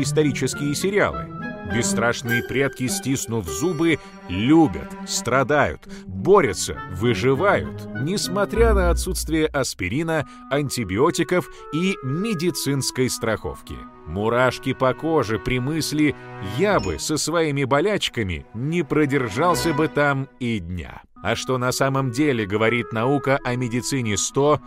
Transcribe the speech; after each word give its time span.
исторические 0.00 0.74
сериалы? 0.74 1.26
Бесстрашные 1.74 2.42
предки, 2.42 2.86
стиснув 2.86 3.48
зубы, 3.48 3.98
любят, 4.28 4.88
страдают, 5.06 5.88
борются, 6.06 6.78
выживают, 6.92 7.88
несмотря 8.00 8.74
на 8.74 8.90
отсутствие 8.90 9.46
аспирина, 9.46 10.28
антибиотиков 10.50 11.48
и 11.72 11.96
медицинской 12.02 13.08
страховки. 13.08 13.76
Мурашки 14.06 14.74
по 14.74 14.92
коже 14.92 15.38
при 15.38 15.60
мысли 15.60 16.14
«я 16.58 16.78
бы 16.78 16.98
со 16.98 17.16
своими 17.16 17.64
болячками 17.64 18.46
не 18.54 18.82
продержался 18.82 19.72
бы 19.72 19.88
там 19.88 20.28
и 20.40 20.58
дня». 20.58 21.02
А 21.22 21.36
что 21.36 21.56
на 21.56 21.70
самом 21.70 22.10
деле 22.10 22.44
говорит 22.44 22.92
наука 22.92 23.38
о 23.44 23.54
медицине 23.54 24.16
100, 24.16 24.60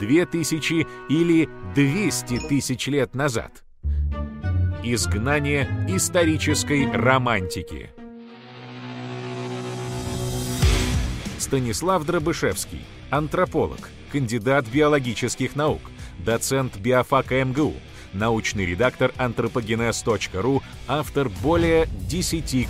2000 0.00 0.86
или 1.10 1.48
200 1.74 2.48
тысяч 2.48 2.86
лет 2.86 3.14
назад? 3.14 3.63
Изгнание 4.86 5.66
исторической 5.88 6.86
романтики. 6.92 7.88
Станислав 11.38 12.04
Дробышевский, 12.04 12.84
антрополог, 13.08 13.88
кандидат 14.12 14.66
биологических 14.66 15.56
наук, 15.56 15.80
доцент 16.18 16.76
биофака 16.76 17.42
МГУ, 17.42 17.72
научный 18.12 18.66
редактор 18.66 19.14
антропогенез.ру, 19.16 20.62
автор 20.86 21.30
более 21.30 21.86
10 22.06 22.50
книг. 22.50 22.68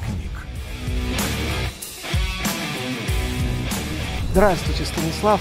Здравствуйте, 4.31 4.85
Станислав. 4.85 5.41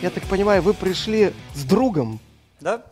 Я 0.00 0.10
так 0.10 0.22
понимаю, 0.26 0.62
вы 0.62 0.74
пришли 0.74 1.32
с 1.54 1.64
другом? 1.64 2.20
Да. 2.60 2.84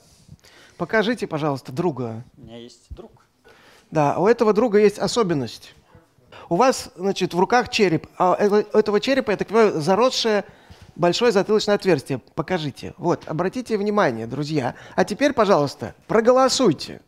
Покажите, 0.78 1.27
пожалуйста, 1.27 1.72
друга. 1.72 2.25
У 2.37 2.43
меня 2.43 2.56
есть 2.56 2.87
друг. 2.91 3.11
Да, 3.91 4.16
у 4.19 4.28
этого 4.28 4.53
друга 4.53 4.78
есть 4.78 4.99
особенность. 4.99 5.75
У 6.49 6.55
вас, 6.55 6.91
значит, 6.97 7.34
в 7.34 7.41
руках 7.41 7.69
череп, 7.69 8.06
а 8.16 8.33
у 8.33 8.78
этого 8.78 9.00
черепа, 9.00 9.33
я 9.33 9.37
так 9.37 9.49
понимаю, 9.49 9.81
заросшее 9.81 10.44
большое 10.94 11.33
затылочное 11.33 11.75
отверстие. 11.75 12.19
Покажите. 12.37 12.94
Вот, 12.97 13.25
обратите 13.27 13.77
внимание, 13.77 14.28
друзья. 14.28 14.77
А 14.94 15.05
теперь, 15.05 15.33
пожалуйста, 15.33 15.94
проголосуйте. 16.06 17.00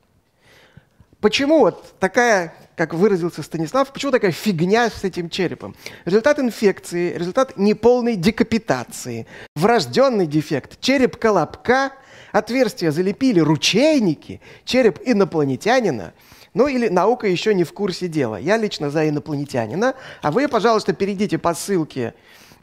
Почему 1.21 1.61
вот 1.61 1.95
такая, 2.01 2.55
как 2.75 2.93
выразился 2.93 3.43
Станислав, 3.43 3.93
почему 3.93 4.11
такая 4.11 4.33
фигня 4.33 4.91
с 4.91 5.05
этим 5.05 5.31
черепом? 5.31 5.77
Результат 6.05 6.41
инфекции, 6.41 7.13
результат 7.17 7.57
неполной 7.57 8.17
декапитации, 8.17 9.29
врожденный 9.55 10.27
дефект, 10.27 10.81
череп 10.81 11.17
колобка– 11.17 11.93
Отверстия 12.33 12.91
залепили 12.91 13.41
ручейники, 13.41 14.41
череп 14.65 15.01
инопланетянина. 15.05 16.13
Ну 16.55 16.67
или 16.67 16.89
наука 16.89 17.27
еще 17.29 17.55
не 17.55 17.65
в 17.65 17.73
курсе 17.73 18.09
дела. 18.09 18.37
Я 18.37 18.57
лично 18.57 18.91
за 18.91 19.09
инопланетянина. 19.09 19.95
А 20.23 20.31
вы, 20.31 20.49
пожалуйста, 20.49 20.93
перейдите 20.93 21.39
по 21.39 21.55
ссылке 21.55 22.15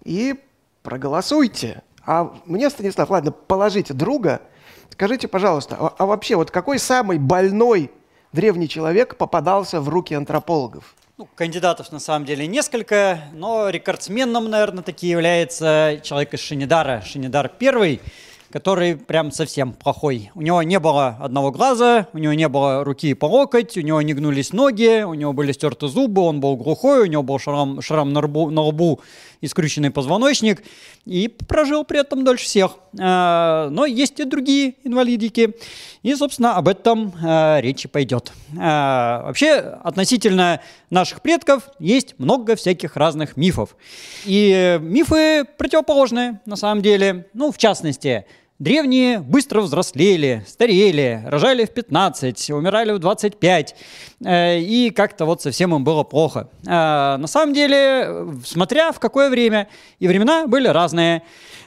и 0.04 0.36
проголосуйте. 0.84 1.84
А 2.06 2.34
мне, 2.46 2.70
Станислав, 2.70 3.10
ладно, 3.10 3.32
положите 3.32 3.94
друга. 3.94 4.42
Скажите, 4.90 5.28
пожалуйста, 5.28 5.76
а, 5.80 5.94
а 5.98 6.06
вообще 6.06 6.36
вот 6.36 6.52
какой 6.52 6.80
самый 6.80 7.18
больной 7.18 7.92
древний 8.32 8.70
человек 8.70 9.18
попадался 9.18 9.82
в 9.82 9.90
руки 9.90 10.14
антропологов? 10.14 10.96
Ну, 11.18 11.28
кандидатов 11.36 11.92
на 11.92 12.00
самом 12.00 12.26
деле 12.26 12.46
несколько, 12.46 13.22
но 13.34 13.70
рекордсменом, 13.70 14.50
наверное, 14.50 14.84
таки 14.84 15.08
является 15.08 16.00
человек 16.04 16.34
из 16.34 16.40
Шинидара, 16.40 17.02
Шинидар 17.06 17.50
первый 17.50 18.02
который 18.58 18.96
прям 18.96 19.32
совсем 19.32 19.72
плохой. 19.72 20.32
У 20.34 20.42
него 20.42 20.64
не 20.64 20.80
было 20.80 21.16
одного 21.20 21.52
глаза, 21.52 22.08
у 22.14 22.18
него 22.18 22.34
не 22.34 22.50
было 22.50 22.84
руки 22.84 23.14
по 23.14 23.26
локоть, 23.26 23.78
у 23.78 23.82
него 23.82 24.02
не 24.02 24.16
гнулись 24.16 24.52
ноги, 24.52 25.04
у 25.04 25.14
него 25.14 25.32
были 25.32 25.52
стерты 25.52 25.88
зубы, 25.88 26.24
он 26.24 26.40
был 26.40 26.56
глухой, 26.56 27.04
у 27.04 27.06
него 27.06 27.22
был 27.22 27.38
шрам, 27.38 27.80
шрам 27.84 28.12
на, 28.12 28.20
лбу, 28.20 28.50
на 28.50 28.64
лбу 28.64 29.00
и 29.42 29.48
скрюченный 29.48 29.92
позвоночник, 29.92 30.64
и 31.06 31.28
прожил 31.28 31.84
при 31.84 32.00
этом 32.00 32.26
дольше 32.26 32.46
всех. 32.46 32.78
А, 33.00 33.70
но 33.70 33.86
есть 33.86 34.20
и 34.20 34.24
другие 34.24 34.74
инвалидики, 34.84 35.54
и, 36.02 36.16
собственно, 36.16 36.56
об 36.56 36.68
этом 36.68 37.14
а, 37.24 37.60
речи 37.60 37.88
пойдет. 37.88 38.32
А, 38.60 39.24
вообще, 39.28 39.54
относительно 39.84 40.62
наших 40.90 41.22
предков 41.22 41.70
есть 41.78 42.18
много 42.18 42.56
всяких 42.56 42.96
разных 42.96 43.38
мифов. 43.38 43.76
И 44.26 44.80
мифы 44.82 45.46
противоположные, 45.58 46.42
на 46.48 46.56
самом 46.56 46.82
деле. 46.82 47.28
Ну, 47.36 47.52
в 47.52 47.58
частности, 47.60 48.26
Древние 48.60 49.20
быстро 49.20 49.62
взрослели, 49.62 50.44
старели, 50.48 51.22
рожали 51.28 51.66
в 51.66 51.70
15, 51.70 52.50
умирали 52.50 52.92
в 52.92 52.98
25, 52.98 53.76
э, 54.26 54.60
и 54.62 54.90
как-то 54.90 55.26
вот 55.26 55.44
совсем 55.44 55.76
им 55.76 55.84
было 55.84 56.04
плохо. 56.04 56.50
Э, 56.66 57.18
на 57.18 57.28
самом 57.28 57.54
деле, 57.54 58.26
смотря 58.44 58.92
в 58.92 59.00
какое 59.00 59.30
время, 59.30 59.68
и 60.00 60.08
времена 60.08 60.48
были 60.48 60.68
разные. 60.70 61.22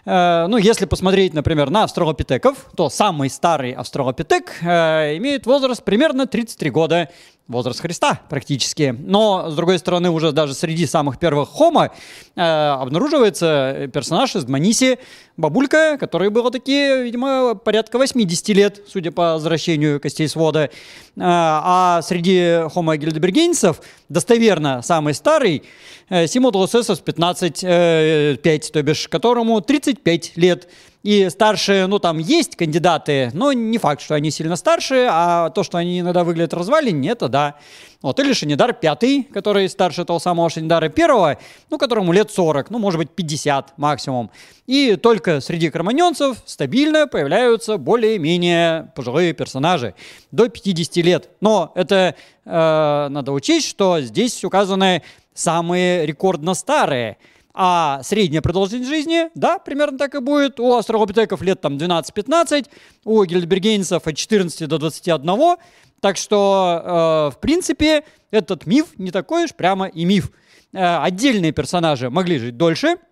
Э, 0.05 0.47
ну, 0.49 0.57
если 0.57 0.85
посмотреть, 0.85 1.33
например, 1.33 1.71
на 1.71 1.85
австралопитеков, 1.85 2.57
то 2.77 2.91
самый 2.91 3.31
старый 3.31 3.71
австралопитек 3.71 4.61
имеет 4.61 5.47
возраст 5.47 5.85
примерно 5.85 6.27
33 6.27 6.71
года 6.71 7.09
возраст 7.49 7.81
Христа 7.81 8.21
практически. 8.29 8.95
Но, 8.99 9.51
с 9.51 9.55
другой 9.57 9.79
стороны, 9.79 10.11
уже 10.11 10.33
даже 10.33 10.55
среди 10.55 10.87
самых 10.87 11.19
первых 11.19 11.49
хомо 11.49 11.91
э, 12.37 12.41
обнаруживается 12.41 13.91
персонаж 13.93 14.37
из 14.37 14.47
Маниси, 14.47 14.99
бабулька, 15.37 15.97
которой 15.99 16.31
было 16.31 16.51
такие, 16.51 17.03
видимо, 17.03 17.55
порядка 17.55 17.99
80 17.99 18.49
лет, 18.51 18.81
судя 18.87 19.11
по 19.11 19.35
возвращению 19.35 20.01
костей 20.01 20.29
свода. 20.29 20.65
Э, 20.65 20.69
а 21.17 22.03
среди 22.03 22.69
хомо 22.73 22.97
гильдебергенцев 22.97 23.81
достоверно 24.09 24.83
самый 24.83 25.15
старый 25.15 25.65
э, 26.09 26.27
Симодлус 26.29 26.75
Эсос 26.75 27.01
15, 27.01 27.61
э, 27.65 28.37
5, 28.41 28.73
то 28.73 28.83
бишь, 28.83 29.09
которому 29.09 29.61
35 29.61 30.37
лет. 30.37 30.69
И 31.03 31.31
старшие, 31.31 31.87
ну 31.87 31.99
там 31.99 32.19
есть 32.19 32.57
кандидаты, 32.57 33.31
но 33.33 33.53
не 33.55 33.79
факт, 33.79 34.03
что 34.03 34.15
они 34.15 34.31
сильно 34.31 34.57
старше, 34.57 35.07
а 35.11 35.49
то, 35.49 35.63
что 35.63 35.79
они 35.79 36.01
иногда 36.01 36.25
выглядят 36.25 36.53
развалине, 36.53 37.11
это 37.11 37.29
да. 37.29 37.57
Вот, 38.03 38.21
или 38.21 38.35
Шанидар 38.35 38.75
пятый, 38.75 39.23
который 39.25 39.69
старше 39.71 40.05
того 40.05 40.19
самого 40.19 40.51
Шанидара 40.51 40.91
первого, 40.91 41.39
ну, 41.71 41.79
которому 41.79 42.13
лет 42.13 42.31
40, 42.31 42.71
ну, 42.71 42.79
может 42.79 42.99
быть, 42.99 43.11
50 43.11 43.79
максимум. 43.79 44.31
И 44.67 44.97
только 44.97 45.41
среди 45.41 45.71
кроманьонцев 45.71 46.37
стабильно 46.45 47.07
появляются 47.07 47.79
более-менее 47.79 48.93
пожилые 48.95 49.33
персонажи 49.33 49.95
до 50.33 50.49
50 50.49 50.97
лет. 50.97 51.31
Но 51.41 51.73
это 51.75 52.15
э, 52.45 53.09
надо 53.11 53.33
учесть, 53.33 53.69
что 53.69 54.01
здесь 54.01 54.45
указаны 54.45 55.03
самые 55.33 56.05
рекордно 56.05 56.53
старые– 56.53 57.17
а 57.53 58.03
средняя 58.03 58.43
продолжительность 58.43 58.89
жизни, 58.89 59.29
да, 59.35 59.59
примерно 59.59 59.99
так 59.99 60.15
и 60.15 60.21
будет. 60.21 60.61
У 60.61 60.75
австралопитеков 60.75 61.43
лет 61.43 61.61
там 61.61 61.77
12-15, 61.77 62.67
у 63.05 63.25
гильдбергенцев 63.25 64.07
от 64.07 64.17
14 64.17 64.69
до 64.69 64.79
21. 64.79 65.57
Так 66.01 66.17
что, 66.17 67.31
э, 67.33 67.37
в 67.37 67.41
принципе, 67.41 68.05
этот 68.31 68.67
миф 68.67 68.87
не 68.97 69.11
такой 69.11 69.45
уж 69.45 69.55
прямо 69.55 69.87
и 69.87 70.05
миф. 70.05 70.31
Э, 70.73 70.99
отдельные 71.03 71.53
персонажи 71.53 72.11
могли 72.11 72.39
жить 72.39 72.57
дольше– 72.57 72.97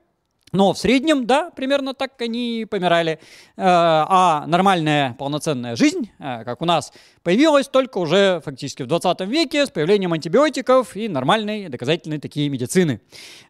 но 0.52 0.72
в 0.72 0.78
среднем, 0.78 1.26
да, 1.26 1.50
примерно 1.50 1.94
так 1.94 2.20
они 2.20 2.66
помирали. 2.68 3.12
Э, 3.12 3.18
а 3.56 4.44
нормальная 4.46 5.14
полноценная 5.18 5.76
жизнь, 5.76 6.10
э, 6.18 6.44
как 6.44 6.62
у 6.62 6.64
нас, 6.64 6.92
появилась 7.22 7.68
только 7.68 7.98
уже 7.98 8.40
фактически 8.44 8.82
в 8.82 8.86
20 8.86 9.20
веке 9.22 9.66
с 9.66 9.70
появлением 9.70 10.12
антибиотиков 10.12 10.96
и 10.96 11.08
нормальной 11.08 11.68
доказательной 11.68 12.18
такие 12.18 12.48
медицины. 12.48 13.00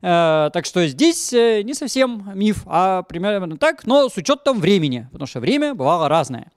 Э, 0.03 0.51
так 0.53 0.65
что 0.65 0.87
здесь 0.87 1.33
не 1.33 1.75
совсем 1.75 2.31
миф, 2.35 2.63
а 2.67 3.03
примерно 3.03 3.57
так, 3.57 3.87
но 3.87 4.09
с 4.09 4.17
учетом 4.17 4.61
времени, 4.61 5.09
потому 5.13 5.27
что 5.27 5.41
время 5.41 5.75
бывало 5.75 6.09
разное. 6.09 6.51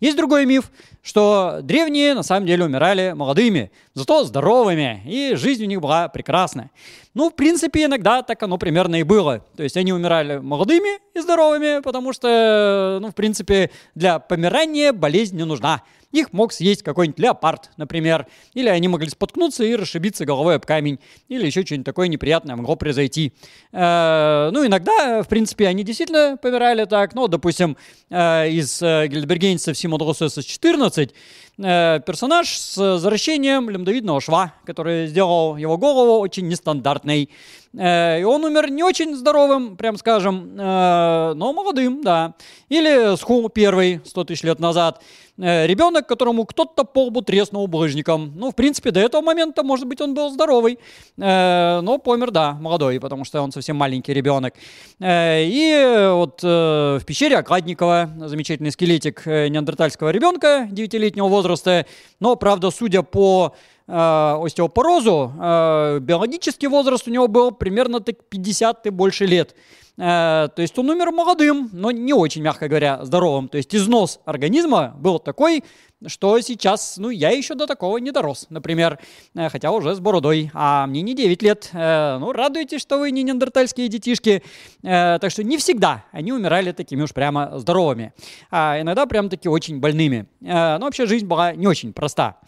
Есть 0.00 0.16
другой 0.16 0.44
миф, 0.44 0.70
что 1.02 1.60
древние 1.62 2.14
на 2.14 2.22
самом 2.22 2.46
деле 2.46 2.64
умирали 2.64 3.12
молодыми, 3.16 3.70
зато 3.94 4.24
здоровыми, 4.24 5.02
и 5.06 5.34
жизнь 5.36 5.64
у 5.64 5.66
них 5.66 5.80
была 5.80 6.08
прекрасная. 6.08 6.70
Ну, 7.14 7.30
в 7.30 7.34
принципе, 7.34 7.84
иногда 7.84 8.22
так 8.22 8.42
оно 8.42 8.58
примерно 8.58 8.96
и 8.96 9.02
было. 9.04 9.44
То 9.56 9.62
есть 9.62 9.76
они 9.78 9.92
умирали 9.92 10.36
молодыми 10.36 10.98
и 11.14 11.20
здоровыми, 11.20 11.80
потому 11.80 12.12
что, 12.12 12.98
ну, 13.00 13.08
в 13.08 13.14
принципе, 13.14 13.70
для 13.94 14.18
помирания 14.18 14.92
болезнь 14.92 15.36
не 15.36 15.44
нужна. 15.44 15.82
Их 16.16 16.32
мог 16.32 16.50
съесть 16.54 16.82
какой-нибудь 16.82 17.18
леопард, 17.18 17.70
например. 17.76 18.26
Или 18.54 18.70
они 18.70 18.88
могли 18.88 19.10
споткнуться 19.10 19.64
и 19.64 19.76
расшибиться 19.76 20.24
головой 20.24 20.54
об 20.54 20.64
камень. 20.64 20.98
Или 21.28 21.44
еще 21.44 21.62
что-нибудь 21.62 21.84
такое 21.84 22.08
неприятное 22.08 22.56
могло 22.56 22.74
произойти. 22.74 23.34
Э, 23.70 24.48
ну, 24.50 24.64
иногда, 24.64 25.22
в 25.22 25.28
принципе, 25.28 25.66
они 25.66 25.84
действительно 25.84 26.38
помирали 26.40 26.86
так. 26.86 27.14
Ну, 27.14 27.28
допустим, 27.28 27.76
э, 28.08 28.48
из 28.48 28.80
э, 28.80 29.08
гильдбергенцев 29.08 29.76
Симон 29.76 30.00
14 30.06 31.14
персонаж 31.56 32.54
с 32.58 32.76
возвращением 32.76 33.70
лимдовидного 33.70 34.20
шва, 34.20 34.52
который 34.66 35.06
сделал 35.06 35.56
его 35.56 35.78
голову 35.78 36.20
очень 36.20 36.48
нестандартной. 36.48 37.30
Э, 37.76 38.20
и 38.20 38.24
он 38.24 38.44
умер 38.44 38.70
не 38.70 38.82
очень 38.82 39.14
здоровым, 39.14 39.76
прям 39.76 39.96
скажем, 39.98 40.56
э, 40.58 41.32
но 41.34 41.52
молодым, 41.52 42.02
да. 42.02 42.34
Или 42.68 43.16
Сху 43.16 43.48
первый, 43.48 44.00
100 44.04 44.24
тысяч 44.24 44.42
лет 44.42 44.58
назад. 44.58 45.02
Э, 45.38 45.66
ребенок, 45.66 46.06
которому 46.06 46.46
кто-то 46.46 46.84
по 46.84 47.04
лбу 47.04 47.20
треснул 47.20 47.66
булыжником. 47.66 48.32
Ну, 48.34 48.50
в 48.50 48.54
принципе, 48.54 48.90
до 48.90 49.00
этого 49.00 49.20
момента, 49.20 49.62
может 49.62 49.86
быть, 49.86 50.00
он 50.00 50.14
был 50.14 50.30
здоровый. 50.30 50.78
Но 51.16 52.00
помер, 52.02 52.30
да, 52.30 52.54
молодой, 52.54 52.98
потому 53.00 53.24
что 53.24 53.42
он 53.42 53.52
совсем 53.52 53.76
маленький 53.76 54.14
ребенок. 54.14 54.54
И 55.00 56.08
вот 56.12 56.42
в 56.42 57.02
пещере 57.06 57.36
Окладникова 57.36 58.10
замечательный 58.26 58.70
скелетик 58.70 59.26
неандертальского 59.26 60.10
ребенка 60.10 60.68
9-летнего 60.70 61.28
возраста. 61.28 61.86
Но, 62.20 62.36
правда, 62.36 62.70
судя 62.70 63.02
по 63.02 63.54
э, 63.86 64.38
остеопорозу, 64.44 65.32
э, 65.40 65.98
биологический 66.00 66.68
возраст 66.68 67.06
у 67.08 67.10
него 67.10 67.28
был 67.28 67.50
примерно 67.52 68.00
так 68.00 68.24
50 68.28 68.86
и 68.86 68.90
больше 68.90 69.26
лет. 69.26 69.54
Э, 69.98 70.48
то 70.54 70.62
есть 70.62 70.78
он 70.78 70.90
умер 70.90 71.10
молодым, 71.10 71.70
но 71.72 71.90
не 71.90 72.12
очень, 72.12 72.42
мягко 72.42 72.68
говоря, 72.68 73.04
здоровым. 73.04 73.48
То 73.48 73.56
есть 73.56 73.74
износ 73.74 74.20
организма 74.24 74.94
был 74.98 75.18
такой, 75.18 75.64
что 76.06 76.38
сейчас, 76.40 76.98
ну, 76.98 77.08
я 77.08 77.30
еще 77.30 77.54
до 77.54 77.66
такого 77.66 77.96
не 77.96 78.10
дорос, 78.10 78.46
например, 78.50 78.98
э, 79.34 79.48
хотя 79.48 79.70
уже 79.70 79.94
с 79.94 80.00
бородой, 80.00 80.50
а 80.52 80.86
мне 80.86 81.00
не 81.00 81.14
9 81.14 81.42
лет. 81.42 81.70
Ну, 81.72 82.32
радуйтесь, 82.32 82.82
что 82.82 82.98
вы 82.98 83.10
не 83.10 83.22
неандертальские 83.22 83.88
детишки. 83.88 84.42
Так 84.82 85.30
что 85.30 85.42
не 85.42 85.56
всегда 85.56 86.04
они 86.12 86.32
умирали 86.32 86.72
такими 86.72 87.02
уж 87.02 87.12
прямо 87.12 87.58
здоровыми, 87.58 88.12
а 88.50 88.80
иногда 88.80 89.06
прям 89.06 89.28
таки 89.28 89.48
очень 89.48 89.80
больными. 89.80 90.26
Но 90.40 90.78
вообще 90.80 91.06
жизнь 91.06 91.26
была 91.26 91.54
не 91.54 91.66
очень 91.66 91.92
проста. 91.92 92.38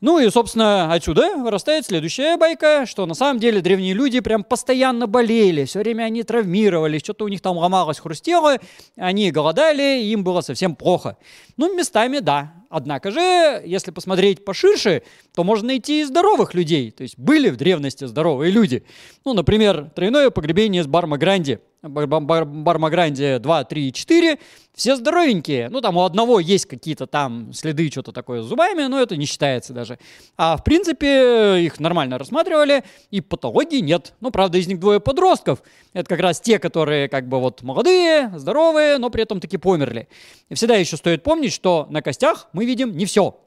Ну 0.00 0.20
и, 0.20 0.30
собственно, 0.30 0.92
отсюда 0.92 1.36
вырастает 1.36 1.84
следующая 1.84 2.36
байка, 2.36 2.86
что 2.86 3.04
на 3.04 3.14
самом 3.14 3.40
деле 3.40 3.60
древние 3.60 3.94
люди 3.94 4.20
прям 4.20 4.44
постоянно 4.44 5.08
болели, 5.08 5.64
все 5.64 5.80
время 5.80 6.04
они 6.04 6.22
травмировались, 6.22 7.02
что-то 7.02 7.24
у 7.24 7.28
них 7.28 7.40
там 7.40 7.56
ломалось, 7.56 7.98
хрустело, 7.98 8.58
они 8.96 9.32
голодали, 9.32 10.00
им 10.02 10.22
было 10.22 10.40
совсем 10.40 10.76
плохо. 10.76 11.16
Ну, 11.56 11.74
местами 11.76 12.20
да. 12.20 12.54
Однако 12.70 13.10
же, 13.10 13.62
если 13.64 13.90
посмотреть 13.90 14.44
поширше, 14.44 15.02
то 15.34 15.42
можно 15.42 15.68
найти 15.68 16.02
и 16.02 16.04
здоровых 16.04 16.54
людей. 16.54 16.92
То 16.92 17.02
есть 17.02 17.18
были 17.18 17.50
в 17.50 17.56
древности 17.56 18.04
здоровые 18.04 18.52
люди. 18.52 18.84
Ну, 19.24 19.32
например, 19.32 19.90
тройное 19.96 20.30
погребение 20.30 20.84
с 20.84 20.86
Бармагранди. 20.86 21.60
Бармагранди 21.82 23.38
2, 23.38 23.64
3 23.64 23.88
и 23.88 23.92
4. 23.92 24.38
Все 24.74 24.96
здоровенькие. 24.96 25.68
Ну, 25.68 25.80
там 25.80 25.96
у 25.96 26.02
одного 26.02 26.40
есть 26.40 26.66
какие-то 26.66 27.06
там 27.06 27.52
следы, 27.52 27.88
что-то 27.90 28.12
такое 28.12 28.42
с 28.42 28.46
зубами, 28.46 28.86
но 28.86 29.00
это 29.00 29.16
не 29.16 29.26
считается 29.26 29.72
даже. 29.72 29.98
А 30.36 30.56
в 30.56 30.64
принципе, 30.64 31.60
их 31.60 31.78
нормально 31.78 32.18
рассматривали, 32.18 32.84
и 33.10 33.20
патологии 33.20 33.80
нет. 33.80 34.14
Ну, 34.20 34.30
правда, 34.30 34.58
из 34.58 34.66
них 34.66 34.80
двое 34.80 35.00
подростков. 35.00 35.62
Это 35.92 36.08
как 36.08 36.20
раз 36.20 36.40
те, 36.40 36.58
которые 36.58 37.08
как 37.08 37.28
бы 37.28 37.38
вот 37.38 37.62
молодые, 37.62 38.32
здоровые, 38.36 38.98
но 38.98 39.10
при 39.10 39.22
этом 39.22 39.40
таки 39.40 39.56
померли. 39.56 40.08
И 40.48 40.54
всегда 40.54 40.74
еще 40.76 40.96
стоит 40.96 41.22
помнить, 41.22 41.52
что 41.52 41.86
на 41.90 42.02
костях 42.02 42.48
мы 42.52 42.64
видим 42.64 42.96
не 42.96 43.04
все. 43.04 43.38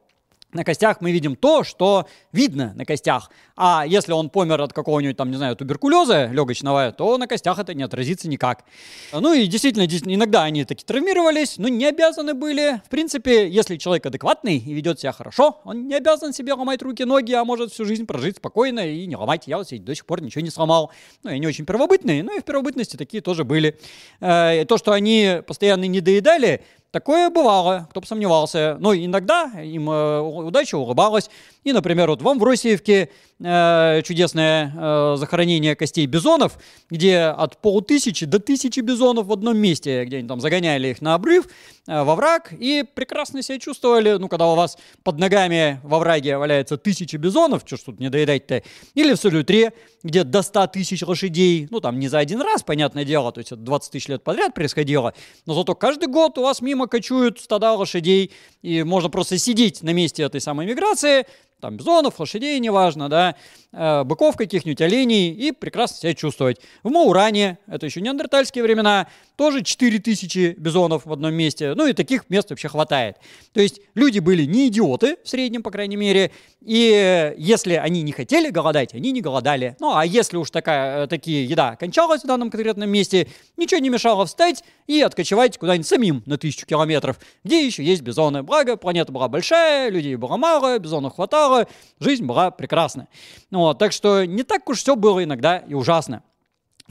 На 0.53 0.65
костях 0.65 0.99
мы 0.99 1.11
видим 1.11 1.35
то, 1.37 1.63
что 1.63 2.07
видно 2.33 2.73
на 2.75 2.85
костях. 2.85 3.31
А 3.55 3.85
если 3.87 4.11
он 4.11 4.29
помер 4.29 4.61
от 4.61 4.73
какого-нибудь 4.73 5.15
там, 5.15 5.31
не 5.31 5.37
знаю, 5.37 5.55
туберкулеза 5.55 6.27
легочного, 6.27 6.91
то 6.91 7.17
на 7.17 7.27
костях 7.27 7.57
это 7.57 7.73
не 7.73 7.83
отразится 7.83 8.27
никак. 8.27 8.65
Ну 9.13 9.33
и 9.33 9.45
действительно, 9.47 9.85
иногда 10.13 10.43
они 10.43 10.65
таки 10.65 10.83
травмировались, 10.83 11.57
но 11.57 11.69
не 11.69 11.85
обязаны 11.85 12.33
были. 12.33 12.81
В 12.85 12.89
принципе, 12.89 13.47
если 13.49 13.77
человек 13.77 14.05
адекватный 14.05 14.57
и 14.57 14.73
ведет 14.73 14.99
себя 14.99 15.13
хорошо, 15.13 15.61
он 15.63 15.87
не 15.87 15.95
обязан 15.95 16.33
себе 16.33 16.53
ломать 16.53 16.81
руки, 16.81 17.05
ноги, 17.05 17.31
а 17.31 17.45
может 17.45 17.71
всю 17.71 17.85
жизнь 17.85 18.05
прожить 18.05 18.37
спокойно 18.37 18.79
и 18.81 19.05
не 19.05 19.15
ломать. 19.15 19.47
Я 19.47 19.57
вот 19.57 19.67
до 19.69 19.95
сих 19.95 20.05
пор 20.05 20.21
ничего 20.21 20.41
не 20.41 20.49
сломал. 20.49 20.91
Ну, 21.23 21.31
я 21.31 21.37
не 21.37 21.47
очень 21.47 21.65
первобытный, 21.65 22.23
но 22.23 22.33
и 22.33 22.39
в 22.39 22.43
первобытности 22.43 22.97
такие 22.97 23.21
тоже 23.21 23.45
были. 23.45 23.79
Э, 24.19 24.65
то, 24.65 24.77
что 24.77 24.91
они 24.91 25.37
постоянно 25.47 25.85
не 25.85 26.01
доедали, 26.01 26.63
Такое 26.91 27.29
бывало, 27.29 27.87
кто 27.89 28.01
бы 28.01 28.07
сомневался. 28.07 28.75
Но 28.79 28.93
иногда 28.93 29.49
им 29.63 29.89
э, 29.89 30.19
удача 30.19 30.75
улыбалась. 30.77 31.29
И, 31.63 31.71
например, 31.71 32.09
вот 32.09 32.21
в 32.21 32.27
Амвросиевке 32.27 33.09
э, 33.43 34.01
чудесное 34.03 34.73
э, 34.75 35.15
захоронение 35.17 35.75
костей 35.75 36.05
бизонов, 36.05 36.57
где 36.89 37.19
от 37.19 37.57
полутысячи 37.61 38.25
до 38.25 38.39
тысячи 38.39 38.79
бизонов 38.79 39.27
в 39.27 39.31
одном 39.33 39.57
месте, 39.57 40.05
где 40.05 40.17
они 40.17 40.27
там 40.27 40.39
загоняли 40.39 40.89
их 40.89 41.01
на 41.01 41.15
обрыв, 41.15 41.47
э, 41.87 42.03
во 42.03 42.15
враг, 42.15 42.53
и 42.57 42.83
прекрасно 42.83 43.41
себя 43.41 43.59
чувствовали, 43.59 44.17
ну, 44.17 44.27
когда 44.27 44.47
у 44.47 44.55
вас 44.55 44.77
под 45.03 45.17
ногами 45.19 45.79
во 45.83 45.99
враге 45.99 46.37
валяется 46.37 46.77
тысячи 46.77 47.15
бизонов, 47.15 47.63
что 47.65 47.77
ж 47.77 47.81
тут 47.81 47.99
не 47.99 48.09
доедать-то, 48.09 48.63
или 48.93 49.13
в 49.13 49.17
Солютре, 49.17 49.73
где 50.03 50.23
до 50.23 50.41
100 50.41 50.67
тысяч 50.67 51.01
лошадей, 51.01 51.67
ну, 51.69 51.79
там 51.79 51.99
не 51.99 52.07
за 52.07 52.19
один 52.19 52.41
раз, 52.41 52.63
понятное 52.63 53.05
дело, 53.05 53.31
то 53.31 53.39
есть 53.39 53.51
это 53.51 53.61
20 53.61 53.91
тысяч 53.91 54.07
лет 54.07 54.23
подряд 54.23 54.53
происходило, 54.53 55.13
но 55.45 55.53
зато 55.53 55.75
каждый 55.75 56.07
год 56.07 56.37
у 56.37 56.43
вас 56.43 56.61
мимо 56.61 56.87
кочуют 56.87 57.39
стада 57.39 57.73
лошадей, 57.73 58.31
и 58.61 58.83
можно 58.83 59.09
просто 59.09 59.37
сидеть 59.37 59.81
на 59.81 59.91
месте 59.91 60.23
этой 60.23 60.41
самой 60.41 60.65
миграции, 60.65 61.25
там 61.61 61.77
бизонов, 61.77 62.19
лошадей, 62.19 62.59
неважно, 62.59 63.07
да, 63.07 63.35
э, 63.71 64.03
быков 64.03 64.35
каких-нибудь, 64.35 64.81
оленей, 64.81 65.31
и 65.31 65.51
прекрасно 65.51 65.97
себя 65.97 66.13
чувствовать. 66.13 66.59
В 66.83 66.89
Мауране, 66.89 67.59
это 67.67 67.85
еще 67.85 68.01
неандертальские 68.01 68.63
времена, 68.63 69.07
тоже 69.37 69.63
4000 69.63 70.55
бизонов 70.57 71.05
в 71.05 71.13
одном 71.13 71.33
месте, 71.33 71.73
ну 71.75 71.87
и 71.87 71.93
таких 71.93 72.29
мест 72.29 72.49
вообще 72.49 72.67
хватает. 72.67 73.17
То 73.53 73.61
есть 73.61 73.79
люди 73.95 74.19
были 74.19 74.43
не 74.45 74.67
идиоты, 74.67 75.17
в 75.23 75.29
среднем, 75.29 75.63
по 75.63 75.71
крайней 75.71 75.95
мере, 75.95 76.31
и 76.61 77.33
если 77.37 77.73
они 77.73 78.03
не 78.03 78.11
хотели 78.11 78.49
голодать, 78.49 78.93
они 78.93 79.11
не 79.11 79.21
голодали. 79.21 79.75
Ну, 79.79 79.95
а 79.95 80.05
если 80.05 80.37
уж 80.37 80.51
такая, 80.51 81.05
э, 81.05 81.07
такие 81.07 81.45
еда 81.45 81.75
кончалась 81.75 82.23
в 82.23 82.27
данном 82.27 82.51
конкретном 82.51 82.89
месте, 82.89 83.27
ничего 83.57 83.79
не 83.79 83.89
мешало 83.89 84.25
встать 84.25 84.63
и 84.87 85.01
откочевать 85.01 85.57
куда-нибудь 85.57 85.87
самим 85.87 86.21
на 86.25 86.37
тысячу 86.37 86.65
километров, 86.65 87.19
где 87.43 87.65
еще 87.65 87.83
есть 87.83 88.03
бизоны. 88.03 88.43
Благо, 88.43 88.75
планета 88.75 89.11
была 89.11 89.27
большая, 89.27 89.89
людей 89.89 90.15
было 90.15 90.37
мало, 90.37 90.77
бизонов 90.77 91.15
хватало, 91.15 91.50
хватало, 91.51 91.67
жизнь 91.99 92.25
была 92.25 92.51
прекрасна. 92.51 93.07
Вот, 93.51 93.77
так 93.77 93.91
что 93.91 94.25
не 94.25 94.43
так 94.43 94.67
уж 94.69 94.79
все 94.79 94.95
было 94.95 95.23
иногда 95.23 95.57
и 95.57 95.73
ужасно. 95.73 96.23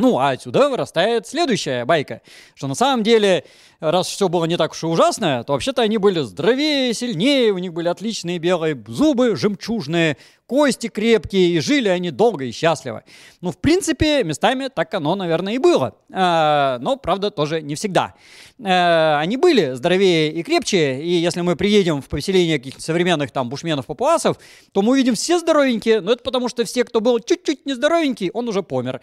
Ну, 0.00 0.18
а 0.18 0.30
отсюда 0.30 0.70
вырастает 0.70 1.26
следующая 1.26 1.84
байка, 1.84 2.22
что 2.54 2.66
на 2.68 2.74
самом 2.74 3.02
деле, 3.02 3.44
раз 3.80 4.06
все 4.06 4.30
было 4.30 4.46
не 4.46 4.56
так 4.56 4.72
уж 4.72 4.82
и 4.82 4.86
ужасно, 4.86 5.44
то 5.44 5.52
вообще-то 5.52 5.82
они 5.82 5.98
были 5.98 6.20
здоровее, 6.20 6.94
сильнее, 6.94 7.52
у 7.52 7.58
них 7.58 7.74
были 7.74 7.88
отличные 7.88 8.38
белые 8.38 8.82
зубы, 8.86 9.36
жемчужные, 9.36 10.16
кости 10.50 10.88
крепкие, 10.88 11.50
и 11.50 11.60
жили 11.60 11.88
они 11.88 12.10
долго 12.10 12.44
и 12.44 12.50
счастливо. 12.50 13.04
Ну, 13.40 13.52
в 13.52 13.58
принципе, 13.58 14.24
местами 14.24 14.66
так 14.66 14.92
оно, 14.94 15.14
наверное, 15.14 15.52
и 15.52 15.58
было. 15.58 15.94
А, 16.12 16.78
но, 16.80 16.96
правда, 16.96 17.30
тоже 17.30 17.62
не 17.62 17.76
всегда. 17.76 18.14
А, 18.60 19.20
они 19.20 19.36
были 19.36 19.74
здоровее 19.74 20.32
и 20.32 20.42
крепче, 20.42 21.00
и 21.00 21.08
если 21.08 21.42
мы 21.42 21.54
приедем 21.54 22.02
в 22.02 22.08
поселение 22.08 22.58
каких-то 22.58 22.82
современных 22.82 23.30
там 23.30 23.48
бушменов-папуасов, 23.48 24.38
то 24.72 24.82
мы 24.82 24.94
увидим 24.94 25.14
все 25.14 25.38
здоровенькие, 25.38 26.00
но 26.00 26.14
это 26.14 26.24
потому, 26.24 26.48
что 26.48 26.64
все, 26.64 26.82
кто 26.82 27.00
был 27.00 27.20
чуть-чуть 27.20 27.64
нездоровенький, 27.64 28.32
он 28.34 28.48
уже 28.48 28.64
помер. 28.64 29.00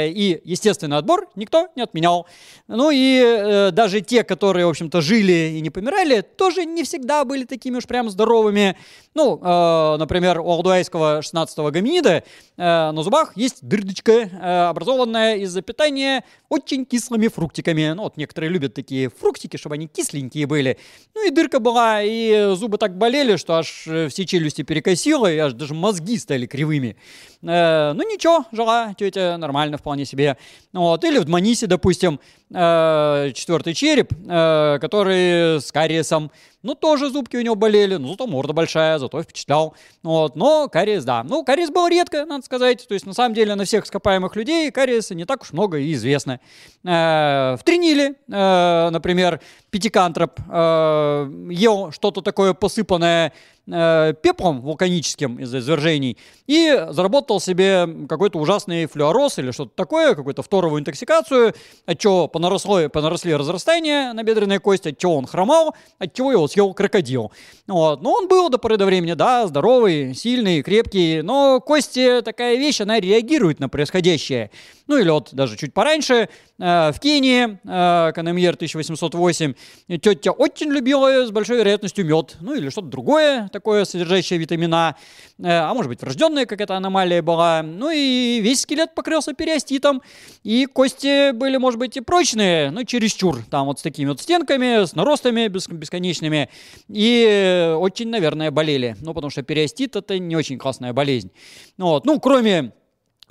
А, 0.00 0.06
и 0.06 0.40
естественный 0.44 0.96
отбор 0.96 1.28
никто 1.34 1.68
не 1.76 1.82
отменял. 1.82 2.26
Ну 2.68 2.90
и 2.90 3.20
э, 3.22 3.70
даже 3.70 4.00
те, 4.00 4.24
которые, 4.24 4.66
в 4.66 4.70
общем-то, 4.70 5.00
жили 5.00 5.52
и 5.56 5.60
не 5.60 5.70
помирали, 5.70 6.20
тоже 6.20 6.64
не 6.64 6.84
всегда 6.84 7.24
были 7.24 7.44
такими 7.44 7.76
уж 7.76 7.86
прям 7.86 8.10
здоровыми. 8.10 8.76
Ну, 9.14 9.40
э, 9.42 9.96
например, 9.98 10.40
у 10.40 10.50
алдуайского 10.50 11.20
16-го 11.20 11.70
гоминида 11.70 12.10
э, 12.10 12.22
на 12.56 13.02
зубах 13.02 13.36
есть 13.36 13.58
дырочка, 13.66 14.12
э, 14.12 14.68
образованная 14.68 15.36
из-за 15.38 15.62
питания 15.62 16.24
очень 16.48 16.84
кислыми 16.84 17.28
фруктиками. 17.28 17.92
Ну, 17.94 18.04
вот 18.04 18.16
некоторые 18.16 18.50
любят 18.50 18.74
такие 18.74 19.10
фруктики, 19.10 19.56
чтобы 19.56 19.74
они 19.74 19.88
кисленькие 19.88 20.46
были. 20.46 20.78
Ну 21.14 21.26
и 21.26 21.30
дырка 21.30 21.58
была, 21.58 22.02
и 22.02 22.54
зубы 22.54 22.78
так 22.78 22.96
болели, 22.96 23.36
что 23.36 23.54
аж 23.54 23.84
э, 23.86 24.08
все 24.08 24.24
челюсти 24.24 24.62
перекосило, 24.62 25.30
и 25.32 25.38
аж 25.38 25.54
даже 25.54 25.74
мозги 25.74 26.16
стали 26.16 26.46
кривыми. 26.46 26.96
Э, 27.42 27.92
ну 27.94 28.02
ничего, 28.02 28.44
жила 28.52 28.94
тетя 28.94 29.36
нормально 29.38 29.76
вполне 29.76 29.89
себе. 30.04 30.36
Вот. 30.72 31.04
Или 31.04 31.18
в 31.18 31.24
Дманисе, 31.24 31.66
допустим, 31.66 32.20
э, 32.52 33.30
четвертый 33.34 33.74
череп, 33.74 34.12
э, 34.12 34.78
который 34.80 35.60
с 35.60 35.70
кариесом. 35.72 36.30
Ну, 36.62 36.74
тоже 36.74 37.08
зубки 37.08 37.36
у 37.36 37.40
него 37.40 37.54
болели, 37.54 37.96
ну, 37.96 38.08
зато 38.10 38.26
морда 38.26 38.52
большая, 38.52 38.98
зато 38.98 39.22
впечатлял. 39.22 39.74
Вот, 40.02 40.36
но 40.36 40.68
кариес, 40.68 41.04
да. 41.04 41.24
Ну, 41.24 41.42
кариес 41.42 41.70
был 41.70 41.88
редко, 41.88 42.26
надо 42.26 42.44
сказать. 42.44 42.86
То 42.86 42.92
есть, 42.92 43.06
на 43.06 43.14
самом 43.14 43.34
деле, 43.34 43.54
на 43.54 43.64
всех 43.64 43.84
ископаемых 43.84 44.36
людей 44.36 44.70
кариеса 44.70 45.14
не 45.14 45.24
так 45.24 45.42
уж 45.42 45.52
много 45.52 45.78
и 45.78 45.94
известно. 45.94 46.38
Э, 46.84 47.56
в 47.58 47.60
Триниле, 47.64 48.14
например, 48.28 49.40
пятикантроп 49.70 50.40
э, 50.48 51.30
ел 51.50 51.92
что-то 51.92 52.20
такое 52.20 52.54
посыпанное 52.54 53.32
э, 53.72 54.14
пеплом 54.22 54.60
вулканическим 54.60 55.38
из-за 55.38 55.58
извержений 55.58 56.16
и 56.46 56.86
заработал 56.90 57.40
себе 57.40 57.86
какой-то 58.08 58.38
ужасный 58.38 58.86
флюороз 58.86 59.38
или 59.38 59.50
что-то 59.50 59.72
такое, 59.74 60.14
какую-то 60.14 60.42
вторую 60.42 60.80
интоксикацию, 60.80 61.54
от 61.86 61.98
чего 61.98 62.28
понаросло, 62.28 62.88
понаросли 62.88 63.34
разрастания 63.34 64.12
на 64.12 64.22
бедренной 64.22 64.58
кости, 64.58 64.88
от 64.88 64.98
чего 64.98 65.16
он 65.16 65.26
хромал, 65.26 65.74
от 65.98 66.12
чего 66.12 66.32
его 66.32 66.48
съел 66.48 66.74
крокодил. 66.74 67.32
Вот. 67.66 68.02
Но 68.02 68.12
он 68.12 68.28
был 68.28 68.48
до 68.48 68.58
поры 68.58 68.76
до 68.76 68.86
времени, 68.86 69.12
да, 69.12 69.46
здоровый, 69.46 70.14
сильный, 70.14 70.62
крепкий, 70.62 71.22
но 71.22 71.60
кости 71.60 72.22
такая 72.22 72.56
вещь, 72.56 72.80
она 72.80 72.98
реагирует 73.00 73.60
на 73.60 73.68
происходящее. 73.68 74.50
Ну 74.90 74.98
или 74.98 75.08
вот 75.08 75.28
даже 75.32 75.56
чуть 75.56 75.72
пораньше, 75.72 76.28
э, 76.58 76.90
в 76.90 76.98
Кении, 76.98 77.60
э, 77.62 78.12
Канемьер 78.12 78.56
1808, 78.56 79.54
тетя 80.02 80.32
очень 80.32 80.68
любила 80.72 81.24
с 81.24 81.30
большой 81.30 81.58
вероятностью 81.58 82.04
мед, 82.04 82.36
ну 82.40 82.56
или 82.56 82.70
что-то 82.70 82.88
другое, 82.88 83.48
такое 83.52 83.84
содержащее 83.84 84.40
витамина, 84.40 84.96
э, 85.38 85.44
а 85.46 85.72
может 85.74 85.90
быть 85.90 86.02
врожденная 86.02 86.44
какая-то 86.44 86.76
аномалия 86.76 87.22
была. 87.22 87.62
Ну 87.62 87.88
и 87.92 88.40
весь 88.42 88.62
скелет 88.62 88.96
покрылся 88.96 89.32
периоститом, 89.32 90.02
и 90.42 90.66
кости 90.66 91.30
были, 91.30 91.56
может 91.56 91.78
быть, 91.78 91.96
и 91.96 92.00
прочные, 92.00 92.72
но 92.72 92.82
чересчур, 92.82 93.44
там 93.48 93.66
вот 93.66 93.78
с 93.78 93.82
такими 93.82 94.08
вот 94.08 94.20
стенками, 94.20 94.86
с 94.86 94.96
наростами 94.96 95.46
бесконечными, 95.46 96.50
и 96.88 97.76
очень, 97.78 98.08
наверное, 98.08 98.50
болели, 98.50 98.96
ну 99.02 99.14
потому 99.14 99.30
что 99.30 99.44
периостит 99.44 99.94
это 99.94 100.18
не 100.18 100.34
очень 100.34 100.58
классная 100.58 100.92
болезнь. 100.92 101.30
Вот. 101.78 102.04
Ну, 102.04 102.18
кроме 102.18 102.72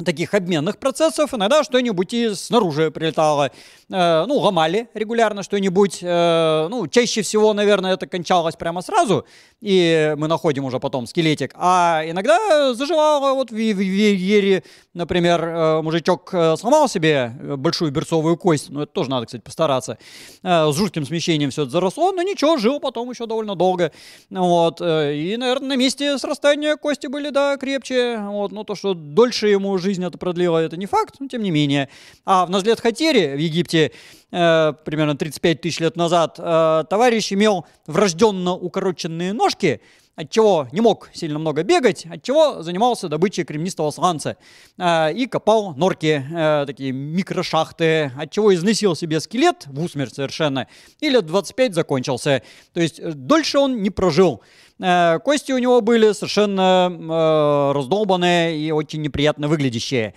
таких 0.06 0.34
обменных 0.34 0.78
процессов, 0.78 1.34
иногда 1.34 1.64
что-нибудь 1.64 2.14
и 2.14 2.34
снаружи 2.34 2.92
прилетало. 2.92 3.52
Э, 3.90 4.26
ну, 4.26 4.36
ломали 4.38 4.90
регулярно 4.94 5.44
что-нибудь. 5.44 6.00
Э, 6.02 6.68
ну, 6.70 6.88
чаще 6.88 7.22
всего, 7.22 7.54
наверное, 7.54 7.94
это 7.94 8.08
кончалось 8.08 8.56
прямо 8.56 8.82
сразу, 8.82 9.26
и 9.62 10.14
мы 10.18 10.28
находим 10.28 10.66
уже 10.66 10.80
потом 10.80 11.08
скелетик. 11.08 11.52
А 11.56 12.04
иногда 12.06 12.74
заживало 12.74 13.34
вот 13.34 13.52
в 13.52 13.56
Веере, 13.56 14.64
например, 15.00 15.44
э, 15.44 15.82
мужичок 15.82 16.30
э, 16.34 16.56
сломал 16.58 16.88
себе 16.88 17.34
большую 17.58 17.92
берцовую 17.92 18.38
кость, 18.38 18.70
ну, 18.70 18.82
это 18.82 18.92
тоже 18.92 19.10
надо, 19.10 19.26
кстати, 19.26 19.42
постараться. 19.42 19.98
Э, 20.44 20.70
с 20.72 20.76
жутким 20.76 21.06
смещением 21.06 21.50
все 21.50 21.64
это 21.64 21.72
заросло, 21.72 22.12
но 22.12 22.22
ничего, 22.22 22.58
жил 22.58 22.80
потом 22.80 23.10
еще 23.10 23.26
довольно 23.26 23.56
долго. 23.56 23.92
Вот. 24.30 24.82
Э, 24.82 25.16
и, 25.16 25.38
наверное, 25.38 25.70
на 25.70 25.76
месте 25.78 26.18
срастания 26.18 26.76
кости 26.76 27.08
были, 27.08 27.30
да, 27.30 27.58
крепче. 27.58 28.20
Вот. 28.20 28.52
Но 28.52 28.64
то, 28.64 28.76
что 28.76 28.94
дольше 28.94 29.48
ему 29.48 29.78
жизнь 29.78 30.04
это 30.06 30.18
продлило, 30.18 30.58
это 30.58 30.78
не 30.78 30.86
факт, 30.86 31.16
но 31.20 31.28
тем 31.28 31.42
не 31.42 31.52
менее. 31.52 31.90
А 32.26 32.46
в 32.46 32.50
Назлет 32.50 32.82
Хатере 32.82 33.36
в 33.36 33.40
Египте 33.40 33.92
э, 34.32 34.74
примерно 34.84 35.16
35 35.16 35.62
тысяч 35.62 35.80
лет 35.80 35.96
назад 35.96 36.36
э, 36.38 36.84
товарищ 36.90 37.32
имел 37.32 37.66
врожденно 37.88 38.54
укороченные 38.54 39.34
ножки, 39.34 39.82
от 40.20 40.30
чего 40.30 40.68
не 40.74 40.82
мог 40.82 41.10
сильно 41.14 41.40
много 41.40 41.64
бегать, 41.64 42.06
от 42.06 42.22
чего 42.24 42.62
занимался 42.62 43.08
добычей 43.08 43.46
кремнистого 43.46 43.90
сланца 43.90 44.36
э, 44.78 45.14
и 45.14 45.28
копал 45.28 45.74
норки, 45.76 46.22
э, 46.30 46.66
такие 46.68 46.92
микрошахты, 46.92 48.12
от 48.18 48.30
чего 48.30 48.54
износил 48.54 48.98
себе 48.98 49.22
скелет 49.22 49.66
в 49.68 49.82
усмерть 49.82 50.14
совершенно, 50.14 50.68
и 51.00 51.10
лет 51.10 51.26
25 51.26 51.74
закончился. 51.74 52.42
То 52.74 52.82
есть 52.82 53.00
э, 53.00 53.14
дольше 53.14 53.60
он 53.60 53.82
не 53.82 53.92
прожил. 53.92 54.42
Э, 54.82 55.20
кости 55.20 55.54
у 55.54 55.58
него 55.58 55.80
были 55.80 56.12
совершенно 56.12 56.92
э, 56.92 57.72
раздолбанные 57.74 58.60
и 58.60 58.72
очень 58.72 59.02
неприятно 59.02 59.48
выглядящие. 59.48 60.16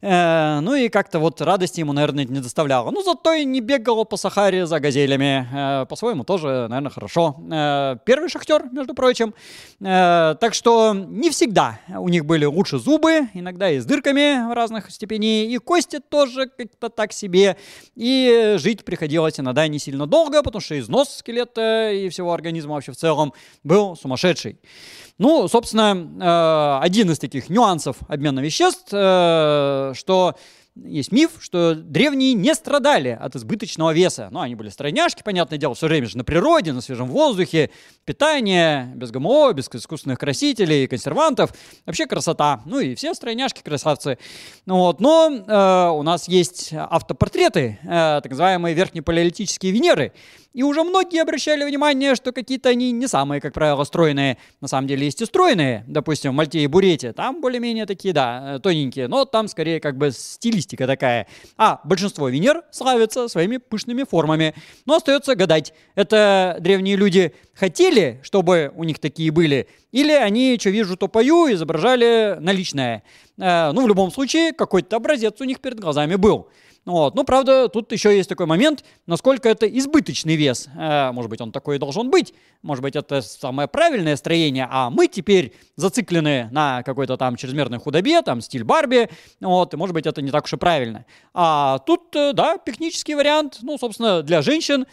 Э, 0.00 0.60
ну 0.60 0.74
и 0.74 0.88
как-то 0.88 1.18
вот 1.18 1.40
радости 1.40 1.80
ему, 1.80 1.92
наверное, 1.92 2.24
не 2.24 2.40
доставляло. 2.40 2.90
Ну, 2.90 3.02
зато 3.02 3.32
и 3.32 3.44
не 3.44 3.60
бегал 3.60 4.04
по 4.04 4.16
Сахаре 4.16 4.66
за 4.66 4.80
газелями. 4.80 5.46
Э, 5.52 5.86
по-своему 5.86 6.24
тоже, 6.24 6.66
наверное, 6.68 6.90
хорошо. 6.90 7.36
Э, 7.50 7.96
первый 8.04 8.28
шахтер, 8.28 8.64
между 8.70 8.94
прочим. 8.94 9.34
Так 9.80 10.54
что 10.54 10.94
не 10.94 11.30
всегда 11.30 11.80
у 11.88 12.08
них 12.08 12.24
были 12.24 12.44
лучше 12.44 12.78
зубы, 12.78 13.28
иногда 13.34 13.70
и 13.70 13.78
с 13.78 13.84
дырками 13.84 14.48
в 14.50 14.54
разных 14.54 14.90
степеней, 14.90 15.46
и 15.46 15.58
кости 15.58 15.98
тоже 15.98 16.46
как-то 16.46 16.88
так 16.88 17.12
себе. 17.12 17.56
И 17.94 18.56
жить 18.58 18.84
приходилось 18.84 19.38
иногда 19.40 19.66
не 19.68 19.78
сильно 19.78 20.06
долго, 20.06 20.42
потому 20.42 20.60
что 20.60 20.78
износ 20.78 21.16
скелета 21.16 21.90
и 21.90 22.08
всего 22.08 22.32
организма 22.32 22.74
вообще 22.74 22.92
в 22.92 22.96
целом 22.96 23.32
был 23.62 23.96
сумасшедший. 23.96 24.58
Ну, 25.18 25.46
собственно, 25.46 26.80
э, 26.80 26.84
один 26.84 27.10
из 27.10 27.18
таких 27.18 27.48
нюансов 27.48 27.98
обмена 28.08 28.40
веществ, 28.40 28.88
э, 28.92 29.92
что 29.94 30.34
есть 30.76 31.12
миф, 31.12 31.32
что 31.38 31.76
древние 31.76 32.34
не 32.34 32.52
страдали 32.52 33.16
от 33.20 33.36
избыточного 33.36 33.92
веса. 33.92 34.28
Ну, 34.32 34.40
они 34.40 34.56
были 34.56 34.70
стройняшки, 34.70 35.22
понятное 35.22 35.56
дело, 35.56 35.76
все 35.76 35.86
время 35.86 36.08
же 36.08 36.18
на 36.18 36.24
природе, 36.24 36.72
на 36.72 36.80
свежем 36.80 37.06
воздухе, 37.08 37.70
питание, 38.04 38.90
без 38.96 39.12
ГМО, 39.12 39.52
без 39.52 39.68
искусственных 39.68 40.18
красителей, 40.18 40.88
консервантов. 40.88 41.52
Вообще 41.86 42.06
красота. 42.06 42.62
Ну 42.66 42.80
и 42.80 42.96
все 42.96 43.14
стройняшки, 43.14 43.62
красавцы. 43.62 44.18
Ну, 44.66 44.78
вот. 44.78 45.00
Но 45.00 45.30
э, 45.30 45.90
у 45.90 46.02
нас 46.02 46.26
есть 46.26 46.72
автопортреты, 46.72 47.78
э, 47.84 48.20
так 48.20 48.30
называемые 48.30 48.74
верхнепалеолитические 48.74 49.70
Венеры. 49.70 50.12
И 50.54 50.62
уже 50.62 50.84
многие 50.84 51.20
обращали 51.20 51.64
внимание, 51.64 52.14
что 52.14 52.30
какие-то 52.30 52.68
они 52.68 52.92
не 52.92 53.08
самые, 53.08 53.40
как 53.40 53.52
правило, 53.52 53.82
стройные. 53.82 54.38
На 54.60 54.68
самом 54.68 54.86
деле 54.86 55.04
есть 55.04 55.20
и 55.20 55.26
стройные, 55.26 55.84
допустим, 55.88 56.30
в 56.30 56.34
Мальте 56.34 56.60
и 56.60 56.68
Бурете. 56.68 57.12
Там 57.12 57.40
более-менее 57.40 57.86
такие, 57.86 58.14
да, 58.14 58.60
тоненькие, 58.60 59.08
но 59.08 59.24
там 59.24 59.48
скорее 59.48 59.80
как 59.80 59.98
бы 59.98 60.12
стилистика 60.12 60.86
такая. 60.86 61.26
А 61.56 61.80
большинство 61.82 62.28
Венер 62.28 62.62
славятся 62.70 63.26
своими 63.26 63.56
пышными 63.56 64.04
формами. 64.04 64.54
Но 64.86 64.94
остается 64.94 65.34
гадать, 65.34 65.74
это 65.96 66.56
древние 66.60 66.94
люди 66.94 67.34
хотели, 67.54 68.20
чтобы 68.22 68.72
у 68.76 68.84
них 68.84 69.00
такие 69.00 69.32
были, 69.32 69.68
или 69.90 70.12
они, 70.12 70.56
что 70.60 70.70
вижу, 70.70 70.96
то 70.96 71.08
пою, 71.08 71.52
изображали 71.52 72.36
наличное. 72.38 73.02
Э, 73.38 73.72
ну, 73.72 73.84
в 73.84 73.88
любом 73.88 74.12
случае, 74.12 74.52
какой-то 74.52 74.96
образец 74.96 75.40
у 75.40 75.44
них 75.44 75.60
перед 75.60 75.80
глазами 75.80 76.14
был. 76.14 76.48
Вот. 76.84 77.14
Ну, 77.14 77.24
правда, 77.24 77.68
тут 77.68 77.92
еще 77.92 78.14
есть 78.14 78.28
такой 78.28 78.46
момент, 78.46 78.84
насколько 79.06 79.48
это 79.48 79.66
избыточный 79.66 80.36
вес. 80.36 80.68
Э, 80.76 81.12
может 81.12 81.30
быть, 81.30 81.40
он 81.40 81.50
такой 81.50 81.76
и 81.76 81.78
должен 81.78 82.10
быть. 82.10 82.34
Может 82.62 82.82
быть, 82.82 82.94
это 82.94 83.22
самое 83.22 83.68
правильное 83.68 84.16
строение, 84.16 84.68
а 84.70 84.90
мы 84.90 85.08
теперь 85.08 85.54
зациклены 85.76 86.48
на 86.52 86.82
какой-то 86.82 87.16
там 87.16 87.36
чрезмерной 87.36 87.78
худобе, 87.78 88.20
там 88.20 88.42
стиль 88.42 88.64
Барби. 88.64 89.08
Вот, 89.40 89.72
и 89.72 89.76
может 89.78 89.94
быть, 89.94 90.06
это 90.06 90.20
не 90.20 90.30
так 90.30 90.44
уж 90.44 90.52
и 90.52 90.56
правильно. 90.56 91.06
А 91.32 91.78
тут, 91.78 92.14
э, 92.16 92.32
да, 92.34 92.58
технический 92.58 93.14
вариант, 93.14 93.58
ну, 93.62 93.78
собственно, 93.78 94.22
для 94.22 94.42
женщин 94.42 94.86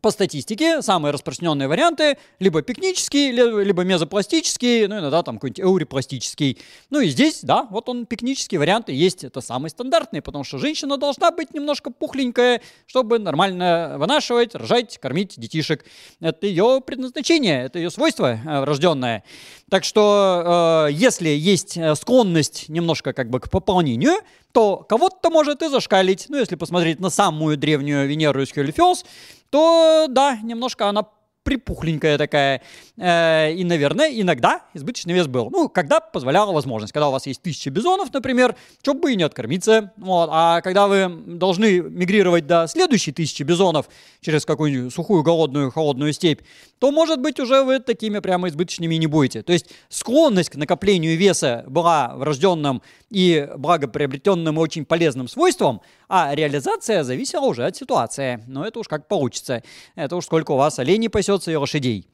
по 0.00 0.10
статистике 0.10 0.82
самые 0.82 1.12
распространенные 1.12 1.68
варианты 1.68 2.16
либо 2.38 2.62
пикнический, 2.62 3.30
либо 3.30 3.82
мезопластический, 3.82 4.86
ну 4.86 4.98
иногда 4.98 5.22
там 5.22 5.36
какой-нибудь 5.36 5.60
эурипластический. 5.60 6.58
Ну 6.90 7.00
и 7.00 7.08
здесь, 7.08 7.40
да, 7.42 7.66
вот 7.70 7.88
он 7.88 8.06
пикнический 8.06 8.58
вариант 8.58 8.88
и 8.88 8.94
есть, 8.94 9.24
это 9.24 9.40
самый 9.40 9.70
стандартный, 9.70 10.22
потому 10.22 10.44
что 10.44 10.58
женщина 10.58 10.96
должна 10.96 11.30
быть 11.30 11.52
немножко 11.52 11.90
пухленькая, 11.90 12.62
чтобы 12.86 13.18
нормально 13.18 13.96
вынашивать, 13.98 14.54
рожать, 14.54 14.98
кормить 14.98 15.34
детишек. 15.36 15.84
Это 16.20 16.46
ее 16.46 16.82
предназначение, 16.84 17.64
это 17.64 17.78
ее 17.78 17.90
свойство 17.90 18.38
э, 18.42 18.60
врожденное. 18.60 19.24
Так 19.68 19.84
что 19.84 20.86
э, 20.88 20.92
если 20.92 21.28
есть 21.28 21.76
э, 21.76 21.94
склонность 21.94 22.68
немножко 22.68 23.12
как 23.12 23.28
бы 23.30 23.40
к 23.40 23.50
пополнению, 23.50 24.20
то 24.52 24.78
кого-то 24.78 25.30
может 25.30 25.62
и 25.62 25.68
зашкалить. 25.68 26.26
Ну, 26.28 26.38
если 26.38 26.56
посмотреть 26.56 27.00
на 27.00 27.10
самую 27.10 27.56
древнюю 27.56 28.08
Венеру 28.08 28.42
из 28.42 28.52
Хелифиос, 28.52 29.04
то 29.50 30.06
да, 30.08 30.38
немножко 30.42 30.88
она 30.88 31.06
припухленькая 31.42 32.18
такая. 32.18 32.62
Э, 32.96 33.52
и, 33.52 33.64
наверное, 33.64 34.10
иногда 34.10 34.62
избыточный 34.74 35.14
вес 35.14 35.26
был. 35.26 35.50
Ну, 35.50 35.68
когда 35.68 36.00
позволяла 36.00 36.52
возможность. 36.52 36.92
Когда 36.92 37.08
у 37.08 37.12
вас 37.12 37.26
есть 37.26 37.42
тысяча 37.42 37.70
бизонов, 37.70 38.12
например, 38.12 38.54
что 38.82 38.94
бы 38.94 39.12
и 39.12 39.16
не 39.16 39.22
откормиться. 39.22 39.92
Вот. 39.96 40.28
А 40.32 40.60
когда 40.60 40.86
вы 40.86 41.08
должны 41.08 41.80
мигрировать 41.80 42.46
до 42.46 42.66
следующей 42.66 43.12
тысячи 43.12 43.42
бизонов 43.42 43.88
через 44.20 44.44
какую-нибудь 44.44 44.92
сухую, 44.92 45.22
голодную, 45.22 45.70
холодную 45.70 46.12
степь, 46.12 46.42
то, 46.78 46.90
может 46.92 47.20
быть, 47.20 47.40
уже 47.40 47.62
вы 47.62 47.78
такими 47.80 48.18
прямо 48.18 48.48
избыточными 48.48 48.94
не 48.96 49.06
будете. 49.06 49.42
То 49.42 49.52
есть 49.52 49.66
склонность 49.88 50.50
к 50.50 50.56
накоплению 50.56 51.16
веса 51.16 51.64
была 51.66 52.14
врожденным 52.16 52.82
и 53.10 53.48
благоприобретенным 53.56 54.56
и 54.56 54.60
очень 54.60 54.84
полезным 54.84 55.26
свойством, 55.26 55.80
а 56.10 56.34
реализация 56.34 57.04
зависела 57.04 57.46
уже 57.46 57.64
от 57.64 57.76
ситуации. 57.76 58.42
Но 58.48 58.66
это 58.66 58.80
уж 58.80 58.88
как 58.88 59.06
получится. 59.06 59.62
Это 59.94 60.16
уж 60.16 60.24
сколько 60.24 60.50
у 60.50 60.56
вас 60.56 60.80
оленей 60.80 61.08
пасется 61.08 61.52
и 61.52 61.54
лошадей. 61.54 62.08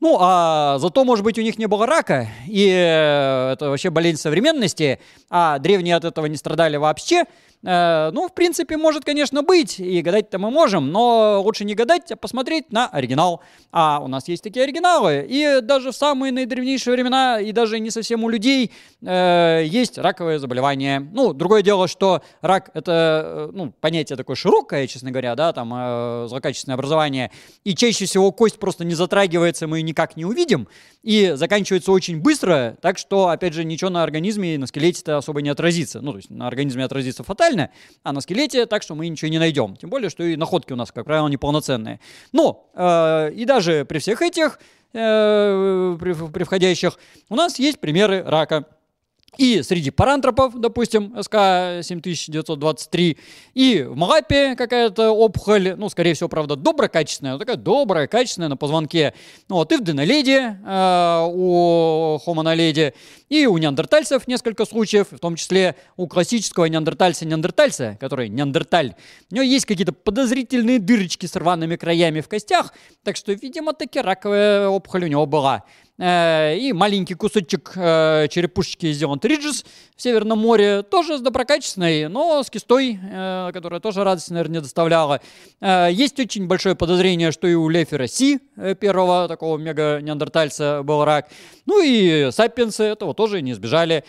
Ну, 0.00 0.16
а 0.18 0.78
зато, 0.78 1.04
может 1.04 1.24
быть, 1.24 1.38
у 1.38 1.42
них 1.42 1.58
не 1.58 1.66
было 1.66 1.86
рака, 1.86 2.28
и 2.46 2.68
э, 2.68 3.52
это 3.52 3.68
вообще 3.68 3.90
болезнь 3.90 4.20
современности, 4.20 4.98
а 5.30 5.58
древние 5.58 5.94
от 5.94 6.04
этого 6.04 6.26
не 6.26 6.36
страдали 6.36 6.76
вообще– 6.76 7.24
Э, 7.64 8.10
ну, 8.12 8.28
в 8.28 8.34
принципе, 8.34 8.76
может, 8.76 9.04
конечно, 9.04 9.42
быть, 9.42 9.80
и 9.80 10.02
гадать-то 10.02 10.38
мы 10.38 10.50
можем, 10.50 10.92
но 10.92 11.40
лучше 11.42 11.64
не 11.64 11.74
гадать, 11.74 12.12
а 12.12 12.16
посмотреть 12.16 12.72
на 12.72 12.88
оригинал. 12.88 13.40
А 13.72 14.00
у 14.00 14.08
нас 14.08 14.28
есть 14.28 14.42
такие 14.42 14.64
оригиналы, 14.64 15.26
и 15.28 15.60
даже 15.62 15.90
в 15.90 15.96
самые 15.96 16.32
наидревнейшие 16.32 16.94
времена, 16.94 17.40
и 17.40 17.52
даже 17.52 17.80
не 17.80 17.90
совсем 17.90 18.24
у 18.24 18.28
людей, 18.28 18.72
э, 19.02 19.62
есть 19.66 19.98
раковые 19.98 20.38
заболевания. 20.38 21.00
Ну, 21.00 21.32
другое 21.32 21.62
дело, 21.62 21.88
что 21.88 22.22
рак— 22.42 22.70
это, 22.74 23.48
э, 23.48 23.50
ну, 23.52 23.72
понятие 23.80 24.16
такое 24.16 24.36
широкое, 24.36 24.86
честно 24.86 25.10
говоря, 25.10 25.34
да, 25.34 25.52
там, 25.52 25.72
э, 25.74 26.26
злокачественное 26.28 26.74
образование, 26.74 27.30
и 27.64 27.74
чаще 27.74 28.04
всего 28.04 28.30
кость 28.32 28.58
просто 28.58 28.84
не 28.84 28.94
затрагивается, 28.94 29.66
мы 29.66 29.78
ее 29.78 29.82
никак 29.82 30.16
не 30.16 30.24
увидим, 30.24 30.68
и 31.02 31.32
заканчивается 31.34 31.92
очень 31.92 32.20
быстро, 32.20 32.76
так 32.80 32.98
что, 32.98 33.28
опять 33.28 33.54
же, 33.54 33.64
ничего 33.64 33.90
на 33.90 34.02
организме 34.02 34.54
и 34.54 34.58
на 34.58 34.66
скелете-то 34.66 35.18
особо 35.18 35.42
не 35.42 35.50
отразится. 35.50 36.00
Ну, 36.00 36.12
то 36.12 36.18
есть 36.18 36.30
на 36.30 36.46
организме 36.46 36.84
отразится 36.84 37.22
фатально, 37.22 37.53
нереально, 37.54 37.70
а 38.02 38.12
на 38.12 38.20
скелете 38.20 38.66
так, 38.66 38.82
что 38.82 38.94
мы 38.94 39.08
ничего 39.08 39.30
не 39.30 39.38
найдем. 39.38 39.76
Тем 39.76 39.90
более, 39.90 40.10
что 40.10 40.22
и 40.24 40.36
находки 40.36 40.72
у 40.72 40.76
нас, 40.76 40.92
как 40.92 41.04
правило, 41.04 41.28
неполноценные. 41.28 42.00
Но 42.32 42.70
э, 42.74 43.32
и 43.34 43.44
даже 43.44 43.84
при 43.84 43.98
всех 43.98 44.22
этих 44.22 44.58
э, 44.92 45.96
при, 46.00 46.12
при 46.32 46.44
входящих 46.44 46.98
у 47.28 47.36
нас 47.36 47.58
есть 47.58 47.80
примеры 47.80 48.22
рака. 48.22 48.66
И 49.36 49.62
среди 49.62 49.90
парантропов, 49.90 50.60
допустим, 50.60 51.12
СК-7923, 51.16 53.18
и 53.54 53.82
в 53.82 53.96
Малапе 53.96 54.54
какая-то 54.54 55.10
опухоль, 55.10 55.74
ну, 55.76 55.88
скорее 55.88 56.14
всего, 56.14 56.28
правда, 56.28 56.56
доброкачественная, 56.56 57.38
такая 57.38 57.56
добрая, 57.56 58.06
качественная 58.06 58.48
на 58.48 58.56
позвонке. 58.56 59.14
Ну, 59.48 59.56
вот 59.56 59.72
и 59.72 59.76
в 59.76 59.84
Деноледе, 59.84 60.58
э, 60.64 61.26
у 61.28 62.18
Хомоноледе, 62.24 62.94
и 63.28 63.46
у 63.46 63.58
неандертальцев 63.58 64.28
несколько 64.28 64.64
случаев, 64.64 65.08
в 65.10 65.18
том 65.18 65.36
числе 65.36 65.74
у 65.96 66.06
классического 66.06 66.66
неандертальца-неандертальца, 66.66 67.96
который 67.98 68.28
неандерталь. 68.28 68.94
У 69.30 69.34
него 69.34 69.44
есть 69.44 69.66
какие-то 69.66 69.92
подозрительные 69.92 70.78
дырочки 70.78 71.26
с 71.26 71.34
рваными 71.34 71.76
краями 71.76 72.20
в 72.20 72.28
костях, 72.28 72.72
так 73.02 73.16
что, 73.16 73.32
видимо, 73.32 73.72
таки 73.72 74.00
раковая 74.00 74.68
опухоль 74.68 75.04
у 75.04 75.08
него 75.08 75.26
была. 75.26 75.64
Э, 75.96 76.56
и 76.56 76.72
маленький 76.72 77.14
кусочек 77.14 77.72
э, 77.76 78.26
черепушечки 78.28 78.90
сделан 78.92 79.20
Триджис 79.20 79.64
в 79.96 80.02
Северном 80.02 80.40
море, 80.40 80.82
тоже 80.82 81.18
с 81.18 81.20
доброкачественной, 81.20 82.08
но 82.08 82.42
с 82.42 82.50
кистой, 82.50 82.98
э, 83.00 83.50
которая 83.52 83.78
тоже 83.78 84.02
радость, 84.02 84.30
наверное, 84.30 84.54
не 84.54 84.60
доставляла. 84.60 85.20
Есть 85.60 86.18
очень 86.18 86.46
большое 86.46 86.74
подозрение, 86.74 87.30
что 87.32 87.46
и 87.46 87.54
у 87.54 87.68
Лефера 87.68 88.06
Си, 88.06 88.40
первого 88.80 89.28
такого 89.28 89.56
мега-неандертальца, 89.56 90.82
был 90.82 91.04
рак. 91.04 91.28
Ну 91.66 91.82
и 91.82 92.30
сапиенсы 92.32 92.82
этого 92.82 93.14
тоже 93.14 93.40
не 93.40 93.52
избежали. 93.52 94.04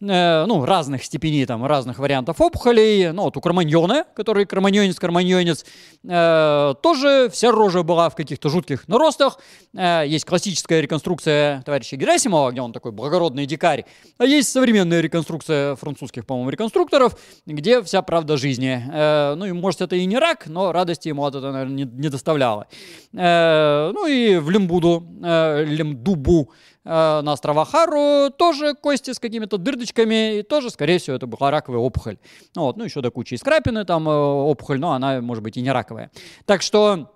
Ну, 0.00 0.64
разных 0.64 1.04
степеней, 1.04 1.44
там, 1.46 1.64
разных 1.64 1.98
вариантов 1.98 2.40
опухолей. 2.40 3.10
Ну, 3.10 3.22
вот 3.22 3.36
у 3.36 3.40
Кроманьона, 3.40 4.04
который 4.14 4.44
кроманьонец-кроманьонец, 4.44 5.64
тоже 6.02 7.28
вся 7.32 7.50
рожа 7.50 7.82
была 7.82 8.08
в 8.10 8.14
каких-то 8.14 8.48
жутких 8.48 8.86
наростах. 8.86 9.38
Есть 9.72 10.24
классическая 10.24 10.80
реконструкция 10.80 11.27
реконструкция 11.28 11.62
товарища 11.62 11.96
Герасимова, 11.96 12.50
где 12.50 12.60
он 12.60 12.72
такой 12.72 12.92
благородный 12.92 13.46
дикарь, 13.46 13.84
а 14.18 14.24
есть 14.24 14.50
современная 14.50 15.00
реконструкция 15.00 15.76
французских, 15.76 16.26
по-моему, 16.26 16.50
реконструкторов, 16.50 17.18
где 17.46 17.82
вся 17.82 18.02
правда 18.02 18.36
жизни. 18.36 18.82
Э, 18.92 19.34
ну 19.36 19.46
и 19.46 19.52
может 19.52 19.80
это 19.80 19.96
и 19.96 20.06
не 20.06 20.18
рак, 20.18 20.46
но 20.46 20.72
радости 20.72 21.08
ему 21.08 21.24
от 21.24 21.34
этого, 21.34 21.52
наверное, 21.52 21.76
не, 21.76 21.84
не 21.84 22.08
доставляло. 22.08 22.66
Э, 23.12 23.90
ну 23.92 24.06
и 24.06 24.36
в 24.36 24.50
Лимбуду, 24.50 25.06
э, 25.22 25.64
Лимдубу, 25.64 26.50
э, 26.84 27.20
на 27.22 27.32
островах 27.32 27.70
Хару 27.70 28.30
тоже 28.30 28.74
кости 28.74 29.12
с 29.12 29.18
какими-то 29.18 29.58
дырдочками, 29.58 30.38
и 30.38 30.42
тоже, 30.42 30.70
скорее 30.70 30.98
всего, 30.98 31.16
это 31.16 31.26
была 31.26 31.50
раковая 31.50 31.80
опухоль. 31.80 32.16
Ну, 32.54 32.62
вот, 32.62 32.76
ну 32.76 32.84
еще 32.84 33.00
до 33.00 33.10
кучи 33.10 33.34
скрапины 33.36 33.84
там 33.84 34.08
э, 34.08 34.12
опухоль, 34.12 34.80
но 34.80 34.92
она, 34.92 35.20
может 35.20 35.42
быть, 35.42 35.56
и 35.56 35.60
не 35.60 35.72
раковая. 35.72 36.10
Так 36.46 36.62
что 36.62 37.12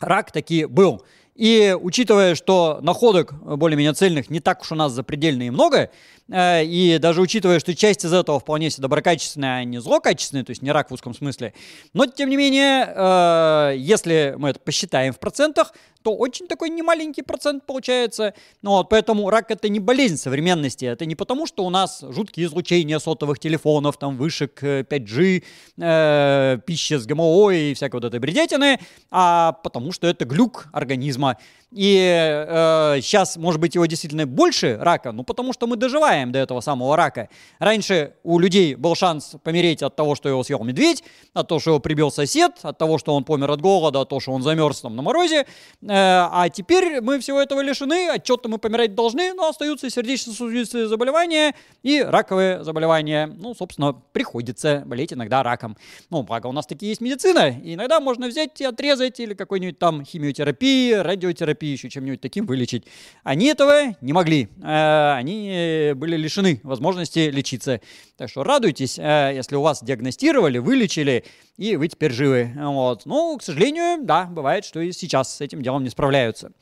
рак 0.00 0.32
таки 0.32 0.66
был. 0.66 1.02
И 1.34 1.76
учитывая, 1.78 2.34
что 2.34 2.78
находок 2.82 3.34
более-менее 3.34 3.92
цельных 3.94 4.30
не 4.30 4.40
так 4.40 4.62
уж 4.62 4.72
у 4.72 4.74
нас 4.76 4.92
запредельно 4.92 5.42
и 5.42 5.50
много, 5.50 5.90
Э, 6.30 6.64
и 6.64 6.98
даже 6.98 7.20
учитывая, 7.20 7.60
что 7.60 7.74
часть 7.74 8.04
из 8.04 8.12
этого 8.12 8.40
вполне 8.40 8.70
себе 8.70 8.82
доброкачественная, 8.82 9.58
а 9.58 9.64
не 9.64 9.80
злокачественная, 9.80 10.44
то 10.44 10.50
есть 10.50 10.62
не 10.62 10.72
рак 10.72 10.90
в 10.90 10.94
узком 10.94 11.14
смысле, 11.14 11.52
но 11.92 12.06
тем 12.06 12.30
не 12.30 12.36
менее, 12.36 12.92
э, 12.94 13.74
если 13.76 14.34
мы 14.38 14.50
это 14.50 14.60
посчитаем 14.60 15.12
в 15.12 15.18
процентах, 15.18 15.74
то 16.04 16.14
очень 16.14 16.46
такой 16.46 16.68
немаленький 16.68 17.22
процент 17.22 17.64
получается. 17.64 18.34
Ну, 18.60 18.72
вот, 18.72 18.90
поэтому 18.90 19.30
рак 19.30 19.50
это 19.50 19.70
не 19.70 19.80
болезнь 19.80 20.18
современности. 20.18 20.84
Это 20.84 21.06
не 21.06 21.14
потому, 21.14 21.46
что 21.46 21.64
у 21.64 21.70
нас 21.70 22.04
жуткие 22.10 22.46
излучения 22.46 22.98
сотовых 22.98 23.38
телефонов, 23.38 23.96
там 23.96 24.18
вышек 24.18 24.62
5G, 24.62 25.42
э, 25.78 26.58
пища 26.66 26.98
с 26.98 27.06
ГМО 27.06 27.50
и 27.52 27.72
всякой 27.72 27.96
вот 27.96 28.04
этой 28.04 28.20
бредятины, 28.20 28.78
а 29.10 29.52
потому 29.52 29.92
что 29.92 30.06
это 30.06 30.26
глюк 30.26 30.66
организма. 30.72 31.38
И 31.74 31.98
э, 31.98 33.00
сейчас, 33.02 33.36
может 33.36 33.60
быть, 33.60 33.74
его 33.74 33.84
действительно 33.86 34.26
больше 34.26 34.78
рака, 34.80 35.10
ну 35.10 35.24
потому 35.24 35.52
что 35.52 35.66
мы 35.66 35.76
доживаем 35.76 36.30
до 36.30 36.38
этого 36.38 36.60
самого 36.60 36.96
рака. 36.96 37.28
Раньше 37.58 38.14
у 38.22 38.38
людей 38.38 38.76
был 38.76 38.94
шанс 38.94 39.34
помереть 39.42 39.82
от 39.82 39.96
того, 39.96 40.14
что 40.14 40.28
его 40.28 40.44
съел 40.44 40.62
медведь, 40.62 41.02
от 41.32 41.48
того, 41.48 41.58
что 41.58 41.70
его 41.70 41.80
прибил 41.80 42.12
сосед, 42.12 42.52
от 42.62 42.78
того, 42.78 42.96
что 42.98 43.12
он 43.12 43.24
помер 43.24 43.50
от 43.50 43.60
голода, 43.60 44.02
от 44.02 44.08
того, 44.08 44.20
что 44.20 44.30
он 44.30 44.42
замерз 44.42 44.82
там 44.82 44.94
на 44.94 45.02
морозе. 45.02 45.40
Э, 45.40 45.46
а 46.30 46.48
теперь 46.48 47.00
мы 47.00 47.18
всего 47.18 47.40
этого 47.40 47.60
лишены, 47.60 48.08
от 48.10 48.22
чего-то 48.22 48.48
мы 48.48 48.58
помирать 48.58 48.94
должны, 48.94 49.34
но 49.34 49.48
остаются 49.48 49.90
сердечно-сосудистые 49.90 50.86
заболевания 50.86 51.56
и 51.82 52.00
раковые 52.00 52.62
заболевания. 52.62 53.26
Ну, 53.26 53.52
собственно, 53.52 53.94
приходится 54.12 54.84
болеть 54.86 55.12
иногда 55.12 55.42
раком. 55.42 55.76
Ну, 56.08 56.22
благо 56.22 56.46
у 56.46 56.52
нас 56.52 56.66
такие 56.66 56.90
есть 56.90 57.00
медицина, 57.00 57.48
и 57.48 57.74
иногда 57.74 57.98
можно 57.98 58.28
взять 58.28 58.60
и 58.60 58.64
отрезать 58.64 59.18
или 59.18 59.34
какой-нибудь 59.34 59.80
там 59.80 60.04
химиотерапии, 60.04 60.92
радиотерапии, 60.92 61.63
еще 61.72 61.90
чем-нибудь 61.90 62.20
таким 62.20 62.46
вылечить. 62.46 62.84
Они 63.22 63.46
этого 63.46 63.94
не 64.00 64.12
могли. 64.12 64.48
Э, 64.62 65.14
они 65.16 65.92
были 65.94 66.16
лишены 66.16 66.60
возможности 66.62 67.30
лечиться. 67.30 67.80
Так 68.16 68.30
что 68.30 68.44
радуйтесь, 68.44 68.98
э, 68.98 69.32
если 69.34 69.56
у 69.56 69.62
вас 69.62 69.82
диагностировали, 69.82 70.58
вылечили, 70.58 71.24
и 71.56 71.76
вы 71.76 71.88
теперь 71.88 72.12
живы. 72.12 72.52
Вот. 72.56 73.06
Ну, 73.06 73.36
к 73.38 73.42
сожалению, 73.42 74.04
да, 74.04 74.24
бывает, 74.26 74.64
что 74.64 74.80
и 74.80 74.92
сейчас 74.92 75.36
с 75.36 75.40
этим 75.40 75.62
делом 75.62 75.82
не 75.82 75.90
справляются. 75.90 76.52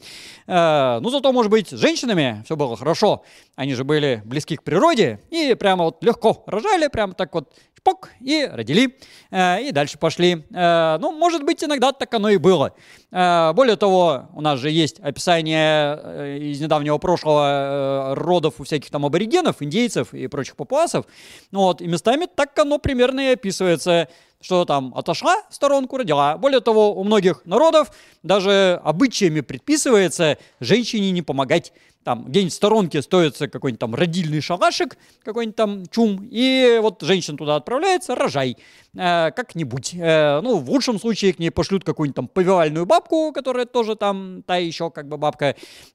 Э, 0.46 0.98
ну, 1.00 1.10
зато, 1.10 1.32
может 1.32 1.50
быть, 1.50 1.68
с 1.68 1.78
женщинами 1.78 2.42
все 2.44 2.56
было 2.56 2.76
хорошо. 2.76 3.24
Они 3.54 3.74
же 3.74 3.84
были 3.84 4.22
близки 4.24 4.56
к 4.56 4.62
природе 4.62 5.20
и 5.30 5.54
прямо 5.54 5.84
вот 5.84 6.02
легко 6.02 6.42
рожали, 6.46 6.88
прямо 6.88 7.12
так 7.14 7.34
вот 7.34 7.52
чпок, 7.82 8.10
и 8.20 8.48
родили, 8.50 8.96
э, 9.30 9.62
и 9.62 9.72
дальше 9.72 9.98
пошли. 9.98 10.44
Э, 10.54 10.98
ну, 11.00 11.12
может 11.12 11.42
быть, 11.42 11.62
иногда 11.64 11.92
так 11.92 12.14
оно 12.14 12.28
и 12.28 12.36
было. 12.36 12.74
Э, 13.10 13.52
более 13.54 13.76
того, 13.76 14.28
у 14.34 14.40
нас 14.40 14.60
же 14.60 14.70
есть 14.70 15.00
описание 15.00 16.50
из 16.52 16.60
недавнего 16.60 16.98
прошлого 16.98 18.14
родов 18.14 18.54
у 18.60 18.64
всяких 18.64 18.90
там 18.90 19.04
аборигенов, 19.04 19.62
индейцев 19.62 20.14
и 20.14 20.28
прочих 20.28 20.56
папуасов. 20.56 21.06
Вот, 21.50 21.82
и 21.82 21.88
местами 21.88 22.26
так 22.32 22.56
оно 22.58 22.78
примерно 22.78 23.20
и 23.20 23.32
описывается 23.32 24.08
что 24.42 24.64
там 24.64 24.92
отошла 24.94 25.36
в 25.48 25.54
сторонку, 25.54 25.96
родила. 25.96 26.36
Более 26.36 26.60
того, 26.60 26.94
у 26.94 27.04
многих 27.04 27.46
народов 27.46 27.92
даже 28.22 28.80
обычаями 28.84 29.40
предписывается 29.40 30.36
женщине 30.60 31.10
не 31.10 31.22
помогать 31.22 31.72
там 32.04 32.24
где-нибудь 32.24 32.52
в 32.52 32.56
сторонке 32.56 33.02
стоится 33.02 33.48
какой-нибудь 33.48 33.80
там 33.80 33.94
родильный 33.94 34.40
шалашик, 34.40 34.96
какой-нибудь 35.24 35.56
там 35.56 35.86
чум, 35.86 36.26
и 36.30 36.78
вот 36.82 37.02
женщина 37.02 37.36
туда 37.36 37.56
отправляется, 37.56 38.14
рожай 38.14 38.56
э, 38.94 39.30
как-нибудь. 39.30 39.94
Э, 39.94 40.40
ну, 40.40 40.58
в 40.58 40.70
лучшем 40.70 40.98
случае 40.98 41.32
к 41.32 41.38
ней 41.38 41.50
пошлют 41.50 41.84
какую-нибудь 41.84 42.16
там 42.16 42.28
повивальную 42.28 42.86
бабку, 42.86 43.32
которая 43.32 43.66
тоже 43.66 43.94
там 43.94 44.42
та 44.42 44.56
еще 44.56 44.90
как 44.90 45.08
бы 45.08 45.16
бабка, 45.16 45.46
э, 45.46 45.54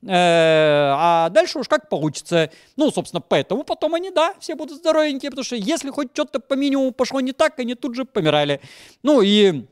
а 0.09 1.29
дальше 1.29 1.59
уж 1.59 1.67
как 1.67 1.89
получится. 1.89 2.51
Ну, 2.77 2.91
собственно, 2.91 3.21
поэтому 3.21 3.63
потом 3.63 3.95
они, 3.95 4.11
да, 4.11 4.33
все 4.39 4.55
будут 4.55 4.77
здоровенькие, 4.77 5.31
потому 5.31 5.43
что 5.43 5.55
если 5.55 5.89
хоть 5.89 6.09
что-то 6.13 6.39
по 6.39 6.53
минимуму 6.53 6.91
пошло 6.91 7.19
не 7.19 7.33
так, 7.33 7.59
они 7.59 7.75
тут 7.75 7.95
же 7.95 8.05
помирали. 8.37 8.61
Ну 9.03 9.21
и 9.21 9.65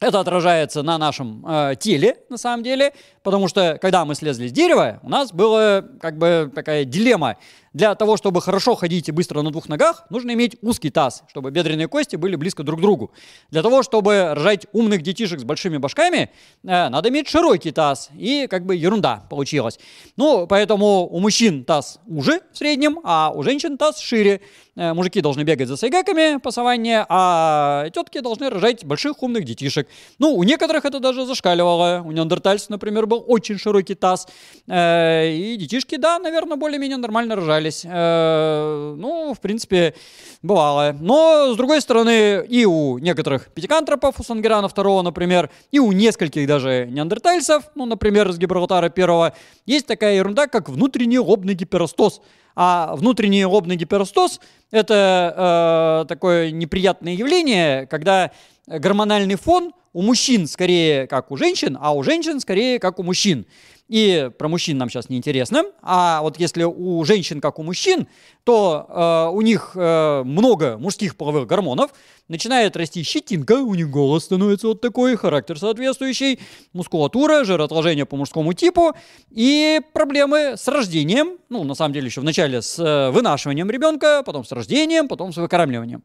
это 0.00 0.20
отражается 0.20 0.82
на 0.82 0.98
нашем 0.98 1.44
э, 1.46 1.74
теле, 1.78 2.18
на 2.28 2.36
самом 2.36 2.62
деле, 2.62 2.92
потому 3.26 3.48
что 3.48 3.76
когда 3.82 4.04
мы 4.04 4.14
слезли 4.14 4.46
с 4.46 4.52
дерева, 4.52 5.00
у 5.02 5.08
нас 5.08 5.32
была 5.32 5.82
как 6.00 6.16
бы 6.16 6.48
такая 6.54 6.84
дилемма. 6.84 7.38
Для 7.72 7.94
того, 7.94 8.16
чтобы 8.16 8.40
хорошо 8.40 8.74
ходить 8.74 9.08
и 9.08 9.12
быстро 9.12 9.42
на 9.42 9.50
двух 9.50 9.68
ногах, 9.68 10.06
нужно 10.08 10.32
иметь 10.32 10.56
узкий 10.62 10.88
таз, 10.88 11.24
чтобы 11.28 11.50
бедренные 11.50 11.88
кости 11.88 12.16
были 12.16 12.34
близко 12.36 12.62
друг 12.62 12.78
к 12.78 12.82
другу. 12.82 13.10
Для 13.50 13.62
того, 13.62 13.82
чтобы 13.82 14.32
рожать 14.32 14.66
умных 14.72 15.02
детишек 15.02 15.40
с 15.40 15.44
большими 15.44 15.76
башками, 15.76 16.30
э, 16.62 16.88
надо 16.88 17.10
иметь 17.10 17.28
широкий 17.28 17.72
таз. 17.72 18.08
И 18.16 18.46
как 18.48 18.64
бы 18.64 18.76
ерунда 18.76 19.24
получилась. 19.28 19.78
Ну, 20.16 20.46
поэтому 20.46 21.06
у 21.06 21.20
мужчин 21.20 21.64
таз 21.64 21.98
уже 22.06 22.40
в 22.50 22.56
среднем, 22.56 23.00
а 23.04 23.30
у 23.34 23.42
женщин 23.42 23.76
таз 23.76 23.98
шире. 23.98 24.40
Э, 24.76 24.94
мужики 24.94 25.20
должны 25.20 25.42
бегать 25.42 25.68
за 25.68 25.76
сайгаками 25.76 26.38
по 26.38 26.50
саванне, 26.50 27.04
а 27.08 27.90
тетки 27.90 28.20
должны 28.20 28.48
рожать 28.48 28.84
больших 28.84 29.22
умных 29.22 29.44
детишек. 29.44 29.88
Ну, 30.18 30.34
у 30.34 30.44
некоторых 30.44 30.86
это 30.86 30.98
даже 30.98 31.26
зашкаливало. 31.26 32.02
У 32.04 32.12
неандертальцев, 32.12 32.70
например, 32.70 33.06
был 33.06 33.15
очень 33.18 33.58
широкий 33.58 33.94
таз. 33.94 34.26
Э, 34.66 35.30
и 35.30 35.56
детишки, 35.56 35.96
да, 35.96 36.18
наверное, 36.18 36.56
более-менее 36.56 36.96
нормально 36.96 37.36
рожали 37.36 37.66
встречались. 37.66 37.82
Э, 37.84 38.94
ну, 38.96 39.34
в 39.34 39.40
принципе, 39.40 39.94
бывало. 40.42 40.96
Но, 41.00 41.52
с 41.54 41.56
другой 41.56 41.80
стороны, 41.80 42.44
и 42.48 42.64
у 42.64 42.98
некоторых 42.98 43.48
пятикантропов, 43.52 44.20
у 44.20 44.22
Сангерана 44.22 44.68
второго, 44.68 45.02
например, 45.02 45.50
и 45.72 45.78
у 45.78 45.92
нескольких 45.92 46.46
даже 46.46 46.86
неандертальцев, 46.90 47.64
ну, 47.74 47.86
например, 47.86 48.32
с 48.32 48.38
Гибралтара 48.38 48.88
первого, 48.88 49.32
есть 49.66 49.86
такая 49.86 50.16
ерунда, 50.16 50.46
как 50.46 50.68
внутренний 50.68 51.18
лобный 51.18 51.54
гиперостоз. 51.54 52.20
А 52.58 52.96
внутренний 52.96 53.44
лобный 53.44 53.76
гиперостоз– 53.76 54.40
это 54.70 56.04
э, 56.04 56.08
такое 56.08 56.50
неприятное 56.50 57.12
явление, 57.12 57.86
когда 57.86 58.30
гормональный 58.66 59.36
фон 59.36 59.72
у 59.92 60.02
мужчин 60.02 60.46
скорее 60.46 61.06
как 61.06 61.30
у 61.30 61.36
женщин, 61.36 61.78
а 61.80 61.94
у 61.94 62.02
женщин 62.02 62.38
скорее 62.40 62.78
как 62.78 62.98
у 62.98 63.02
мужчин. 63.02 63.46
И 63.88 64.30
про 64.36 64.48
мужчин 64.48 64.76
нам 64.78 64.90
сейчас 64.90 65.08
не 65.08 65.16
интересно. 65.16 65.62
А 65.80 66.20
вот 66.20 66.38
если 66.38 66.64
у 66.64 67.04
женщин, 67.04 67.40
как 67.40 67.58
у 67.58 67.62
мужчин, 67.62 68.08
то 68.44 68.86
э, 68.88 69.34
у 69.34 69.40
них 69.42 69.72
э, 69.74 70.22
много 70.24 70.76
мужских 70.76 71.16
половых 71.16 71.46
гормонов, 71.46 71.92
начинает 72.28 72.76
расти 72.76 73.02
щетинка, 73.02 73.54
у 73.54 73.74
них 73.74 73.90
голос 73.90 74.24
становится 74.24 74.68
вот 74.68 74.80
такой, 74.80 75.16
характер 75.16 75.58
соответствующий, 75.58 76.40
мускулатура, 76.72 77.44
жироотложение 77.44 78.06
по 78.06 78.16
мужскому 78.16 78.52
типу 78.52 78.94
и 79.30 79.80
проблемы 79.92 80.54
с 80.56 80.66
рождением, 80.68 81.38
ну, 81.48 81.64
на 81.64 81.74
самом 81.74 81.92
деле 81.92 82.06
еще 82.06 82.20
вначале 82.20 82.62
с 82.62 82.78
э, 82.78 83.10
вынашиванием 83.10 83.70
ребенка, 83.70 84.22
потом 84.24 84.44
с 84.44 84.52
рождением, 84.52 85.08
потом 85.08 85.32
с 85.32 85.36
выкармливанием. 85.36 86.02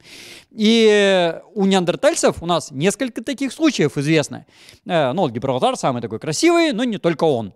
И 0.51 1.35
у 1.53 1.65
неандертальцев 1.65 2.41
у 2.41 2.45
нас 2.45 2.71
несколько 2.71 3.23
таких 3.23 3.51
случаев 3.51 3.97
известно. 3.97 4.45
Э, 4.85 5.11
ну, 5.13 5.23
вот 5.23 5.31
Гибралтар 5.31 5.75
самый 5.77 6.01
такой 6.01 6.19
красивый, 6.19 6.73
но 6.73 6.83
не 6.83 6.97
только 6.97 7.23
он. 7.23 7.53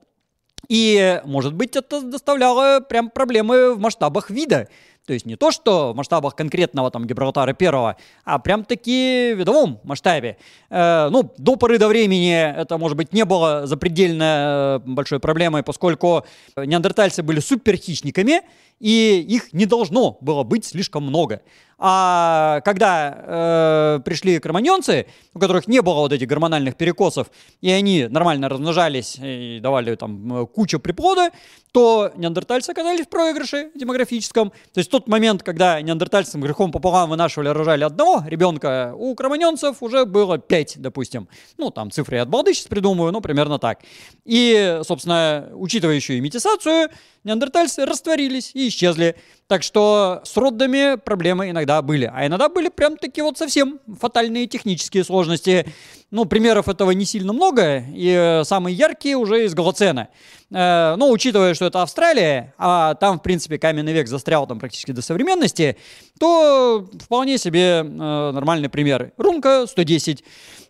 И, 0.68 1.22
может 1.26 1.54
быть, 1.54 1.76
это 1.76 2.02
доставляло 2.02 2.80
прям 2.80 3.10
проблемы 3.10 3.76
в 3.76 3.80
масштабах 3.80 4.30
вида. 4.30 4.68
То 5.06 5.14
есть 5.14 5.26
не 5.26 5.36
то, 5.36 5.52
что 5.52 5.94
в 5.94 5.96
масштабах 5.96 6.36
конкретного 6.36 6.90
там 6.92 7.06
Гибралтара 7.06 7.54
первого, 7.54 7.98
а 8.24 8.40
прям 8.40 8.64
таки 8.64 9.34
в 9.34 9.40
видовом 9.40 9.80
масштабе. 9.84 10.38
Э, 10.70 11.10
ну, 11.10 11.32
до 11.38 11.56
поры 11.56 11.78
до 11.78 11.88
времени 11.88 12.34
это, 12.34 12.78
может 12.78 12.98
быть, 12.98 13.14
не 13.14 13.26
было 13.26 13.68
запредельно 13.68 14.82
э, 14.86 14.90
большой 14.90 15.20
проблемой, 15.20 15.64
поскольку 15.64 16.26
неандертальцы 16.56 17.24
были 17.24 17.40
суперхищниками, 17.40 18.42
и 18.80 19.26
их 19.28 19.54
не 19.54 19.66
должно 19.66 20.18
было 20.22 20.44
быть 20.44 20.66
слишком 20.66 21.04
много. 21.04 21.42
А 21.78 22.62
когда 22.62 23.98
э, 23.98 24.00
пришли 24.06 24.40
кроманьонцы, 24.40 25.08
у 25.34 25.40
которых 25.40 25.68
не 25.68 25.82
было 25.82 25.96
вот 25.96 26.14
этих 26.14 26.28
гормональных 26.28 26.78
перекосов, 26.78 27.28
и 27.60 27.70
они 27.70 28.08
нормально 28.08 28.48
размножались 28.48 29.18
и 29.22 29.60
давали 29.62 29.96
там 29.96 30.48
кучу 30.48 30.80
приплода, 30.80 31.32
то 31.74 32.14
неандертальцы 32.16 32.70
оказались 32.70 33.06
в 33.06 33.10
проигрыше 33.10 33.72
демографическом. 33.76 34.52
То 34.74 34.78
есть 34.78 34.90
тот 34.90 35.10
момент, 35.10 35.44
когда 35.44 35.82
неандертальцам 35.82 36.40
грехом 36.40 36.72
пополам 36.72 37.10
вынашивали, 37.10 37.50
рожали 37.50 37.84
одного 37.84 38.24
ребенка, 38.26 38.94
у 38.96 39.14
кроманьонцев 39.14 39.84
уже 39.84 40.06
было 40.06 40.38
пять, 40.38 40.76
допустим. 40.78 41.28
Ну, 41.58 41.72
там 41.72 41.92
цифры 41.92 42.16
я 42.16 42.22
от 42.22 42.30
балды 42.30 42.54
сейчас 42.54 42.68
придумаю, 42.68 43.12
но 43.12 43.20
примерно 43.20 43.60
так. 43.60 43.80
И, 44.24 44.80
собственно, 44.84 45.50
учитывая 45.54 45.96
еще 45.96 46.18
и 46.18 46.22
метисацию, 46.22 46.90
неандертальцы 47.26 47.86
растворились 47.86 48.52
и 48.54 48.70
исчезли. 48.70 49.16
Так 49.48 49.62
что 49.62 50.22
с 50.24 50.38
родами 50.38 50.96
проблемы 50.96 51.50
иногда 51.50 51.82
были. 51.82 52.10
А 52.12 52.26
иногда 52.26 52.50
были 52.50 52.70
прям 52.70 52.98
такие 52.98 53.24
вот 53.24 53.38
совсем 53.38 53.80
фатальные 54.00 54.48
технические 54.48 55.04
сложности. 55.04 55.68
Ну, 56.12 56.26
примеров 56.26 56.70
этого 56.70 56.92
не 56.92 57.04
сильно 57.04 57.34
много, 57.34 57.84
и 57.94 58.08
э, 58.08 58.44
самые 58.46 58.76
яркие 58.76 59.18
уже 59.18 59.46
из 59.46 59.54
Голоцена. 59.54 60.08
Э, 60.52 60.96
ну, 60.98 61.12
учитывая, 61.12 61.54
что 61.54 61.66
это 61.66 61.82
Австралия, 61.82 62.54
а 62.58 62.94
там, 62.96 63.20
в 63.20 63.24
принципе, 63.24 63.58
каменный 63.58 63.92
век 63.92 64.08
застрял 64.08 64.48
там 64.48 64.60
практически 64.60 64.92
до 64.92 65.02
современности, 65.02 65.78
то 66.20 66.88
вполне 67.02 67.38
себе 67.38 67.82
э, 67.82 67.84
нормальный 67.84 68.70
пример. 68.70 69.12
Рунка 69.18 69.66
110. 69.68 70.24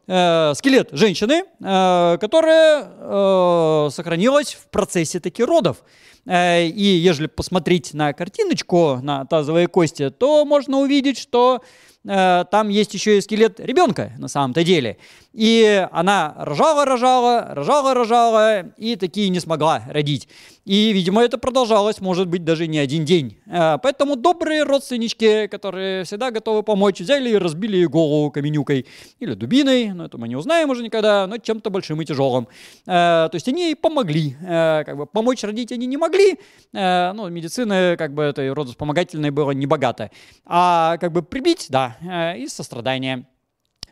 Э, 0.08 0.54
скелет 0.56 0.90
женщины, 0.92 1.46
э, 1.60 2.18
которая 2.22 2.88
э, 2.88 3.90
сохранилась 3.92 4.54
в 4.54 4.68
процессе 4.70 5.20
таких 5.20 5.48
родов. 5.48 5.84
Э, 6.28 6.64
и 6.68 6.84
ежели 6.84 7.26
посмотреть 7.26 7.96
на 7.96 8.14
картиночку, 8.14 9.00
на 9.02 9.26
тазовые 9.26 9.68
кости, 9.68 10.12
то 10.12 10.46
можно 10.46 10.78
увидеть, 10.78 11.18
что 11.18 11.62
э, 12.08 12.46
там 12.50 12.70
есть 12.70 12.94
еще 12.94 13.18
и 13.18 13.22
скелет 13.22 13.60
ребенка 13.60 14.12
на 14.18 14.28
самом-то 14.28 14.64
деле. 14.64 14.98
И 15.36 15.86
она 15.92 16.34
рожала, 16.38 16.86
рожала, 16.86 17.54
рожала, 17.54 17.94
рожала, 17.94 18.62
и 18.78 18.96
такие 18.96 19.28
не 19.28 19.42
смогла 19.42 19.84
родить. 19.90 20.30
И, 20.64 20.94
видимо, 20.94 21.22
это 21.22 21.38
продолжалось, 21.38 22.02
может 22.02 22.28
быть, 22.28 22.44
даже 22.44 22.68
не 22.68 22.80
один 22.80 23.06
день. 23.06 23.38
Э, 23.46 23.78
поэтому 23.84 24.16
добрые 24.16 24.64
родственнички, 24.64 25.48
которые 25.48 26.06
всегда 26.06 26.32
готовы 26.32 26.64
помочь, 26.64 27.02
взяли 27.02 27.30
и 27.30 27.36
разбили 27.36 27.78
ей 27.78 27.86
голову 27.86 28.32
каменюкой 28.32 28.88
или 29.20 29.34
дубиной, 29.34 29.92
но 29.92 30.06
это 30.06 30.18
мы 30.18 30.28
не 30.28 30.36
узнаем 30.36 30.70
уже 30.70 30.84
никогда, 30.84 31.28
но 31.28 31.38
чем-то 31.38 31.70
большим 31.70 32.02
и 32.02 32.06
тяжелым. 32.06 32.48
Э, 32.88 33.28
то 33.30 33.32
есть 33.34 33.48
они 33.48 33.66
ей 33.66 33.76
помогли. 33.76 34.38
Э, 34.42 34.84
как 34.86 34.98
бы 34.98 35.06
помочь 35.06 35.44
родить 35.44 35.72
они 35.72 35.86
не 35.86 35.98
могли, 35.98 36.40
ну, 36.72 37.30
медицины 37.30 37.96
как 37.98 38.14
бы 38.14 38.24
этой 38.24 38.52
родоспомогательной 38.52 39.32
было 39.32 39.52
не 39.52 39.66
богато. 39.66 40.12
А 40.46 40.98
как 40.98 41.12
бы 41.12 41.22
прибить, 41.22 41.68
да, 41.70 41.95
из 42.02 42.54
сострадания. 42.54 43.26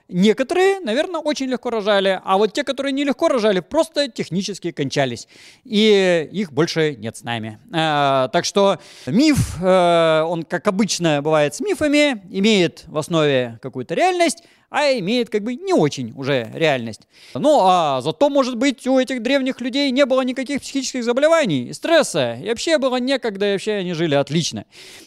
Некоторые, 0.09 0.79
наверное, 0.81 1.21
очень 1.21 1.47
легко 1.47 1.69
рожали, 1.69 2.21
а 2.23 2.37
вот 2.37 2.51
те, 2.53 2.63
которые 2.63 2.91
нелегко 2.91 3.29
рожали, 3.29 3.61
просто 3.61 4.09
технически 4.09 4.71
кончались. 4.71 5.27
И 5.63 6.29
их 6.31 6.51
больше 6.51 6.95
нет 6.97 7.15
с 7.15 7.23
нами. 7.23 7.57
Э, 7.73 8.27
так 8.31 8.43
что 8.43 8.79
миф, 9.07 9.57
э, 9.61 10.21
он, 10.21 10.43
как 10.43 10.67
обычно 10.67 11.21
бывает 11.21 11.55
с 11.55 11.61
мифами, 11.61 12.21
имеет 12.29 12.83
в 12.87 12.97
основе 12.97 13.57
какую-то 13.61 13.95
реальность, 13.95 14.43
а 14.73 14.91
имеет 14.97 15.29
как 15.29 15.43
бы 15.43 15.53
не 15.53 15.71
очень 15.71 16.13
уже 16.15 16.49
реальность. 16.51 17.01
Ну, 17.35 17.59
а 17.61 18.01
зато, 18.01 18.29
может 18.31 18.57
быть, 18.57 18.87
у 18.87 18.97
этих 18.97 19.21
древних 19.21 19.61
людей 19.61 19.91
не 19.91 20.03
было 20.03 20.21
никаких 20.21 20.61
психических 20.61 21.03
заболеваний, 21.03 21.71
стресса, 21.73 22.39
и 22.41 22.49
вообще 22.49 22.79
было 22.79 22.95
некогда, 22.95 23.49
и 23.49 23.51
вообще 23.51 23.73
они 23.73 23.93
жили 23.93 24.15
отлично. 24.15 24.65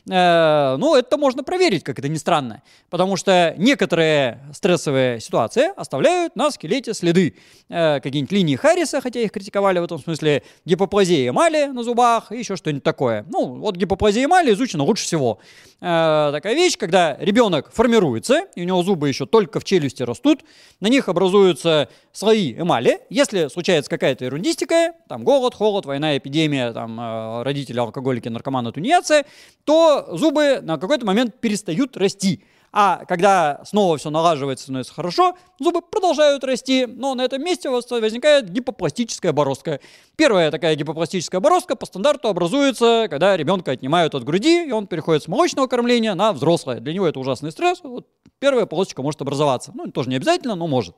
Э, 0.09 0.76
ну, 0.79 0.94
это 0.94 1.18
можно 1.18 1.42
проверить, 1.42 1.83
как 1.83 1.98
это 1.98 2.09
ни 2.09 2.16
странно, 2.16 2.62
потому 2.90 3.16
что 3.16 3.55
некоторые 3.59 4.38
стрессовые 4.55 5.20
ситуации 5.20 5.72
оставляют 5.76 6.37
на 6.37 6.52
скелете 6.52 6.94
следы. 6.94 7.35
Э, 7.68 7.98
какие-нибудь 7.98 8.31
линии 8.31 8.55
Харриса, 8.55 9.00
хотя 9.00 9.18
их 9.18 9.33
критиковали 9.33 9.81
в 9.81 9.85
этом 9.85 9.98
смысле, 9.98 10.44
гипоплазия 10.64 11.29
эмали 11.29 11.64
на 11.66 11.83
зубах 11.83 12.31
и 12.31 12.38
еще 12.38 12.55
что-нибудь 12.55 12.85
такое. 12.85 13.26
Ну, 13.29 13.57
вот 13.57 13.74
гипоплазия 13.74 14.24
эмали 14.26 14.52
изучена 14.52 14.85
лучше 14.85 15.02
всего. 15.02 15.40
Э, 15.81 16.31
такая 16.33 16.55
вещь, 16.55 16.79
когда 16.79 17.16
ребенок 17.18 17.72
формируется, 17.72 18.44
и 18.55 18.62
у 18.62 18.64
него 18.64 18.85
зубы 18.85 19.09
еще 19.09 19.26
только 19.26 19.56
в 19.61 19.64
челюсти 19.64 20.03
растут, 20.03 20.45
на 20.81 20.88
них 20.88 21.09
образуются 21.09 21.88
слои 22.12 22.55
эмали. 22.55 23.01
Если 23.11 23.49
случается 23.49 23.90
какая-то 23.90 24.25
ерундистика, 24.25 24.92
там 25.09 25.25
голод, 25.25 25.55
холод, 25.55 25.87
война, 25.87 26.16
эпидемия, 26.16 26.73
там 26.73 26.99
э, 27.01 27.42
родители, 27.42 27.79
алкоголики, 27.79 28.29
наркоманы, 28.29 28.73
тунеядцы, 28.73 29.25
то 29.64 30.09
зубы 30.16 30.61
на 30.62 30.79
какой-то 30.79 31.07
момент 31.07 31.40
перестают 31.40 31.97
расти. 31.97 32.45
А 32.78 33.06
когда 33.06 33.62
снова 33.64 33.96
все 33.96 34.10
налаживается, 34.10 34.64
становится 34.64 34.92
хорошо, 34.92 35.34
зубы 35.58 35.80
продолжают 35.80 36.44
расти, 36.44 36.84
но 36.84 37.14
на 37.14 37.22
этом 37.22 37.42
месте 37.42 37.70
у 37.70 37.72
вас 37.72 37.90
возникает 37.90 38.50
гипопластическая 38.50 39.32
бороздка. 39.32 39.80
Первая 40.14 40.50
такая 40.50 40.74
гипопластическая 40.74 41.40
бороздка 41.40 41.74
по 41.74 41.86
стандарту 41.86 42.28
образуется, 42.28 43.06
когда 43.08 43.34
ребенка 43.34 43.70
отнимают 43.70 44.14
от 44.14 44.24
груди, 44.24 44.66
и 44.68 44.72
он 44.72 44.88
переходит 44.88 45.22
с 45.22 45.26
молочного 45.26 45.68
кормления 45.68 46.14
на 46.14 46.34
взрослое. 46.34 46.80
Для 46.80 46.92
него 46.92 47.06
это 47.06 47.18
ужасный 47.18 47.50
стресс. 47.50 47.80
Вот 47.82 48.08
первая 48.40 48.66
полосочка 48.66 49.00
может 49.00 49.22
образоваться. 49.22 49.72
Ну, 49.74 49.90
тоже 49.90 50.10
не 50.10 50.16
обязательно, 50.16 50.54
но 50.54 50.66
может. 50.66 50.94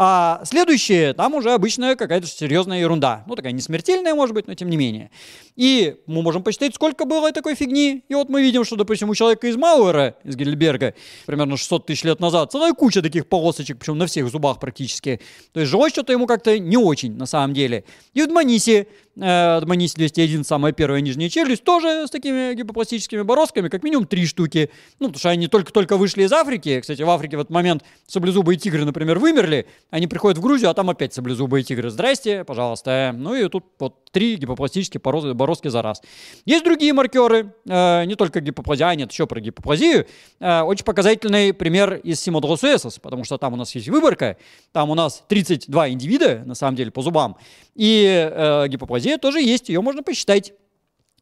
А 0.00 0.42
следующее, 0.44 1.12
там 1.12 1.34
уже 1.34 1.50
обычная 1.50 1.96
какая-то 1.96 2.28
серьезная 2.28 2.78
ерунда. 2.78 3.24
Ну, 3.26 3.34
такая 3.34 3.50
не 3.50 3.60
смертельная, 3.60 4.14
может 4.14 4.32
быть, 4.32 4.46
но 4.46 4.54
тем 4.54 4.70
не 4.70 4.76
менее. 4.76 5.10
И 5.56 5.96
мы 6.06 6.22
можем 6.22 6.44
посчитать, 6.44 6.72
сколько 6.72 7.04
было 7.04 7.32
такой 7.32 7.56
фигни. 7.56 8.04
И 8.08 8.14
вот 8.14 8.28
мы 8.28 8.40
видим, 8.40 8.64
что, 8.64 8.76
допустим, 8.76 9.10
у 9.10 9.16
человека 9.16 9.48
из 9.48 9.56
Мауэра, 9.56 10.14
из 10.22 10.36
Гельберга, 10.36 10.94
примерно 11.26 11.56
600 11.56 11.86
тысяч 11.86 12.04
лет 12.04 12.20
назад, 12.20 12.52
целая 12.52 12.74
куча 12.74 13.02
таких 13.02 13.26
полосочек, 13.26 13.80
причем 13.80 13.98
на 13.98 14.06
всех 14.06 14.28
зубах 14.28 14.60
практически. 14.60 15.20
То 15.52 15.58
есть 15.58 15.72
жилось 15.72 15.90
что-то 15.90 16.12
ему 16.12 16.28
как-то 16.28 16.56
не 16.60 16.76
очень, 16.76 17.16
на 17.16 17.26
самом 17.26 17.52
деле. 17.52 17.82
И 18.14 18.22
в 18.22 18.28
Дманисе 18.28 18.86
э, 19.20 19.60
Дманис 19.62 19.94
201, 19.94 20.44
самая 20.44 20.72
первая 20.72 21.00
нижняя 21.00 21.28
челюсть, 21.28 21.64
тоже 21.64 22.06
с 22.06 22.10
такими 22.10 22.54
гипопластическими 22.54 23.22
бороздками, 23.22 23.68
как 23.68 23.82
минимум 23.82 24.06
три 24.06 24.26
штуки. 24.26 24.70
Ну, 25.00 25.08
потому 25.08 25.18
что 25.18 25.30
они 25.30 25.48
только-только 25.48 25.96
вышли 25.96 26.22
из 26.22 26.32
Африки. 26.32 26.80
Кстати, 26.80 27.02
в 27.02 27.10
Африке 27.10 27.36
в 27.36 27.40
этот 27.40 27.50
момент 27.50 27.82
саблезубые 28.06 28.56
тигры, 28.58 28.84
например, 28.84 29.18
вымерли. 29.18 29.66
Они 29.90 30.06
приходят 30.06 30.38
в 30.38 30.40
Грузию, 30.40 30.70
а 30.70 30.74
там 30.74 30.88
опять 30.90 31.14
саблезубые 31.14 31.64
тигры. 31.64 31.90
Здрасте, 31.90 32.44
пожалуйста. 32.44 33.14
Ну 33.16 33.34
и 33.34 33.48
тут 33.48 33.64
вот 33.78 34.10
три 34.12 34.36
гипопластические 34.36 35.00
бороздки 35.00 35.68
за 35.68 35.82
раз. 35.82 36.00
Есть 36.44 36.64
другие 36.64 36.92
маркеры, 36.92 37.52
э, 37.66 38.04
не 38.04 38.14
только 38.14 38.40
гипоплазия, 38.40 38.86
а 38.86 38.94
нет, 38.94 39.10
еще 39.10 39.26
про 39.26 39.40
гипоплазию. 39.40 40.06
Э, 40.40 40.62
очень 40.62 40.84
показательный 40.84 41.52
пример 41.52 41.94
из 41.94 42.20
Симодросуэсос, 42.20 42.98
потому 42.98 43.24
что 43.24 43.38
там 43.38 43.54
у 43.54 43.56
нас 43.56 43.74
есть 43.74 43.88
выборка, 43.88 44.36
там 44.72 44.90
у 44.90 44.94
нас 44.94 45.24
32 45.28 45.90
индивида, 45.90 46.42
на 46.44 46.54
самом 46.54 46.76
деле, 46.76 46.90
по 46.90 47.02
зубам. 47.02 47.36
И 47.74 48.66
гипоплазия 48.68 49.07
тоже 49.16 49.40
есть, 49.40 49.68
ее 49.68 49.80
можно 49.80 50.02
посчитать. 50.02 50.52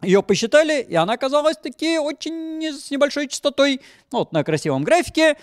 Ее 0.03 0.22
посчитали, 0.22 0.83
и 0.83 0.94
она 0.94 1.14
оказалась 1.14 1.57
таки 1.57 1.99
очень 1.99 2.62
с 2.62 2.90
небольшой 2.90 3.29
частотой. 3.29 3.81
Ну, 4.12 4.18
вот 4.18 4.33
на 4.33 4.44
красивом 4.44 4.85
графике 4.85 5.37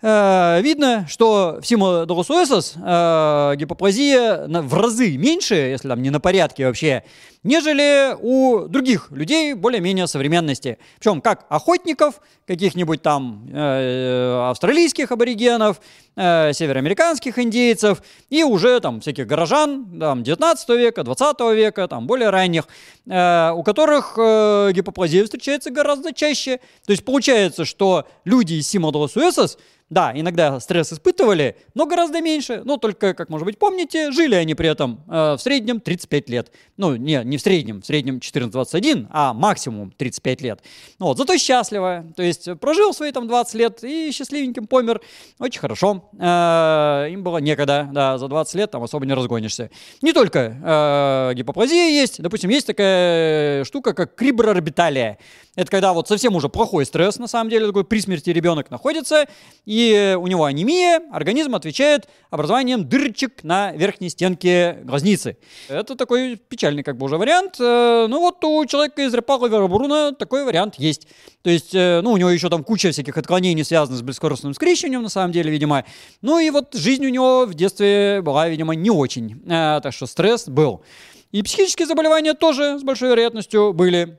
видно, 0.00 1.06
что 1.08 1.58
в 1.60 1.66
Симо 1.66 2.06
Доросуэсос 2.06 2.74
э, 2.76 3.54
гипоплазия 3.56 4.46
в 4.46 4.74
разы 4.74 5.16
меньше, 5.16 5.54
если 5.54 5.88
там 5.88 6.02
не 6.02 6.10
на 6.10 6.20
порядке 6.20 6.66
вообще, 6.66 7.02
нежели 7.42 8.14
у 8.20 8.68
других 8.68 9.10
людей 9.10 9.54
более-менее 9.54 10.06
современности. 10.06 10.78
Причем 10.98 11.20
как 11.20 11.46
охотников, 11.48 12.20
каких-нибудь 12.46 13.02
там 13.02 13.48
э, 13.52 14.48
австралийских 14.50 15.12
аборигенов, 15.12 15.80
э, 16.16 16.52
североамериканских 16.52 17.38
индейцев 17.38 18.02
и 18.30 18.42
уже 18.42 18.80
там 18.80 19.00
всяких 19.00 19.26
горожан 19.26 19.98
там, 19.98 20.22
19 20.22 20.68
века, 20.70 21.04
20 21.04 21.40
века, 21.54 21.88
там 21.88 22.06
более 22.06 22.30
ранних, 22.30 22.68
э, 23.06 23.50
у 23.52 23.62
которых 23.62 24.14
э, 24.18 24.72
гипоплазия 24.72 25.24
встречается 25.24 25.70
гораздо 25.70 26.12
чаще. 26.12 26.60
То 26.86 26.92
есть 26.92 27.04
получается, 27.04 27.64
что 27.64 28.06
люди 28.24 28.54
из 28.54 28.68
Симодросуэсос 28.68 29.58
Да, 29.90 30.12
иногда 30.14 30.60
стресс 30.60 30.92
испытывали, 30.92 31.56
но 31.72 31.86
гораздо 31.86 32.20
меньше. 32.20 32.60
Ну, 32.64 32.76
только, 32.76 33.14
как, 33.14 33.30
может 33.30 33.46
быть, 33.46 33.58
помните, 33.58 34.10
жили 34.12 34.34
они 34.34 34.54
при 34.54 34.68
этом 34.68 35.00
э, 35.08 35.36
в 35.36 35.38
среднем 35.38 35.80
35 35.80 36.28
лет. 36.28 36.52
Ну, 36.76 36.96
не, 36.96 37.22
не 37.24 37.38
в 37.38 37.40
среднем, 37.40 37.80
в 37.80 37.86
среднем 37.86 38.18
14-21, 38.18 39.06
а 39.10 39.32
максимум 39.32 39.90
35 39.92 40.42
лет. 40.42 40.62
Ну, 40.98 41.06
вот, 41.06 41.16
зато 41.16 41.38
счастливо. 41.38 42.04
То 42.16 42.22
есть 42.22 42.48
прожил 42.60 42.92
свои 42.92 43.12
там 43.12 43.26
20 43.26 43.54
лет 43.54 43.82
и 43.82 44.10
счастливеньким 44.12 44.66
помер. 44.66 45.00
Очень 45.38 45.60
хорошо. 45.60 46.10
Э, 46.18 47.06
им 47.10 47.22
было 47.22 47.38
некогда, 47.38 47.88
да, 47.90 48.18
за 48.18 48.28
20 48.28 48.54
лет 48.56 48.70
там 48.70 48.82
особо 48.82 49.06
не 49.06 49.14
разгонишься. 49.14 49.70
Не 50.02 50.12
только 50.12 51.30
э, 51.30 51.34
гипоплазия 51.34 51.88
есть, 51.88 52.20
допустим, 52.20 52.50
есть 52.50 52.66
такая 52.66 53.64
штука, 53.64 53.94
как 53.94 54.14
криброорбиталия. 54.16 55.16
Это 55.56 55.70
когда 55.70 55.92
вот 55.92 56.06
совсем 56.08 56.36
уже 56.36 56.48
плохой 56.48 56.84
стресс, 56.84 57.18
на 57.18 57.26
самом 57.26 57.50
деле, 57.50 57.66
такой 57.66 57.84
при 57.84 58.00
смерти 58.00 58.30
ребенок 58.30 58.70
находится, 58.70 59.24
и 59.64 59.77
у 60.18 60.26
него 60.26 60.44
анемия, 60.44 61.02
организм 61.10 61.54
отвечает 61.54 62.08
образованием 62.30 62.88
дырочек 62.88 63.42
на 63.44 63.72
верхней 63.72 64.10
стенке 64.10 64.78
глазницы. 64.82 65.36
Это 65.68 65.94
такой 65.94 66.36
печальный 66.36 66.82
как 66.82 66.96
бы 66.96 67.06
уже 67.06 67.16
вариант. 67.16 67.56
Э, 67.60 68.06
ну 68.08 68.20
вот 68.20 68.44
у 68.44 68.64
человека 68.66 69.02
из 69.02 69.14
Репала 69.14 69.46
Веробруна 69.46 70.12
такой 70.12 70.44
вариант 70.44 70.76
есть. 70.76 71.08
То 71.42 71.50
есть, 71.50 71.74
э, 71.74 72.00
ну, 72.02 72.12
у 72.12 72.16
него 72.16 72.30
еще 72.30 72.48
там 72.48 72.64
куча 72.64 72.90
всяких 72.90 73.16
отклонений, 73.16 73.64
связанных 73.64 74.00
с 74.00 74.02
бескоростным 74.02 74.54
скрещиванием, 74.54 75.02
на 75.02 75.08
самом 75.08 75.32
деле, 75.32 75.50
видимо. 75.50 75.84
Ну 76.20 76.38
и 76.38 76.50
вот 76.50 76.74
жизнь 76.74 77.06
у 77.06 77.08
него 77.08 77.46
в 77.46 77.54
детстве 77.54 78.20
была, 78.22 78.48
видимо, 78.48 78.74
не 78.74 78.90
очень. 78.90 79.42
Э, 79.46 79.80
так 79.82 79.92
что 79.92 80.06
стресс 80.06 80.48
был. 80.48 80.82
И 81.30 81.42
психические 81.42 81.86
заболевания 81.86 82.34
тоже 82.34 82.78
с 82.78 82.82
большой 82.82 83.10
вероятностью 83.10 83.72
были. 83.72 84.18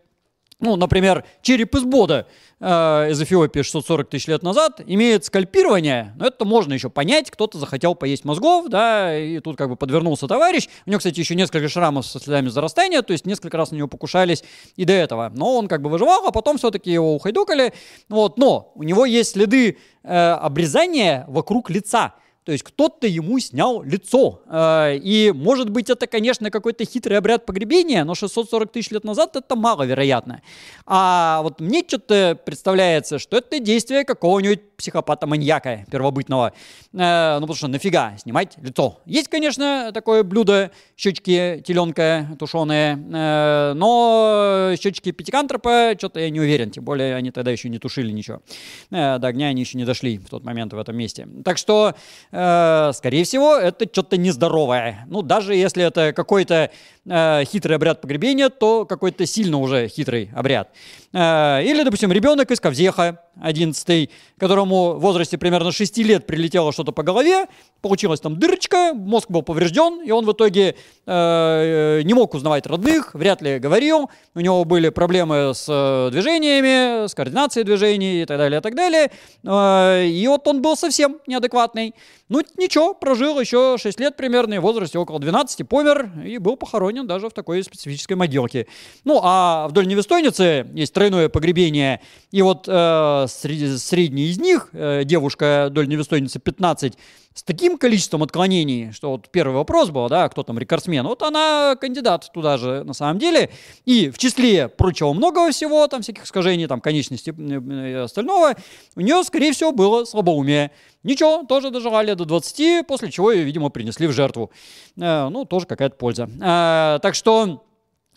Ну, 0.62 0.76
например, 0.76 1.24
череп 1.42 1.74
из 1.76 1.84
Бода 1.84 2.28
э, 2.60 2.66
из 3.12 3.22
Эфиопии 3.22 3.62
640 3.62 4.10
тысяч 4.10 4.28
лет 4.28 4.44
назад 4.44 4.82
имеет 4.86 5.24
скальпирование, 5.24 6.14
но 6.18 6.28
это 6.28 6.44
можно 6.44 6.74
еще 6.74 6.90
понять, 6.90 7.32
кто-то 7.32 7.58
захотел 7.58 7.96
поесть 7.96 8.26
мозгов, 8.26 8.68
да, 8.68 9.18
и 9.18 9.40
тут 9.40 9.56
как 9.56 9.70
бы 9.70 9.78
подвернулся 9.78 10.28
товарищ. 10.28 10.68
У 10.86 10.90
него, 10.90 10.98
кстати, 10.98 11.18
еще 11.18 11.36
несколько 11.36 11.70
шрамов 11.70 12.06
со 12.06 12.20
следами 12.20 12.50
зарастания, 12.50 13.02
то 13.04 13.14
есть 13.14 13.26
несколько 13.26 13.56
раз 13.56 13.72
на 13.72 13.78
него 13.78 13.88
покушались 13.88 14.44
и 14.76 14.84
до 14.84 14.92
этого. 14.92 15.32
Но 15.34 15.56
он 15.56 15.70
как 15.70 15.82
бы 15.82 15.90
выживал, 15.90 16.28
а 16.28 16.32
потом 16.32 16.58
все-таки 16.58 16.92
его 16.92 17.16
ухайдукали. 17.16 17.74
Вот, 18.10 18.38
но 18.38 18.74
у 18.76 18.84
него 18.84 19.06
есть 19.06 19.32
следы 19.32 19.78
э, 20.04 20.32
обрезания 20.32 21.24
вокруг 21.30 21.70
лица. 21.70 22.16
То 22.50 22.54
есть 22.54 22.64
кто-то 22.64 23.06
ему 23.06 23.38
снял 23.38 23.84
лицо. 23.84 24.42
Э, 24.48 24.96
и 24.96 25.32
может 25.32 25.70
быть 25.70 25.92
это, 25.92 26.08
конечно, 26.08 26.50
какой-то 26.50 26.84
хитрый 26.84 27.16
обряд 27.16 27.46
погребения, 27.46 28.04
но 28.04 28.16
640 28.16 28.72
тысяч 28.72 28.90
лет 28.90 29.04
назад 29.04 29.36
это 29.36 29.56
маловероятно. 29.56 30.42
А 30.88 31.42
вот 31.44 31.62
мне 31.62 31.84
что-то 31.88 32.36
представляется, 32.44 33.20
что 33.20 33.38
это 33.38 33.60
действие 33.60 34.04
какого-нибудь 34.04 34.62
психопата-маньяка 34.78 35.86
первобытного. 35.92 36.54
Э, 36.94 37.36
ну 37.36 37.42
потому 37.42 37.56
что 37.56 37.68
нафига 37.68 38.18
снимать 38.18 38.58
лицо. 38.58 38.98
Есть, 39.06 39.28
конечно, 39.28 39.92
такое 39.94 40.24
блюдо, 40.24 40.72
щечки 40.98 41.64
теленка 41.64 42.36
тушеные, 42.40 42.98
э, 43.14 43.74
но 43.76 44.74
щечки 44.82 45.12
пятикантропа, 45.12 45.94
что-то 46.00 46.20
я 46.20 46.32
не 46.32 46.40
уверен, 46.40 46.72
тем 46.72 46.84
более 46.84 47.14
они 47.14 47.30
тогда 47.30 47.52
еще 47.52 47.70
не 47.70 47.78
тушили 47.78 48.10
ничего. 48.10 48.42
До 48.90 49.18
огня 49.18 49.50
они 49.50 49.62
еще 49.62 49.78
не 49.78 49.86
дошли 49.86 50.18
в 50.18 50.30
тот 50.30 50.44
момент 50.44 50.74
в 50.74 50.80
этом 50.80 50.98
месте. 50.98 51.28
Так 51.46 51.60
что 51.60 51.94
э, 52.40 52.92
скорее 52.94 53.24
всего, 53.24 53.56
это 53.56 53.86
что-то 53.92 54.18
нездоровое. 54.18 55.06
Ну, 55.08 55.22
даже 55.22 55.56
если 55.56 55.84
это 55.84 56.14
какой-то 56.14 56.72
э, 57.06 57.44
хитрый 57.46 57.76
обряд 57.76 58.02
погребения, 58.02 58.50
то 58.50 58.86
какой-то 58.86 59.26
сильно 59.26 59.58
уже 59.58 59.88
хитрый 59.88 60.30
обряд. 60.34 60.70
Э, 61.12 61.62
или, 61.64 61.84
допустим, 61.84 62.12
ребенок 62.12 62.52
из 62.52 62.60
Ковзеха, 62.60 63.22
11 63.42 64.10
которому 64.38 64.94
в 64.94 65.00
возрасте 65.00 65.38
примерно 65.38 65.72
6 65.72 65.98
лет 66.00 66.26
прилетело 66.26 66.72
что-то 66.72 66.92
по 66.92 67.04
голове, 67.04 67.48
получилась 67.82 68.22
там 68.22 68.40
дырочка, 68.40 68.94
мозг 68.94 69.30
был 69.30 69.42
поврежден, 69.42 70.02
и 70.02 70.12
он 70.12 70.26
в 70.26 70.32
итоге 70.32 70.76
не 71.06 72.14
мог 72.14 72.34
узнавать 72.34 72.68
родных, 72.68 73.14
вряд 73.14 73.42
ли 73.42 73.60
говорил, 73.60 74.10
у 74.36 74.40
него 74.40 74.64
были 74.66 74.90
проблемы 74.90 75.54
с 75.54 76.10
движениями, 76.12 77.08
с 77.08 77.16
координацией 77.16 77.66
движений 77.66 78.22
и 78.22 78.26
так 78.26 78.38
далее, 78.38 78.60
и 78.60 78.62
так 78.62 78.76
далее. 78.76 79.10
И 79.44 80.26
вот 80.28 80.48
он 80.48 80.62
был 80.62 80.78
совсем 80.78 81.18
неадекватный. 81.28 81.94
Ну, 82.30 82.44
ничего, 82.58 82.94
прожил 82.94 83.40
еще 83.40 83.78
6 83.80 84.00
лет 84.00 84.16
примерно, 84.16 84.60
в 84.60 84.62
возрасте 84.62 85.00
около 85.00 85.20
12, 85.20 85.68
помер 85.68 86.12
и 86.24 86.38
был 86.38 86.58
похоронен 86.58 87.08
даже 87.08 87.28
в 87.28 87.34
такой 87.34 87.64
специфической 87.64 88.14
могилке. 88.14 88.68
Ну, 89.04 89.20
а 89.24 89.68
вдоль 89.68 89.88
Невестойницы 89.88 90.68
есть 90.76 90.94
тройное 90.94 91.28
погребение, 91.30 92.02
и 92.30 92.44
вот 92.44 92.66
э, 92.68 93.26
среди, 93.28 93.78
средний 93.78 94.28
из 94.28 94.40
них, 94.40 94.70
э, 94.74 95.06
девушка 95.06 95.68
вдоль 95.72 95.88
Невестойницы 95.88 96.40
15, 96.40 96.94
с 97.40 97.44
таким 97.44 97.78
количеством 97.78 98.22
отклонений, 98.22 98.92
что 98.92 99.12
вот 99.12 99.30
первый 99.30 99.54
вопрос 99.54 99.92
был, 99.92 100.10
да, 100.10 100.28
кто 100.28 100.44
там 100.44 100.60
рекордсмен, 100.60 101.08
вот 101.08 101.24
она 101.24 101.78
кандидат 101.80 102.30
туда 102.34 102.58
же 102.58 102.84
на 102.84 102.92
самом 102.92 103.18
деле, 103.18 103.50
и 103.86 104.10
в 104.10 104.18
числе 104.18 104.68
прочего 104.68 105.14
многого 105.14 105.50
всего, 105.52 105.88
там 105.88 106.02
всяких 106.02 106.26
искажений, 106.26 106.68
там 106.68 106.82
конечности 106.82 107.30
и 107.30 107.94
остального, 107.94 108.56
у 108.98 109.00
нее, 109.00 109.24
скорее 109.24 109.54
всего, 109.54 109.72
было 109.72 110.04
слабоумие. 110.04 110.72
Ничего, 111.04 111.46
тоже 111.48 111.70
доживали 111.70 112.14
до 112.14 112.26
20, 112.26 112.86
после 112.86 113.10
чего 113.10 113.32
ее, 113.32 113.46
видимо, 113.46 113.70
принесли 113.70 114.06
в 114.08 114.12
жертву. 114.12 114.52
Э, 114.98 115.30
ну, 115.30 115.46
тоже 115.46 115.66
какая-то 115.66 115.96
польза. 115.96 116.30
Э, 116.42 117.00
так 117.02 117.16
что 117.16 117.64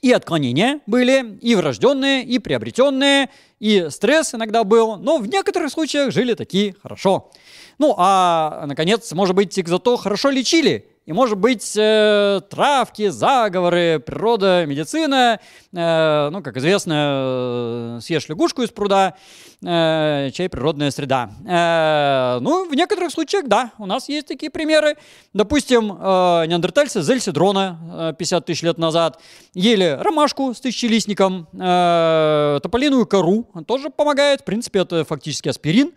и 0.00 0.10
отклонения 0.10 0.80
были, 0.88 1.38
и 1.40 1.54
врожденные, 1.54 2.24
и 2.24 2.40
приобретенные, 2.40 3.30
и 3.60 3.86
стресс 3.88 4.34
иногда 4.34 4.64
был, 4.64 4.96
но 4.96 5.18
в 5.18 5.28
некоторых 5.28 5.70
случаях 5.70 6.12
жили 6.12 6.34
такие 6.34 6.74
хорошо. 6.82 7.30
Ну, 7.78 7.94
а, 7.96 8.64
наконец, 8.66 9.12
может 9.12 9.34
быть, 9.34 9.56
их 9.58 9.68
зато 9.68 9.96
хорошо 9.96 10.30
лечили. 10.30 10.88
И, 11.04 11.12
может 11.12 11.36
быть, 11.36 11.76
э, 11.76 12.40
травки, 12.48 13.08
заговоры, 13.08 13.98
природа, 13.98 14.64
медицина. 14.66 15.40
Э, 15.72 16.28
ну, 16.30 16.42
как 16.42 16.56
известно, 16.58 17.96
э, 17.96 18.00
съешь 18.00 18.28
лягушку 18.28 18.62
из 18.62 18.70
пруда, 18.70 19.14
э, 19.62 20.30
чай 20.32 20.48
природная 20.48 20.90
среда. 20.90 21.30
Э, 21.46 22.38
ну, 22.40 22.68
в 22.68 22.74
некоторых 22.74 23.12
случаях, 23.12 23.46
да, 23.46 23.70
у 23.78 23.86
нас 23.86 24.08
есть 24.08 24.26
такие 24.26 24.50
примеры. 24.50 24.96
Допустим, 25.32 25.92
э, 25.92 26.46
неандертальцы 26.46 27.02
зельсидрона 27.02 28.12
э, 28.12 28.14
50 28.18 28.46
тысяч 28.46 28.62
лет 28.62 28.78
назад 28.78 29.20
ели 29.54 29.98
ромашку 30.00 30.52
с 30.54 30.60
тысячелистником, 30.60 31.46
э, 31.52 32.60
тополиную 32.62 33.06
кору, 33.06 33.48
тоже 33.66 33.90
помогает. 33.90 34.40
В 34.40 34.44
принципе, 34.44 34.80
это 34.80 35.04
фактически 35.04 35.48
аспирин. 35.48 35.92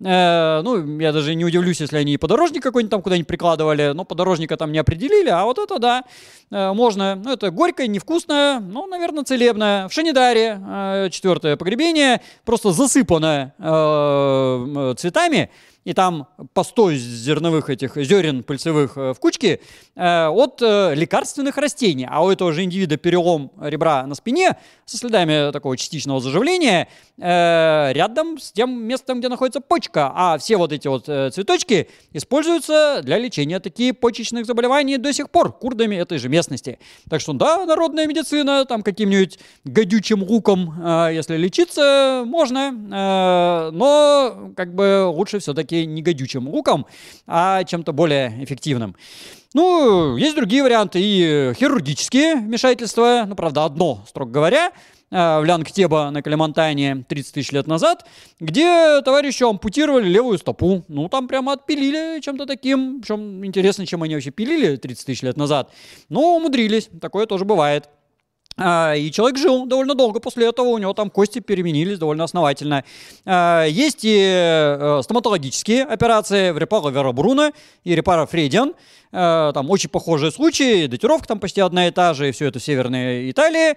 Э, 0.00 0.62
ну, 0.62 0.98
я 0.98 1.12
даже 1.12 1.34
не 1.34 1.44
удивлюсь, 1.44 1.80
если 1.80 1.98
они 1.98 2.14
и 2.14 2.16
подорожник 2.16 2.62
какой-нибудь 2.62 2.90
там 2.90 3.02
куда-нибудь 3.02 3.28
прикладывали, 3.28 3.92
но 3.94 4.04
подорожника 4.04 4.56
там 4.56 4.72
не 4.72 4.78
определили, 4.78 5.28
а 5.28 5.44
вот 5.44 5.58
это 5.58 5.78
да, 5.78 6.04
э, 6.50 6.72
можно. 6.72 7.16
Ну, 7.16 7.32
это 7.32 7.50
горькое, 7.50 7.88
невкусное, 7.88 8.60
ну, 8.60 8.86
наверное, 8.86 9.24
целебное. 9.24 9.88
В 9.88 9.92
Шанидаре 9.92 10.60
э, 10.60 11.08
четвертое 11.10 11.56
погребение 11.56 12.22
просто 12.44 12.72
засыпано 12.72 13.09
э, 13.58 14.94
цветами, 14.96 15.50
и 15.84 15.94
там 15.94 16.28
по 16.52 16.62
100 16.62 16.92
зерновых 16.92 17.70
этих 17.70 17.96
зерен 17.96 18.42
пыльцевых 18.42 18.96
в 18.96 19.14
кучке 19.14 19.60
э, 19.96 20.26
от 20.26 20.60
э, 20.60 20.94
лекарственных 20.94 21.56
растений. 21.56 22.06
А 22.08 22.22
у 22.22 22.30
этого 22.30 22.52
же 22.52 22.64
индивида 22.64 22.96
перелом 22.98 23.50
ребра 23.60 24.06
на 24.06 24.14
спине 24.14 24.56
со 24.84 24.98
следами 24.98 25.50
такого 25.52 25.76
частичного 25.76 26.20
заживления 26.20 26.88
э, 27.16 27.92
рядом 27.92 28.38
с 28.38 28.52
тем 28.52 28.82
местом, 28.84 29.20
где 29.20 29.28
находится 29.28 29.60
почка. 29.60 30.12
А 30.14 30.38
все 30.38 30.56
вот 30.56 30.72
эти 30.72 30.88
вот 30.88 31.04
цветочки 31.04 31.88
используются 32.12 33.00
для 33.02 33.18
лечения 33.18 33.58
таких 33.58 33.98
почечных 33.98 34.44
заболеваний 34.46 34.98
до 34.98 35.12
сих 35.12 35.30
пор 35.30 35.52
курдами 35.52 35.96
этой 35.96 36.18
же 36.18 36.28
местности. 36.28 36.78
Так 37.08 37.20
что 37.20 37.32
да, 37.32 37.64
народная 37.64 38.06
медицина, 38.06 38.64
там 38.66 38.82
каким-нибудь 38.82 39.38
гадючим 39.64 40.22
луком, 40.22 40.74
если 41.10 41.36
лечиться, 41.36 42.22
можно, 42.26 42.70
но 43.72 44.52
как 44.56 44.74
бы 44.74 45.06
лучше 45.06 45.38
все-таки 45.38 45.69
все-таки 45.70 45.86
не 45.86 46.02
гадючим 46.02 46.48
луком, 46.48 46.86
а 47.26 47.64
чем-то 47.64 47.92
более 47.92 48.42
эффективным. 48.44 48.96
Ну, 49.54 50.16
есть 50.16 50.36
другие 50.36 50.62
варианты 50.62 51.00
и 51.02 51.52
хирургические 51.54 52.36
вмешательства, 52.36 53.24
ну, 53.26 53.34
правда, 53.34 53.64
одно, 53.64 54.04
строго 54.06 54.30
говоря, 54.30 54.70
э, 55.10 55.40
в 55.40 55.44
Лянгтеба 55.44 56.10
на 56.10 56.22
Калимантайне 56.22 57.04
30 57.08 57.34
тысяч 57.34 57.52
лет 57.52 57.66
назад, 57.66 58.06
где 58.38 59.00
товарищу 59.02 59.48
ампутировали 59.48 60.08
левую 60.08 60.38
стопу. 60.38 60.84
Ну, 60.86 61.08
там 61.08 61.26
прямо 61.26 61.52
отпилили 61.52 62.20
чем-то 62.20 62.46
таким. 62.46 63.00
Причем 63.00 63.44
интересно, 63.44 63.86
чем 63.86 64.04
они 64.04 64.14
вообще 64.14 64.30
пилили 64.30 64.76
30 64.76 65.06
тысяч 65.06 65.22
лет 65.22 65.36
назад. 65.36 65.72
Но 66.08 66.36
умудрились. 66.36 66.88
Такое 67.00 67.26
тоже 67.26 67.44
бывает. 67.44 67.88
А, 68.62 68.94
и 68.94 69.10
человек 69.10 69.38
жил 69.38 69.64
довольно 69.64 69.94
долго 69.94 70.20
после 70.20 70.46
этого, 70.46 70.68
у 70.68 70.78
него 70.78 70.92
там 70.92 71.08
кости 71.08 71.38
переменились 71.38 71.98
довольно 71.98 72.24
основательно. 72.24 72.84
А, 73.24 73.64
есть 73.64 74.00
и 74.02 74.18
э, 74.20 75.00
стоматологические 75.02 75.84
операции 75.84 76.50
в 76.50 76.58
Репаро 76.58 76.90
Верабруна 76.90 77.52
и 77.84 77.94
Репаро 77.94 78.26
Фредиан. 78.26 78.74
А, 79.12 79.52
там 79.54 79.70
очень 79.70 79.88
похожие 79.88 80.30
случаи, 80.30 80.86
датировка 80.86 81.26
там 81.26 81.40
почти 81.40 81.62
одна 81.62 81.88
и 81.88 81.90
та 81.90 82.12
же, 82.12 82.28
и 82.28 82.32
все 82.32 82.48
это 82.48 82.58
в 82.58 82.62
Северной 82.62 83.30
Италии, 83.30 83.76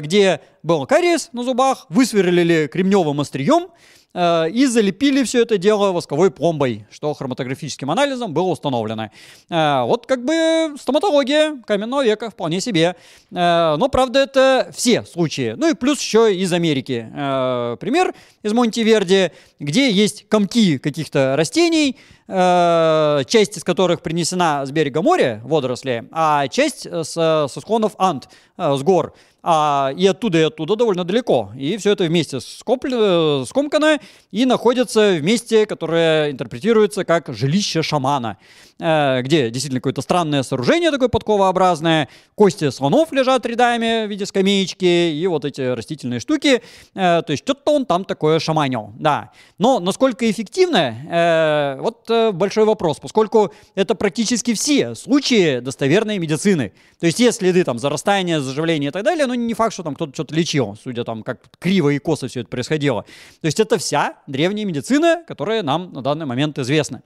где 0.00 0.40
был 0.62 0.86
кариес 0.86 1.30
на 1.32 1.42
зубах, 1.42 1.86
высверлили 1.88 2.68
кремневым 2.72 3.20
острием, 3.20 3.68
и 4.16 4.66
залепили 4.66 5.22
все 5.24 5.42
это 5.42 5.58
дело 5.58 5.92
восковой 5.92 6.30
пломбой, 6.30 6.86
что 6.90 7.12
хроматографическим 7.12 7.90
анализом 7.90 8.32
было 8.32 8.48
установлено. 8.48 9.10
Э, 9.50 9.82
вот 9.84 10.06
как 10.06 10.24
бы 10.24 10.74
стоматология 10.80 11.60
каменного 11.66 12.04
века 12.04 12.30
вполне 12.30 12.60
себе. 12.60 12.96
Э, 13.30 13.76
но, 13.76 13.88
правда, 13.88 14.20
это 14.20 14.70
все 14.74 15.04
случаи. 15.04 15.54
Ну 15.56 15.68
и 15.68 15.74
плюс 15.74 16.00
еще 16.00 16.34
из 16.34 16.52
Америки. 16.52 17.10
Э, 17.14 17.76
пример 17.78 18.14
из 18.42 18.52
Монтеверди, 18.52 19.32
где 19.58 19.90
есть 19.90 20.28
комки 20.28 20.78
каких-то 20.78 21.34
растений, 21.36 21.96
э, 22.28 23.22
часть 23.26 23.56
из 23.56 23.64
которых 23.64 24.02
принесена 24.02 24.64
с 24.64 24.70
берега 24.70 25.02
моря, 25.02 25.40
водоросли, 25.44 26.08
а 26.12 26.48
часть 26.48 26.86
с, 26.86 27.12
со 27.12 27.60
склонов 27.60 27.92
Анд, 27.98 28.28
э, 28.56 28.74
с 28.76 28.82
гор 28.82 29.14
а, 29.48 29.92
и 29.96 30.04
оттуда, 30.08 30.38
и 30.38 30.42
оттуда 30.42 30.74
довольно 30.74 31.04
далеко. 31.04 31.52
И 31.56 31.76
все 31.76 31.92
это 31.92 32.02
вместе 32.02 32.40
скоплено, 32.40 33.44
скомкано 33.44 34.00
и 34.32 34.44
находится 34.44 35.12
в 35.12 35.22
месте, 35.22 35.66
которое 35.66 36.32
интерпретируется 36.32 37.04
как 37.04 37.32
жилище 37.32 37.82
шамана, 37.82 38.38
э, 38.80 39.22
где 39.22 39.48
действительно 39.50 39.78
какое-то 39.78 40.02
странное 40.02 40.42
сооружение 40.42 40.90
такое 40.90 41.08
подковообразное, 41.08 42.08
кости 42.34 42.70
слонов 42.70 43.12
лежат 43.12 43.46
рядами 43.46 44.06
в 44.06 44.10
виде 44.10 44.26
скамеечки 44.26 45.12
и 45.12 45.26
вот 45.28 45.44
эти 45.44 45.60
растительные 45.60 46.18
штуки. 46.18 46.60
Э, 46.96 47.22
то 47.24 47.30
есть 47.30 47.44
что-то 47.44 47.70
он 47.70 47.86
там 47.86 48.04
такое 48.04 48.40
шаманил, 48.40 48.94
да. 48.98 49.30
Но 49.58 49.78
насколько 49.78 50.28
эффективно, 50.28 50.96
э, 51.08 51.80
вот 51.80 52.10
э, 52.10 52.32
большой 52.32 52.64
вопрос, 52.64 52.98
поскольку 52.98 53.52
это 53.76 53.94
практически 53.94 54.54
все 54.54 54.96
случаи 54.96 55.60
достоверной 55.60 56.18
медицины. 56.18 56.72
То 56.98 57.06
есть 57.06 57.20
есть 57.20 57.38
следы 57.38 57.62
там 57.62 57.78
зарастания, 57.78 58.40
заживления 58.40 58.88
и 58.88 58.90
так 58.90 59.04
далее, 59.04 59.26
но 59.26 59.35
не 59.36 59.54
факт, 59.54 59.72
что 59.72 59.82
там 59.82 59.94
кто-то 59.94 60.12
что-то 60.12 60.34
лечил, 60.34 60.76
судя 60.82 61.04
там, 61.04 61.22
как 61.22 61.40
криво 61.58 61.90
и 61.90 61.98
косо 61.98 62.28
все 62.28 62.40
это 62.40 62.48
происходило. 62.48 63.02
То 63.40 63.46
есть 63.46 63.60
это 63.60 63.78
вся 63.78 64.14
древняя 64.26 64.66
медицина, 64.66 65.24
которая 65.26 65.62
нам 65.62 65.92
на 65.92 66.02
данный 66.02 66.26
момент 66.26 66.58
известна. 66.58 67.02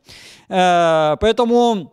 Э, 0.49 1.17
поэтому 1.21 1.93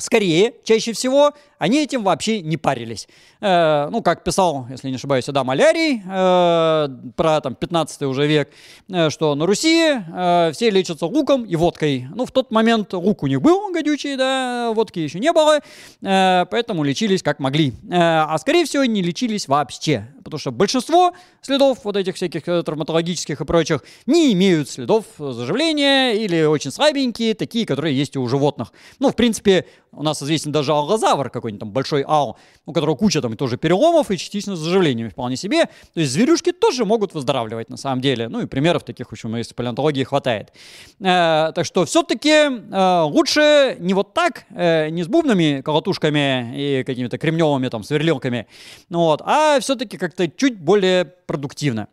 скорее, 0.00 0.54
чаще 0.64 0.92
всего, 0.92 1.32
они 1.60 1.82
этим 1.82 2.02
вообще 2.02 2.40
не 2.40 2.56
парились. 2.56 3.06
Э, 3.42 3.88
ну, 3.90 4.00
как 4.02 4.24
писал, 4.24 4.66
если 4.70 4.88
не 4.88 4.94
ошибаюсь, 4.94 5.28
Адам 5.28 5.46
Малярий 5.46 6.02
э, 6.02 6.88
про 7.16 7.40
там 7.42 7.54
15 7.54 8.02
уже 8.02 8.26
век, 8.26 8.48
э, 8.88 9.10
что 9.10 9.34
на 9.34 9.44
Руси 9.44 9.92
э, 9.92 10.52
все 10.54 10.70
лечатся 10.70 11.04
луком 11.04 11.44
и 11.44 11.56
водкой. 11.56 12.06
Ну, 12.14 12.24
в 12.24 12.32
тот 12.32 12.50
момент 12.50 12.94
лук 12.94 13.22
у 13.24 13.26
них 13.26 13.42
был 13.42 13.70
гадючий, 13.72 14.16
да, 14.16 14.72
водки 14.72 15.00
еще 15.00 15.20
не 15.20 15.34
было, 15.34 15.60
э, 16.00 16.46
поэтому 16.50 16.82
лечились 16.82 17.22
как 17.22 17.40
могли. 17.40 17.74
Э, 17.90 18.24
а 18.26 18.38
скорее 18.38 18.64
всего, 18.64 18.86
не 18.86 19.02
лечились 19.02 19.46
вообще, 19.46 20.06
потому 20.24 20.38
что 20.38 20.52
большинство 20.52 21.12
следов 21.42 21.80
вот 21.84 21.94
этих 21.94 22.16
всяких 22.16 22.48
э, 22.48 22.62
травматологических 22.62 23.38
и 23.38 23.44
прочих 23.44 23.84
не 24.06 24.32
имеют 24.32 24.70
следов 24.70 25.04
заживления 25.18 26.12
или 26.12 26.42
очень 26.42 26.70
слабенькие, 26.70 27.34
такие, 27.34 27.66
которые 27.66 27.94
есть 27.94 28.16
у 28.16 28.26
животных. 28.26 28.72
Ну, 28.98 29.10
в 29.10 29.14
принципе, 29.14 29.66
у 29.92 30.02
нас 30.02 30.22
известен 30.22 30.52
даже 30.52 30.72
аллозавр 30.72 31.28
какой-нибудь 31.50 31.60
там 31.60 31.70
большой 31.70 32.04
ал, 32.06 32.36
у 32.66 32.72
которого 32.72 32.96
куча 32.96 33.20
там 33.20 33.36
тоже 33.36 33.56
переломов 33.56 34.10
и 34.10 34.18
частично 34.18 34.56
с 34.56 34.58
заживлениями 34.58 35.08
вполне 35.08 35.36
себе. 35.36 35.66
То 35.94 36.00
есть 36.00 36.12
зверюшки 36.12 36.52
тоже 36.52 36.84
могут 36.84 37.14
выздоравливать 37.14 37.70
на 37.70 37.76
самом 37.76 38.00
деле. 38.00 38.28
Ну 38.28 38.42
и 38.42 38.46
примеров 38.46 38.84
таких, 38.84 39.08
в 39.08 39.12
общем, 39.12 39.36
из 39.36 39.52
палеонтологии 39.52 40.04
хватает. 40.04 40.52
Э, 41.00 41.52
так 41.54 41.64
что 41.64 41.84
все-таки 41.84 42.30
э, 42.30 43.02
лучше 43.02 43.76
не 43.80 43.94
вот 43.94 44.14
так, 44.14 44.44
э, 44.50 44.88
не 44.90 45.02
с 45.02 45.08
бубнами, 45.08 45.62
колотушками 45.62 46.52
и 46.56 46.84
какими-то 46.84 47.18
кремневыми 47.18 47.68
там 47.68 47.82
сверлилками, 47.82 48.46
ну 48.88 49.00
вот, 49.00 49.22
а 49.24 49.58
все-таки 49.60 49.98
как-то 49.98 50.28
чуть 50.28 50.58
более 50.58 51.04
продуктивно. 51.04 51.88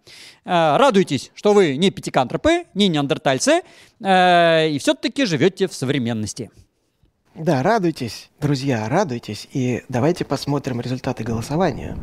Э, 0.45 0.77
радуйтесь, 0.77 1.31
что 1.35 1.53
вы 1.53 1.77
не 1.77 1.91
пятикантропы, 1.91 2.65
не 2.73 2.87
неандертальцы, 2.87 3.61
э, 4.01 4.69
и 4.69 4.77
все-таки 4.79 5.25
живете 5.25 5.67
в 5.67 5.73
современности. 5.73 6.49
Да, 7.39 7.61
радуйтесь, 7.61 8.31
друзья, 8.41 8.89
радуйтесь. 8.89 9.47
И 9.53 9.83
давайте 9.89 10.25
посмотрим 10.25 10.81
результаты 10.81 11.23
голосования. 11.23 11.95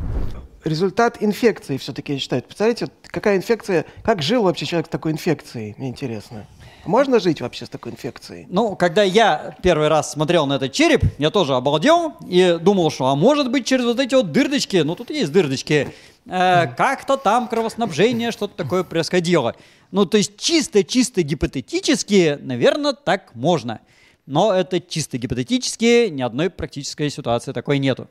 Результат 0.62 1.16
инфекции 1.20 1.76
все-таки, 1.76 2.12
я 2.12 2.18
считаю. 2.20 2.42
Представляете, 2.42 2.86
какая 3.02 3.36
инфекция, 3.36 3.84
как 4.04 4.22
жил 4.22 4.44
вообще 4.44 4.64
человек 4.64 4.86
с 4.86 4.90
такой 4.90 5.10
инфекцией, 5.10 5.74
мне 5.76 5.88
интересно. 5.88 6.46
Можно 6.86 7.18
жить 7.18 7.40
вообще 7.40 7.66
с 7.66 7.68
такой 7.68 7.90
инфекцией? 7.92 8.46
Ну, 8.48 8.76
когда 8.76 9.02
я 9.02 9.56
первый 9.60 9.88
раз 9.88 10.12
смотрел 10.12 10.46
на 10.46 10.54
этот 10.54 10.72
череп, 10.72 11.02
я 11.18 11.30
тоже 11.30 11.56
обалдел 11.56 12.12
и 12.28 12.56
думал, 12.60 12.92
что, 12.92 13.08
а 13.08 13.16
может 13.16 13.50
быть, 13.50 13.66
через 13.66 13.86
вот 13.86 13.98
эти 13.98 14.14
вот 14.14 14.30
дырочки, 14.30 14.76
ну, 14.76 14.94
тут 14.94 15.10
есть 15.10 15.32
дырочки, 15.32 15.92
э, 16.26 16.66
как-то 16.76 17.16
там 17.16 17.48
кровоснабжение, 17.48 18.30
что-то 18.30 18.54
такое 18.54 18.84
происходило. 18.84 19.56
Ну, 19.90 20.06
то 20.06 20.16
есть 20.16 20.36
чисто-чисто 20.36 21.22
гипотетически, 21.22 22.38
наверное, 22.40 22.92
так 22.92 23.34
можно. 23.34 23.80
Но 24.26 24.52
это 24.52 24.80
чисто 24.80 25.18
гипотетически, 25.18 26.08
ни 26.08 26.22
одной 26.22 26.50
практической 26.50 27.10
ситуации 27.10 27.52
такой 27.52 27.78
нету. 27.78 28.08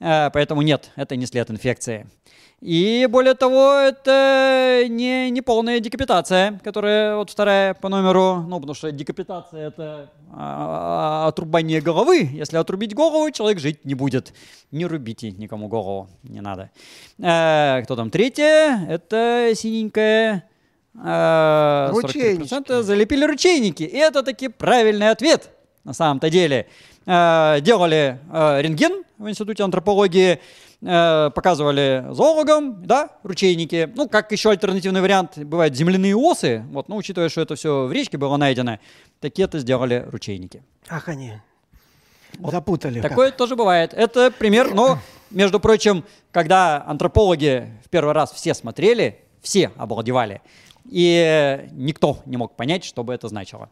Э, 0.00 0.30
поэтому 0.30 0.62
нет, 0.62 0.90
это 0.96 1.16
не 1.16 1.26
след 1.26 1.50
инфекции. 1.50 2.06
И 2.62 3.08
более 3.10 3.34
того, 3.34 3.72
это 3.72 4.84
не, 4.88 5.30
не 5.30 5.42
полная 5.42 5.80
декапитация, 5.80 6.60
которая 6.62 7.16
вот 7.16 7.28
вторая 7.28 7.74
по 7.74 7.88
номеру, 7.88 8.44
ну, 8.46 8.60
потому 8.60 8.74
что 8.74 8.92
декапитация 8.92 9.66
это 9.66 10.12
а, 10.32 11.26
отрубание 11.26 11.80
головы. 11.80 12.28
Если 12.32 12.56
отрубить 12.56 12.94
голову, 12.94 13.32
человек 13.32 13.58
жить 13.58 13.84
не 13.84 13.94
будет. 13.94 14.32
Не 14.70 14.86
рубите 14.86 15.32
никому 15.32 15.66
голову, 15.66 16.08
не 16.22 16.40
надо. 16.40 16.70
Э, 17.18 17.82
кто 17.82 17.96
там 17.96 18.10
третья? 18.10 18.86
Это 18.88 19.50
синенькая. 19.56 20.48
43% 20.94 22.82
залепили 22.82 23.24
ручейники. 23.24 23.82
И 23.82 23.96
это 23.96 24.22
таки 24.22 24.48
правильный 24.48 25.10
ответ 25.10 25.50
на 25.84 25.92
самом-то 25.92 26.30
деле. 26.30 26.66
Э, 27.06 27.58
делали 27.60 28.20
э, 28.30 28.62
рентген 28.62 29.02
в 29.18 29.28
Институте 29.28 29.64
антропологии, 29.64 30.38
э, 30.80 31.30
показывали 31.34 32.04
зоологам, 32.10 32.84
да, 32.86 33.08
ручейники. 33.22 33.90
Ну, 33.96 34.08
как 34.08 34.30
еще 34.32 34.50
альтернативный 34.50 35.00
вариант, 35.00 35.38
бывают 35.38 35.74
земляные 35.74 36.16
осы. 36.16 36.64
Вот, 36.70 36.88
ну, 36.88 36.96
учитывая, 36.96 37.28
что 37.28 37.40
это 37.40 37.56
все 37.56 37.86
в 37.86 37.92
речке 37.92 38.18
было 38.18 38.36
найдено, 38.36 38.78
такие 39.20 39.46
это 39.46 39.58
сделали 39.58 40.04
ручейники. 40.10 40.62
Ах, 40.88 41.08
они 41.08 41.32
запутали. 42.38 43.00
как. 43.00 43.10
Такое 43.10 43.30
тоже 43.32 43.56
бывает. 43.56 43.92
Это 43.94 44.30
пример, 44.30 44.72
но, 44.72 44.98
между 45.30 45.58
прочим, 45.58 46.04
когда 46.30 46.84
антропологи 46.86 47.68
в 47.84 47.88
первый 47.88 48.14
раз 48.14 48.32
все 48.32 48.54
смотрели, 48.54 49.18
все 49.42 49.72
обалдевали. 49.76 50.40
И 50.88 51.68
никто 51.72 52.18
не 52.26 52.36
мог 52.36 52.56
понять, 52.56 52.84
что 52.84 53.04
бы 53.04 53.14
это 53.14 53.28
значило. 53.28 53.70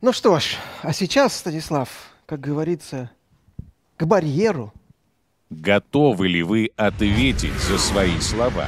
Ну 0.00 0.12
что 0.12 0.38
ж, 0.38 0.56
а 0.82 0.92
сейчас, 0.92 1.36
Станислав, 1.36 1.88
как 2.26 2.40
говорится, 2.40 3.10
к 3.96 4.04
барьеру. 4.04 4.72
Готовы 5.50 6.28
ли 6.28 6.42
вы 6.42 6.70
ответить 6.76 7.54
за 7.54 7.78
свои 7.78 8.18
слова? 8.20 8.66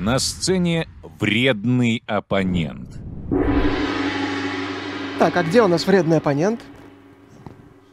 На 0.00 0.18
сцене 0.18 0.88
вредный 1.20 2.02
оппонент. 2.06 2.98
Так, 5.18 5.36
а 5.36 5.42
где 5.44 5.62
у 5.62 5.68
нас 5.68 5.86
вредный 5.86 6.16
оппонент? 6.16 6.60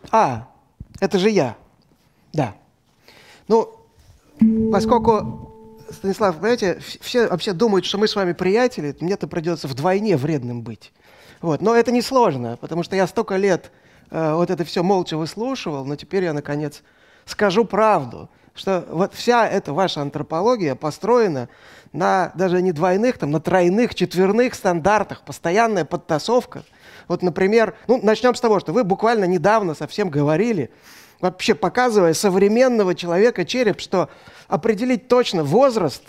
А, 0.09 0.47
это 0.99 1.19
же 1.19 1.29
я. 1.29 1.55
Да. 2.33 2.55
Ну, 3.47 3.69
поскольку, 4.71 5.50
Станислав, 5.91 6.35
понимаете, 6.35 6.79
все 7.01 7.27
вообще 7.27 7.53
думают, 7.53 7.85
что 7.85 7.97
мы 7.97 8.07
с 8.07 8.15
вами 8.15 8.33
приятели, 8.33 8.95
мне-то 8.99 9.27
придется 9.27 9.67
вдвойне 9.67 10.17
вредным 10.17 10.61
быть. 10.61 10.91
Вот. 11.41 11.61
Но 11.61 11.75
это 11.75 11.91
несложно, 11.91 12.57
потому 12.57 12.83
что 12.83 12.95
я 12.95 13.07
столько 13.07 13.35
лет 13.35 13.71
э, 14.09 14.33
вот 14.33 14.49
это 14.49 14.63
все 14.63 14.83
молча 14.83 15.17
выслушивал, 15.17 15.85
но 15.85 15.95
теперь 15.95 16.23
я, 16.23 16.33
наконец, 16.33 16.83
скажу 17.25 17.65
правду, 17.65 18.29
что 18.53 18.85
вот 18.89 19.13
вся 19.13 19.47
эта 19.47 19.73
ваша 19.73 20.01
антропология 20.01 20.75
построена 20.75 21.49
на 21.93 22.31
даже 22.35 22.61
не 22.61 22.71
двойных, 22.71 23.17
там, 23.17 23.31
на 23.31 23.39
тройных, 23.39 23.95
четверных 23.95 24.55
стандартах, 24.55 25.23
постоянная 25.23 25.85
подтасовка. 25.85 26.63
Вот, 27.07 27.21
например, 27.21 27.75
ну, 27.87 27.99
начнем 28.01 28.35
с 28.35 28.41
того, 28.41 28.59
что 28.59 28.73
вы 28.73 28.83
буквально 28.83 29.25
недавно 29.25 29.73
совсем 29.73 30.09
говорили, 30.09 30.69
вообще 31.19 31.55
показывая 31.55 32.13
современного 32.13 32.95
человека 32.95 33.45
череп, 33.45 33.79
что 33.79 34.09
определить 34.51 35.07
точно 35.07 35.43
возраст 35.43 36.03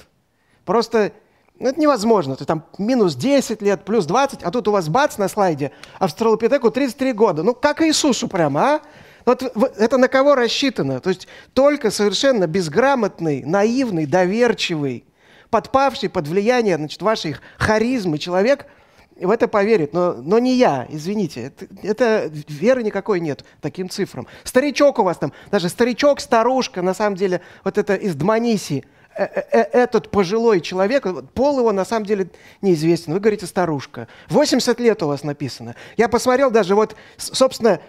просто 0.64 1.12
ну, 1.58 1.68
это 1.68 1.80
невозможно. 1.80 2.34
То 2.34 2.44
там 2.44 2.64
минус 2.76 3.14
10 3.14 3.62
лет, 3.62 3.84
плюс 3.84 4.04
20, 4.04 4.42
а 4.42 4.50
тут 4.50 4.66
у 4.66 4.72
вас 4.72 4.88
бац 4.88 5.16
на 5.16 5.28
слайде, 5.28 5.70
австралопитеку 6.00 6.72
33 6.72 7.12
года. 7.12 7.44
Ну, 7.44 7.54
как 7.54 7.80
Иисусу 7.82 8.26
прямо, 8.26 8.60
а? 8.60 8.80
Вот 9.24 9.44
это 9.78 9.96
на 9.96 10.08
кого 10.08 10.34
рассчитано? 10.34 10.98
То 10.98 11.10
есть 11.10 11.28
только 11.54 11.92
совершенно 11.92 12.48
безграмотный, 12.48 13.44
наивный, 13.44 14.06
доверчивый, 14.06 15.04
подпавший 15.50 16.08
под 16.08 16.26
влияние 16.26 16.76
значит, 16.76 17.00
вашей 17.00 17.36
харизмы 17.58 18.18
человек 18.18 18.66
в 19.16 19.30
это 19.30 19.48
поверит. 19.48 19.92
Но, 19.92 20.14
но 20.14 20.38
не 20.38 20.54
я, 20.54 20.86
извините. 20.88 21.52
Это, 21.52 21.66
это 21.82 22.30
веры 22.48 22.82
никакой 22.82 23.20
нет 23.20 23.44
таким 23.60 23.88
цифрам. 23.88 24.26
Старичок 24.44 24.98
у 24.98 25.02
вас 25.02 25.18
там, 25.18 25.32
даже 25.50 25.68
старичок, 25.68 26.20
старушка, 26.20 26.82
на 26.82 26.94
самом 26.94 27.16
деле, 27.16 27.40
вот 27.64 27.78
это 27.78 27.94
из 27.94 28.14
Дманиси, 28.14 28.84
э, 29.16 29.24
э, 29.24 29.60
этот 29.72 30.10
пожилой 30.10 30.60
человек, 30.60 31.06
пол 31.34 31.58
его 31.58 31.72
на 31.72 31.84
самом 31.84 32.06
деле 32.06 32.30
неизвестен. 32.60 33.12
Вы 33.12 33.20
говорите 33.20 33.46
старушка. 33.46 34.08
80 34.28 34.80
лет 34.80 35.02
у 35.02 35.08
вас 35.08 35.24
написано. 35.24 35.74
Я 35.96 36.08
посмотрел 36.08 36.50
даже 36.50 36.74
вот, 36.74 36.96
собственно, 37.16 37.80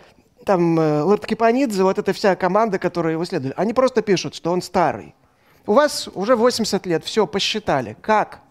там 0.46 0.80
э, 0.80 1.02
Лорд 1.02 1.26
Кипанидзе, 1.26 1.84
вот 1.84 1.98
эта 2.00 2.14
вся 2.14 2.36
команда, 2.36 2.80
которая 2.80 3.14
его 3.14 3.26
следует, 3.26 3.54
они 3.58 3.74
просто 3.74 4.02
пишут, 4.02 4.36
что 4.36 4.52
он 4.52 4.62
старый. 4.62 5.16
У 5.66 5.74
вас 5.74 6.10
уже 6.14 6.36
80 6.36 6.86
лет, 6.86 7.06
все, 7.06 7.26
посчитали. 7.26 7.96
Как? 8.02 8.42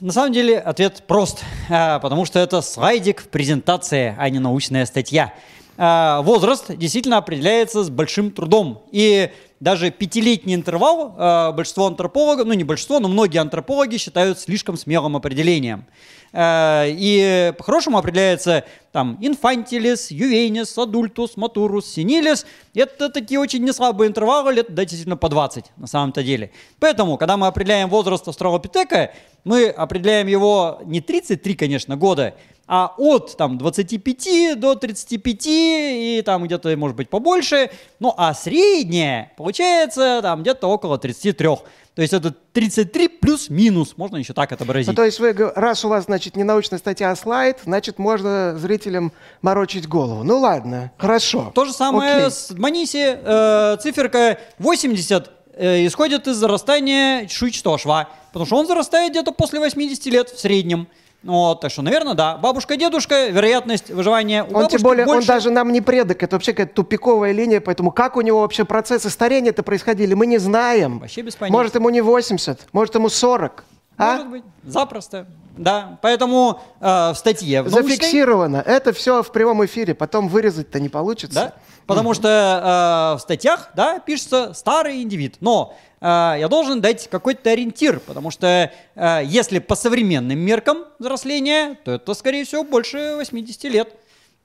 На 0.00 0.12
самом 0.12 0.32
деле 0.32 0.58
ответ 0.58 1.04
прост, 1.06 1.44
а, 1.70 2.00
потому 2.00 2.24
что 2.24 2.40
это 2.40 2.62
слайдик 2.62 3.22
в 3.22 3.28
презентации, 3.28 4.16
а 4.18 4.28
не 4.28 4.40
научная 4.40 4.86
статья. 4.86 5.32
А, 5.76 6.22
Возраст 6.22 6.76
действительно 6.76 7.18
определяется 7.18 7.82
с 7.82 7.90
большим 7.90 8.30
трудом. 8.30 8.84
И 8.92 9.30
даже 9.60 9.90
пятилетний 9.90 10.54
интервал 10.54 11.14
а, 11.16 11.52
большинство 11.52 11.86
антропологов, 11.86 12.46
ну 12.46 12.54
не 12.54 12.64
большинство, 12.64 13.00
но 13.00 13.08
многие 13.08 13.38
антропологи 13.38 13.96
считают 13.96 14.38
слишком 14.38 14.76
смелым 14.76 15.16
определением. 15.16 15.86
А, 16.32 16.86
И 16.86 17.52
по-хорошему 17.56 17.98
определяется 17.98 18.64
там 18.92 19.18
инфантилис, 19.20 20.10
ювенис, 20.10 20.76
адультус, 20.78 21.36
матурус, 21.36 21.86
синилис. 21.86 22.46
Это 22.74 23.08
такие 23.08 23.40
очень 23.40 23.64
неслабые 23.64 24.08
интервалы, 24.08 24.52
лет 24.52 24.72
действительно 24.72 25.16
по 25.16 25.28
20 25.28 25.64
на 25.76 25.86
самом-то 25.86 26.22
деле. 26.22 26.52
Поэтому, 26.78 27.16
когда 27.16 27.36
мы 27.36 27.48
определяем 27.48 27.88
возраст 27.88 28.26
австралопитека, 28.28 29.12
мы 29.44 29.68
определяем 29.68 30.26
его 30.26 30.80
не 30.84 31.00
33, 31.00 31.54
конечно, 31.54 31.96
года, 31.96 32.34
а 32.66 32.94
от 32.96 33.36
там, 33.36 33.58
25 33.58 34.58
до 34.58 34.74
35 34.74 35.46
и 35.46 36.22
там 36.24 36.44
где-то, 36.44 36.74
может 36.76 36.96
быть, 36.96 37.10
побольше. 37.10 37.70
Ну, 38.00 38.14
а 38.16 38.32
средняя 38.34 39.32
получается 39.36 40.20
там 40.22 40.42
где-то 40.42 40.66
около 40.66 40.98
33. 40.98 41.48
То 41.94 42.02
есть 42.02 42.12
это 42.12 42.32
33 42.32 43.08
плюс-минус, 43.08 43.94
можно 43.96 44.16
еще 44.16 44.32
так 44.32 44.50
отобразить. 44.50 44.88
Ну, 44.88 44.94
то 44.94 45.04
есть 45.04 45.20
вы, 45.20 45.32
раз 45.54 45.84
у 45.84 45.88
вас, 45.88 46.06
значит, 46.06 46.34
не 46.34 46.42
научная 46.42 46.80
статья, 46.80 47.12
а 47.12 47.16
слайд, 47.16 47.60
значит, 47.64 48.00
можно 48.00 48.56
зрителям 48.58 49.12
морочить 49.42 49.86
голову. 49.86 50.24
Ну 50.24 50.40
ладно, 50.40 50.90
хорошо. 50.98 51.52
То 51.54 51.64
же 51.64 51.72
самое 51.72 52.16
Окей. 52.16 52.30
с 52.30 52.50
Маниси. 52.50 53.16
Э, 53.22 53.76
циферка 53.80 54.38
80 54.58 55.30
э, 55.54 55.86
исходит 55.86 56.26
из 56.26 56.36
зарастания 56.36 57.26
чешуйчатого 57.26 57.78
шва. 57.78 58.08
Потому 58.32 58.46
что 58.46 58.56
он 58.56 58.66
зарастает 58.66 59.12
где-то 59.12 59.30
после 59.30 59.60
80 59.60 60.06
лет 60.06 60.30
в 60.30 60.40
среднем. 60.40 60.88
Вот, 61.24 61.60
так 61.62 61.70
что, 61.70 61.80
наверное, 61.82 62.14
да. 62.14 62.36
Бабушка, 62.36 62.76
дедушка, 62.76 63.28
вероятность 63.28 63.90
выживания 63.90 64.44
у 64.44 64.48
Он 64.48 64.52
бабушки 64.52 64.72
тем 64.76 64.82
более, 64.82 65.06
он 65.06 65.14
больше. 65.14 65.28
даже 65.28 65.50
нам 65.50 65.72
не 65.72 65.80
предок, 65.80 66.22
это 66.22 66.36
вообще 66.36 66.52
какая-то 66.52 66.74
тупиковая 66.74 67.32
линия, 67.32 67.60
поэтому 67.60 67.90
как 67.92 68.16
у 68.16 68.20
него 68.20 68.40
вообще 68.40 68.64
процессы 68.64 69.08
старения-то 69.08 69.62
происходили, 69.62 70.12
мы 70.12 70.26
не 70.26 70.36
знаем. 70.38 70.98
Вообще 70.98 71.22
без 71.22 71.34
понятия. 71.34 71.56
Может, 71.56 71.74
ему 71.76 71.88
не 71.88 72.02
80, 72.02 72.66
может, 72.72 72.94
ему 72.94 73.08
40. 73.08 73.64
А? 73.96 74.12
Может 74.14 74.28
быть, 74.30 74.44
запросто. 74.64 75.26
Да, 75.56 75.98
поэтому 76.02 76.60
э, 76.80 77.12
в 77.12 77.14
статье 77.14 77.62
в 77.62 77.70
научной- 77.70 77.90
Зафиксировано. 77.90 78.56
Это 78.56 78.92
все 78.92 79.22
в 79.22 79.30
прямом 79.30 79.64
эфире, 79.64 79.94
потом 79.94 80.28
вырезать-то 80.28 80.80
не 80.80 80.88
получится. 80.88 81.34
Да? 81.34 81.52
Потому 81.86 82.14
что 82.14 82.28
э, 83.14 83.18
в 83.18 83.20
статьях, 83.20 83.70
да, 83.74 83.98
пишется 83.98 84.54
старый 84.54 85.02
индивид. 85.02 85.36
Но 85.40 85.76
э, 86.00 86.06
я 86.06 86.48
должен 86.48 86.80
дать 86.80 87.08
какой-то 87.08 87.50
ориентир, 87.50 88.00
потому 88.00 88.30
что 88.30 88.72
э, 88.94 89.20
если 89.24 89.58
по 89.58 89.74
современным 89.74 90.38
меркам 90.38 90.84
взросления, 90.98 91.78
то 91.84 91.92
это, 91.92 92.14
скорее 92.14 92.44
всего, 92.44 92.64
больше 92.64 93.14
80 93.16 93.64
лет. 93.64 93.94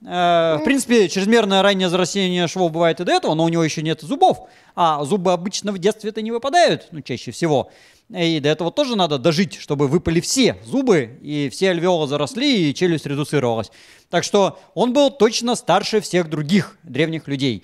Э, 0.04 0.58
в 0.60 0.64
принципе, 0.64 1.08
чрезмерное 1.08 1.62
раннее 1.62 1.88
зарастение 1.88 2.46
швов 2.46 2.72
бывает 2.72 3.00
и 3.00 3.04
до 3.04 3.12
этого, 3.12 3.34
но 3.34 3.44
у 3.44 3.48
него 3.48 3.64
еще 3.64 3.82
нет 3.82 4.00
зубов. 4.00 4.48
А 4.74 5.04
зубы 5.04 5.32
обычно 5.32 5.72
в 5.72 5.78
детстве-то 5.78 6.22
не 6.22 6.30
выпадают, 6.30 6.88
ну, 6.90 7.00
чаще 7.00 7.30
всего. 7.30 7.70
И 8.12 8.40
до 8.40 8.48
этого 8.48 8.72
тоже 8.72 8.96
надо 8.96 9.18
дожить, 9.18 9.54
чтобы 9.54 9.86
выпали 9.86 10.20
все 10.20 10.56
зубы, 10.64 11.18
и 11.22 11.48
все 11.48 11.70
альвеолы 11.70 12.08
заросли, 12.08 12.68
и 12.70 12.74
челюсть 12.74 13.06
редуцировалась. 13.06 13.70
Так 14.08 14.24
что 14.24 14.58
он 14.74 14.92
был 14.92 15.10
точно 15.10 15.54
старше 15.54 16.00
всех 16.00 16.28
других 16.28 16.76
древних 16.82 17.28
людей. 17.28 17.62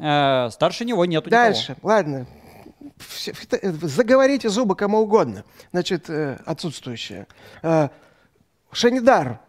Э, 0.00 0.48
старше 0.50 0.84
него 0.86 1.04
нету 1.04 1.28
никого. 1.28 1.44
Дальше, 1.44 1.76
ладно. 1.82 2.26
Все- 2.96 3.34
э, 3.50 3.72
Заговорите 3.82 4.48
зубы 4.48 4.76
кому 4.76 5.00
угодно. 5.00 5.44
Значит, 5.72 6.08
э, 6.08 6.38
отсутствующие. 6.46 7.26
Э, 7.62 7.88
Шанидар. 8.72 9.40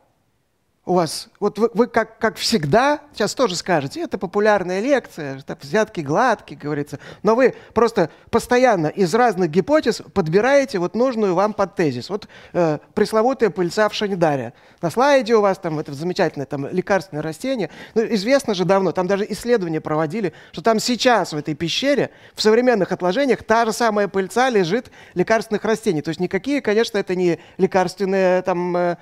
У 0.86 0.96
вас, 0.96 1.30
вот 1.40 1.58
вы, 1.60 1.70
вы 1.74 1.88
как, 1.88 2.20
как 2.20 2.36
всегда, 2.36 3.00
сейчас 3.14 3.34
тоже 3.34 3.56
скажете, 3.56 4.02
это 4.02 4.18
популярная 4.18 4.82
лекция, 4.82 5.40
так, 5.40 5.64
взятки 5.64 6.02
гладкие, 6.02 6.60
говорится, 6.60 7.00
но 7.22 7.36
вы 7.36 7.56
просто 7.74 8.10
постоянно 8.30 8.88
из 8.88 9.16
разных 9.16 9.50
гипотез 9.50 10.02
подбираете 10.14 10.80
вот 10.80 10.94
нужную 10.94 11.36
вам 11.36 11.54
под 11.54 11.76
тезис. 11.76 12.10
Вот 12.10 12.28
э, 12.52 12.80
пресловутая 12.94 13.50
пыльца 13.50 13.88
в 13.88 13.94
Шанидаре. 13.94 14.52
На 14.82 14.90
слайде 14.90 15.36
у 15.36 15.42
вас 15.42 15.58
там 15.58 15.80
это 15.80 15.94
замечательное 15.94 16.46
там 16.46 16.68
лекарственное 16.68 17.24
растение. 17.24 17.70
Ну, 17.96 18.02
известно 18.16 18.54
же 18.54 18.66
давно, 18.66 18.92
там 18.92 19.08
даже 19.08 19.26
исследования 19.30 19.80
проводили, 19.80 20.34
что 20.52 20.62
там 20.62 20.82
сейчас 20.82 21.32
в 21.32 21.38
этой 21.38 21.56
пещере 21.56 22.10
в 22.36 22.42
современных 22.42 22.92
отложениях 22.92 23.44
та 23.44 23.66
же 23.66 23.72
самая 23.72 24.10
пыльца 24.10 24.50
лежит 24.50 24.92
лекарственных 25.14 25.64
растений. 25.64 26.02
То 26.02 26.10
есть 26.10 26.20
никакие, 26.20 26.60
конечно, 26.60 26.98
это 26.98 27.16
не 27.16 27.40
лекарственные 27.58 28.42
там 28.42 28.76
э, 28.76 28.98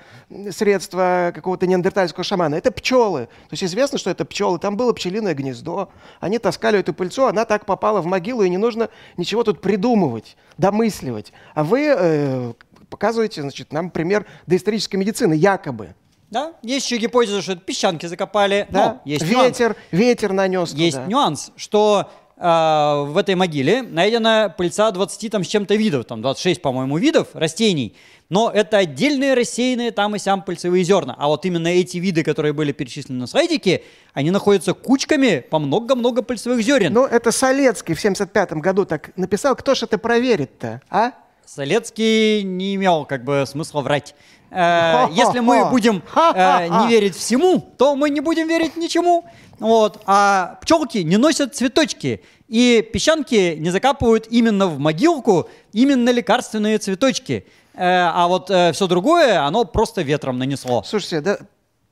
средства 0.51 1.31
какого-то 1.33 1.70
неандертальского 1.71 2.23
шамана. 2.23 2.55
Это 2.55 2.71
пчелы. 2.71 3.25
То 3.25 3.53
есть 3.53 3.63
известно, 3.63 3.97
что 3.97 4.09
это 4.09 4.25
пчелы. 4.25 4.59
Там 4.59 4.77
было 4.77 4.93
пчелиное 4.93 5.33
гнездо. 5.33 5.89
Они 6.19 6.37
таскали 6.37 6.79
эту 6.79 6.93
пыльцу, 6.93 7.25
она 7.25 7.45
так 7.45 7.65
попала 7.65 8.01
в 8.01 8.05
могилу, 8.05 8.43
и 8.43 8.49
не 8.49 8.57
нужно 8.57 8.89
ничего 9.17 9.43
тут 9.43 9.61
придумывать, 9.61 10.37
домысливать. 10.57 11.33
А 11.55 11.63
вы 11.63 11.93
э, 11.97 12.53
показываете, 12.89 13.41
значит, 13.41 13.73
нам 13.73 13.89
пример 13.89 14.25
доисторической 14.45 14.99
медицины, 14.99 15.33
якобы. 15.33 15.95
Да? 16.29 16.53
Есть 16.61 16.85
еще 16.85 16.97
гипотеза, 16.97 17.41
что 17.41 17.53
это 17.53 17.61
песчанки 17.61 18.05
закопали. 18.05 18.65
Да? 18.69 18.85
Но 18.85 19.01
есть 19.03 19.29
нюанс. 19.29 19.47
ветер, 19.47 19.75
ветер 19.91 20.31
нанес 20.31 20.71
Есть 20.73 20.95
туда. 20.95 21.07
нюанс, 21.07 21.51
что 21.57 22.09
в 22.41 23.17
этой 23.17 23.35
могиле 23.35 23.83
найдена 23.83 24.53
пыльца 24.57 24.89
20 24.89 25.31
там 25.31 25.43
с 25.43 25.47
чем-то 25.47 25.75
видов, 25.75 26.05
там 26.05 26.23
26, 26.23 26.59
по-моему, 26.61 26.97
видов 26.97 27.27
растений, 27.33 27.95
но 28.29 28.49
это 28.49 28.77
отдельные 28.77 29.33
рассеянные 29.33 29.91
там 29.91 30.15
и 30.15 30.19
сям 30.19 30.41
пыльцевые 30.41 30.83
зерна. 30.83 31.15
А 31.19 31.27
вот 31.27 31.45
именно 31.45 31.67
эти 31.67 31.97
виды, 31.97 32.23
которые 32.23 32.53
были 32.53 32.71
перечислены 32.71 33.19
на 33.19 33.27
слайдике, 33.27 33.83
они 34.13 34.31
находятся 34.31 34.73
кучками 34.73 35.45
по 35.47 35.59
много-много 35.59 36.23
пыльцевых 36.23 36.61
зерен. 36.61 36.93
Ну, 36.93 37.05
это 37.05 37.31
Солецкий 37.31 37.93
в 37.93 37.99
75 37.99 38.53
году 38.53 38.85
так 38.85 39.15
написал. 39.17 39.55
Кто 39.55 39.75
ж 39.75 39.83
это 39.83 39.97
проверит-то, 39.97 40.81
а? 40.89 41.11
Солецкий 41.45 42.43
не 42.43 42.75
имел 42.75 43.03
как 43.03 43.25
бы 43.25 43.43
смысла 43.45 43.81
врать. 43.81 44.15
Э. 44.49 45.07
Если 45.11 45.39
мы 45.39 45.69
будем 45.69 46.01
э, 46.15 46.67
не 46.69 46.87
верить 46.87 47.15
всему, 47.15 47.59
то 47.77 47.95
мы 47.95 48.09
не 48.09 48.21
будем 48.21 48.47
верить 48.47 48.77
ничему. 48.77 49.25
Вот. 49.61 50.01
А 50.05 50.57
пчелки 50.61 51.03
не 51.03 51.17
носят 51.17 51.55
цветочки. 51.55 52.21
И 52.49 52.81
песчанки 52.93 53.55
не 53.57 53.69
закапывают 53.69 54.27
именно 54.29 54.67
в 54.67 54.77
могилку 54.79 55.47
именно 55.71 56.09
лекарственные 56.09 56.77
цветочки. 56.79 57.45
Э, 57.73 58.09
А 58.13 58.27
вот 58.27 58.47
все 58.49 58.87
другое, 58.87 59.45
оно 59.45 59.63
просто 59.63 60.01
ветром 60.01 60.37
нанесло. 60.37 60.83
Слушайте, 60.85 61.21
да, 61.21 61.37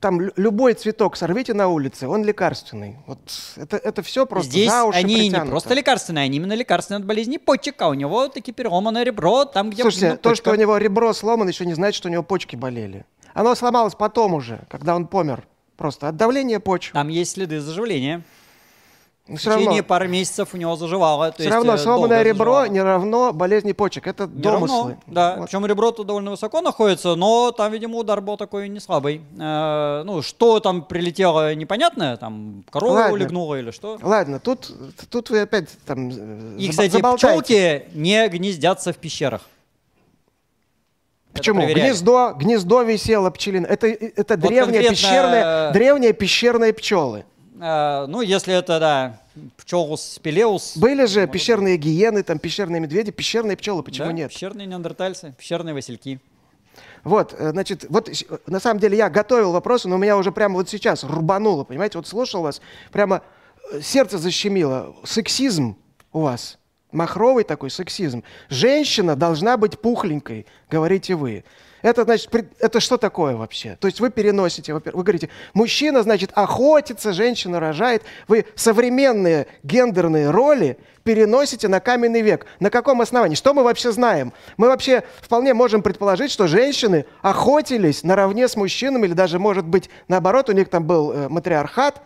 там 0.01 0.19
лю- 0.21 0.33
любой 0.35 0.73
цветок 0.73 1.15
сорвите 1.15 1.53
на 1.53 1.67
улице, 1.67 2.07
он 2.07 2.25
лекарственный. 2.25 2.97
Вот 3.07 3.19
это, 3.57 3.77
это 3.77 4.01
все 4.01 4.25
просто 4.25 4.49
Здесь 4.51 4.69
за 4.71 4.83
уши 4.85 4.97
они 4.97 5.13
не 5.15 5.19
притянуто. 5.29 5.51
просто 5.51 5.73
лекарственные, 5.73 6.23
они 6.25 6.37
именно 6.37 6.53
лекарственные 6.53 6.99
от 6.99 7.05
болезни 7.05 7.37
почек, 7.37 7.81
а 7.81 7.89
у 7.89 7.93
него 7.93 8.27
таки 8.29 8.51
переломанное 8.51 9.03
ребро, 9.03 9.45
там 9.45 9.69
где 9.69 9.81
Слушайте, 9.83 10.05
именно 10.07 10.17
то, 10.17 10.29
почка. 10.29 10.43
что 10.43 10.51
у 10.51 10.55
него 10.55 10.77
ребро 10.77 11.13
сломано, 11.13 11.49
еще 11.49 11.65
не 11.65 11.73
значит, 11.73 11.95
что 11.97 12.07
у 12.09 12.11
него 12.11 12.23
почки 12.23 12.55
болели. 12.57 13.05
Оно 13.33 13.55
сломалось 13.55 13.95
потом 13.95 14.33
уже, 14.33 14.61
когда 14.69 14.95
он 14.95 15.05
помер. 15.07 15.45
Просто 15.79 16.09
от 16.09 16.17
давления 16.17 16.59
почек. 16.59 16.93
Там 16.93 17.07
есть 17.07 17.31
следы 17.31 17.59
заживления. 17.59 18.21
Но 19.29 19.35
В 19.35 19.39
все 19.39 19.51
течение 19.51 19.67
равно, 19.67 19.83
пары 19.83 20.07
месяцев 20.07 20.49
у 20.53 20.57
него 20.57 20.75
заживало. 20.75 21.31
все 21.37 21.49
равно 21.49 21.75
э, 21.75 21.77
сломанное 21.77 22.23
ребро 22.23 22.45
заживало. 22.61 22.65
не 22.73 22.81
равно 22.81 23.31
болезни 23.31 23.73
почек. 23.73 24.07
Это 24.07 24.25
Не 24.25 24.41
равно, 24.41 24.65
домыслы. 24.67 24.97
да, 25.05 25.35
Вот. 25.37 25.45
причем 25.45 25.65
ребро 25.67 25.91
тут 25.91 26.07
довольно 26.07 26.31
высоко 26.31 26.61
находится, 26.61 27.13
но 27.15 27.51
там, 27.51 27.71
видимо, 27.71 27.97
удар 27.99 28.21
был 28.21 28.37
такой 28.37 28.67
не 28.69 28.79
слабый. 28.79 29.21
Э, 29.39 30.01
ну, 30.03 30.21
что 30.23 30.59
там 30.59 30.81
прилетело, 30.81 31.53
непонятно, 31.53 32.17
там 32.17 32.63
корова 32.71 32.93
Ладно. 32.93 33.13
улегнула 33.13 33.55
или 33.59 33.69
что. 33.71 33.99
Ладно, 34.01 34.39
тут, 34.39 34.71
тут 35.11 35.29
вы 35.29 35.41
опять 35.41 35.69
там 35.85 36.09
э, 36.09 36.55
И, 36.57 36.65
заба- 36.65 36.69
кстати, 36.71 36.91
заболтаете. 36.91 37.41
пчелки 37.43 37.97
не 37.97 38.27
гнездятся 38.29 38.93
в 38.93 38.97
пещерах. 38.97 39.43
Почему? 41.33 41.65
Гнездо, 41.65 42.33
гнездо 42.33 42.81
висело 42.83 43.29
пчелиное. 43.29 43.69
Это, 43.69 43.87
это 43.87 44.35
Вот 44.35 44.47
древняя 44.47 44.65
конкретно, 44.65 44.89
пещерная, 44.89 45.69
э, 45.69 45.73
древняя 45.73 46.13
пещерные 46.13 46.73
пчелы. 46.73 47.25
Э, 47.61 48.05
ну, 48.07 48.21
если 48.21 48.55
это, 48.55 48.79
да, 48.79 49.19
пчелус 49.57 50.01
спелеус. 50.01 50.77
Были 50.77 51.05
же 51.05 51.21
может 51.21 51.31
пещерные 51.31 51.77
гиены, 51.77 52.23
там 52.23 52.39
пещерные 52.39 52.79
медведи, 52.79 53.11
пещерные 53.11 53.57
пчелы, 53.57 53.83
почему 53.83 54.07
да, 54.07 54.13
нет? 54.13 54.31
Пещерные 54.31 54.67
неандертальцы, 54.67 55.33
пещерные 55.37 55.73
васильки. 55.73 56.19
Вот, 57.03 57.33
э, 57.37 57.51
значит, 57.51 57.85
вот 57.89 58.09
на 58.47 58.59
самом 58.59 58.79
деле 58.79 58.97
я 58.97 59.09
готовил 59.09 59.51
вопросы, 59.51 59.87
но 59.87 59.95
у 59.95 59.99
меня 59.99 60.17
уже 60.17 60.31
прямо 60.31 60.55
вот 60.55 60.69
сейчас 60.69 61.03
рубануло, 61.03 61.63
понимаете? 61.63 61.97
Вот 61.97 62.07
слушал 62.07 62.41
вас, 62.41 62.61
прямо 62.91 63.21
э, 63.71 63.81
сердце 63.81 64.17
защемило. 64.17 64.95
Сексизм 65.03 65.77
у 66.11 66.21
вас. 66.21 66.58
Махровый 66.91 67.43
такой 67.43 67.69
сексизм. 67.69 68.23
Женщина 68.49 69.15
должна 69.15 69.57
быть 69.57 69.79
пухленькой, 69.79 70.45
говорите 70.69 71.15
вы. 71.15 71.43
Это 71.81 72.03
значит, 72.03 72.29
это 72.59 72.79
что 72.79 72.97
такое 72.97 73.35
вообще? 73.37 73.77
То 73.79 73.87
есть 73.87 74.01
вы 74.01 74.09
переносите, 74.09 74.73
вы 74.73 74.81
говорите, 74.81 75.29
мужчина, 75.53 76.03
значит, 76.03 76.31
охотится, 76.33 77.13
женщина 77.13 77.59
рожает. 77.59 78.03
Вы 78.27 78.45
современные 78.55 79.47
гендерные 79.63 80.29
роли 80.29 80.77
переносите 81.03 81.69
на 81.69 81.79
каменный 81.79 82.21
век. 82.21 82.45
На 82.59 82.69
каком 82.69 82.99
основании? 82.99 83.35
Что 83.35 83.53
мы 83.53 83.63
вообще 83.63 83.91
знаем? 83.91 84.33
Мы 84.57 84.67
вообще 84.67 85.03
вполне 85.21 85.53
можем 85.53 85.81
предположить, 85.81 86.31
что 86.31 86.47
женщины 86.47 87.05
охотились 87.21 88.03
наравне 88.03 88.47
с 88.47 88.57
мужчинами, 88.57 89.05
или 89.05 89.13
даже, 89.13 89.39
может 89.39 89.65
быть, 89.65 89.89
наоборот, 90.09 90.49
у 90.49 90.51
них 90.51 90.69
там 90.69 90.85
был 90.85 91.11
э, 91.11 91.29
матриархат, 91.29 92.01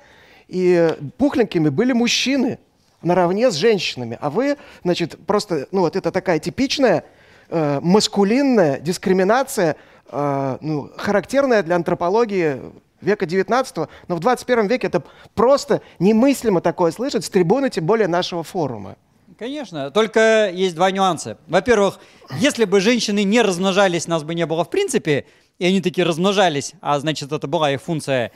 и 0.47 0.95
пухленькими 1.17 1.69
были 1.69 1.93
мужчины 1.93 2.59
наравне 3.04 3.51
с 3.51 3.56
женщинами. 3.56 4.18
А 4.22 4.30
вы, 4.30 4.58
значит, 4.84 5.18
просто, 5.26 5.68
ну 5.72 5.82
вот 5.82 5.95
это 5.95 6.12
такая 6.12 6.39
типичная 6.39 7.04
э, 7.49 7.80
маскулинная 7.82 8.80
дискриминация, 8.80 9.76
э, 10.10 10.58
ну, 10.62 10.89
характерная 10.97 11.64
для 11.64 11.76
антропологии 11.76 12.62
века 13.01 13.26
19 13.26 13.78
но 14.08 14.16
в 14.16 14.20
21 14.20 14.68
веке 14.68 14.88
это 14.88 15.04
просто 15.36 15.82
немыслимо 15.99 16.62
такое 16.62 16.91
слышать 16.91 17.26
с 17.26 17.30
трибуны, 17.30 17.70
тем 17.70 17.86
более 17.86 18.08
нашего 18.08 18.43
форума. 18.43 18.95
Конечно, 19.38 19.91
только 19.91 20.49
есть 20.54 20.76
два 20.76 20.91
нюанса. 20.91 21.38
Во-первых, 21.47 21.99
если 22.39 22.66
бы 22.66 22.80
женщины 22.80 23.24
не 23.24 23.41
размножались, 23.41 24.08
нас 24.08 24.24
бы 24.24 24.36
не 24.36 24.45
было 24.45 24.64
в 24.64 24.70
принципе, 24.70 25.26
и 25.60 25.66
они 25.66 25.82
такие 25.82 26.06
размножались, 26.06 26.74
а 26.82 26.99
значит 26.99 27.32
это 27.32 27.47
была 27.47 27.72
их 27.72 27.82
функция, 27.82 28.32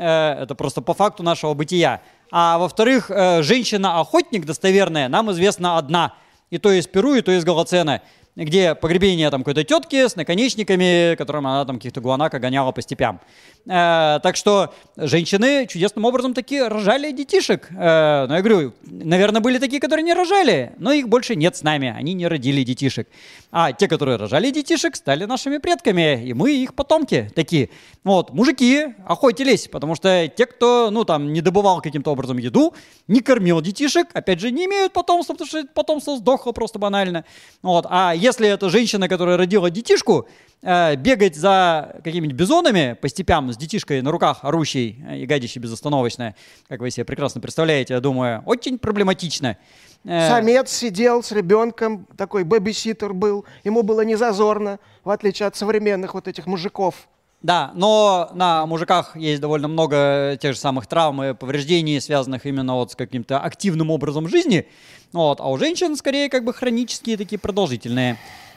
это 0.00 0.54
просто 0.54 0.80
по 0.80 0.94
факту 0.94 1.22
нашего 1.22 1.54
бытия. 1.54 2.02
А 2.30 2.58
во-вторых, 2.58 3.10
э, 3.10 3.42
женщина-охотник 3.42 4.46
достоверная 4.46 5.08
нам 5.08 5.30
известна 5.32 5.76
одна, 5.76 6.14
и 6.50 6.58
то 6.58 6.72
из 6.72 6.86
Перу, 6.86 7.14
и 7.14 7.20
то 7.20 7.32
из 7.32 7.44
Голоцена 7.44 8.02
где 8.34 8.74
погребение 8.74 9.30
там 9.30 9.42
какой-то 9.42 9.64
тетки 9.64 10.08
с 10.08 10.16
наконечниками, 10.16 11.14
которым 11.16 11.46
она 11.46 11.64
там 11.64 11.76
каких-то 11.76 12.00
гуанака 12.00 12.38
гоняла 12.38 12.72
по 12.72 12.80
степям. 12.80 13.20
Э, 13.66 14.18
так 14.22 14.36
что 14.36 14.74
женщины 14.96 15.66
чудесным 15.68 16.04
образом 16.04 16.34
такие 16.34 16.66
рожали 16.66 17.12
детишек. 17.12 17.68
Э, 17.70 18.26
но 18.26 18.36
я 18.36 18.42
говорю, 18.42 18.72
наверное, 18.82 19.40
были 19.40 19.58
такие, 19.58 19.80
которые 19.80 20.02
не 20.02 20.14
рожали, 20.14 20.72
но 20.78 20.92
их 20.92 21.08
больше 21.08 21.36
нет 21.36 21.56
с 21.56 21.62
нами, 21.62 21.94
они 21.96 22.14
не 22.14 22.26
родили 22.26 22.64
детишек. 22.64 23.08
А 23.52 23.72
те, 23.72 23.86
которые 23.86 24.16
рожали 24.16 24.50
детишек, 24.50 24.96
стали 24.96 25.26
нашими 25.26 25.58
предками, 25.58 26.24
и 26.24 26.32
мы 26.32 26.52
их 26.52 26.74
потомки 26.74 27.30
такие. 27.34 27.70
Вот, 28.02 28.32
мужики 28.32 28.94
охотились, 29.06 29.68
потому 29.68 29.94
что 29.94 30.26
те, 30.28 30.46
кто, 30.46 30.90
ну, 30.90 31.04
там, 31.04 31.32
не 31.32 31.40
добывал 31.40 31.80
каким-то 31.80 32.10
образом 32.10 32.38
еду, 32.38 32.74
не 33.06 33.20
кормил 33.20 33.60
детишек, 33.60 34.08
опять 34.12 34.40
же, 34.40 34.50
не 34.50 34.64
имеют 34.64 34.92
потомства, 34.92 35.34
потому 35.34 35.48
что 35.48 35.64
потомство 35.72 36.16
сдохло 36.16 36.52
просто 36.52 36.78
банально. 36.78 37.24
Вот, 37.62 37.86
а 37.88 38.12
если 38.12 38.48
это 38.48 38.70
женщина, 38.70 39.08
которая 39.08 39.36
родила 39.36 39.70
детишку, 39.70 40.26
э, 40.62 40.96
бегать 40.96 41.36
за 41.36 41.96
какими-нибудь 42.02 42.36
бизонами 42.36 42.96
по 43.00 43.08
степям 43.08 43.52
с 43.52 43.56
детишкой 43.56 44.00
на 44.02 44.10
руках, 44.10 44.40
орущей 44.42 45.02
э, 45.06 45.18
и 45.18 45.26
гадящей 45.26 45.60
безостановочно, 45.60 46.34
как 46.68 46.80
вы 46.80 46.90
себе 46.90 47.04
прекрасно 47.04 47.40
представляете, 47.40 47.94
я 47.94 48.00
думаю, 48.00 48.42
очень 48.46 48.78
проблематично. 48.78 49.56
Э, 50.04 50.28
Самец 50.28 50.70
сидел 50.70 51.22
с 51.22 51.32
ребенком, 51.32 52.06
такой 52.16 52.44
бэбиситер 52.44 53.12
был, 53.12 53.44
ему 53.64 53.82
было 53.82 54.02
не 54.02 54.16
зазорно, 54.16 54.78
в 55.04 55.10
отличие 55.10 55.46
от 55.46 55.56
современных 55.56 56.14
вот 56.14 56.28
этих 56.28 56.46
мужиков. 56.46 57.08
Да, 57.42 57.72
но 57.74 58.30
на 58.34 58.64
мужиках 58.66 59.16
есть 59.16 59.40
довольно 59.40 59.66
много 59.66 60.38
тех 60.40 60.54
же 60.54 60.60
самых 60.60 60.86
травм 60.86 61.22
и 61.24 61.34
повреждений, 61.34 62.00
связанных 62.00 62.46
именно 62.46 62.74
вот 62.74 62.92
с 62.92 62.94
каким-то 62.94 63.40
активным 63.40 63.90
образом 63.90 64.28
жизни. 64.28 64.68
Вот, 65.12 65.40
а 65.40 65.50
у 65.50 65.58
женщин 65.58 65.96
скорее 65.96 66.28
как 66.28 66.44
бы 66.44 66.54
хронические 66.54 67.16
такие 67.16 67.40
продолжительные. 67.40 68.16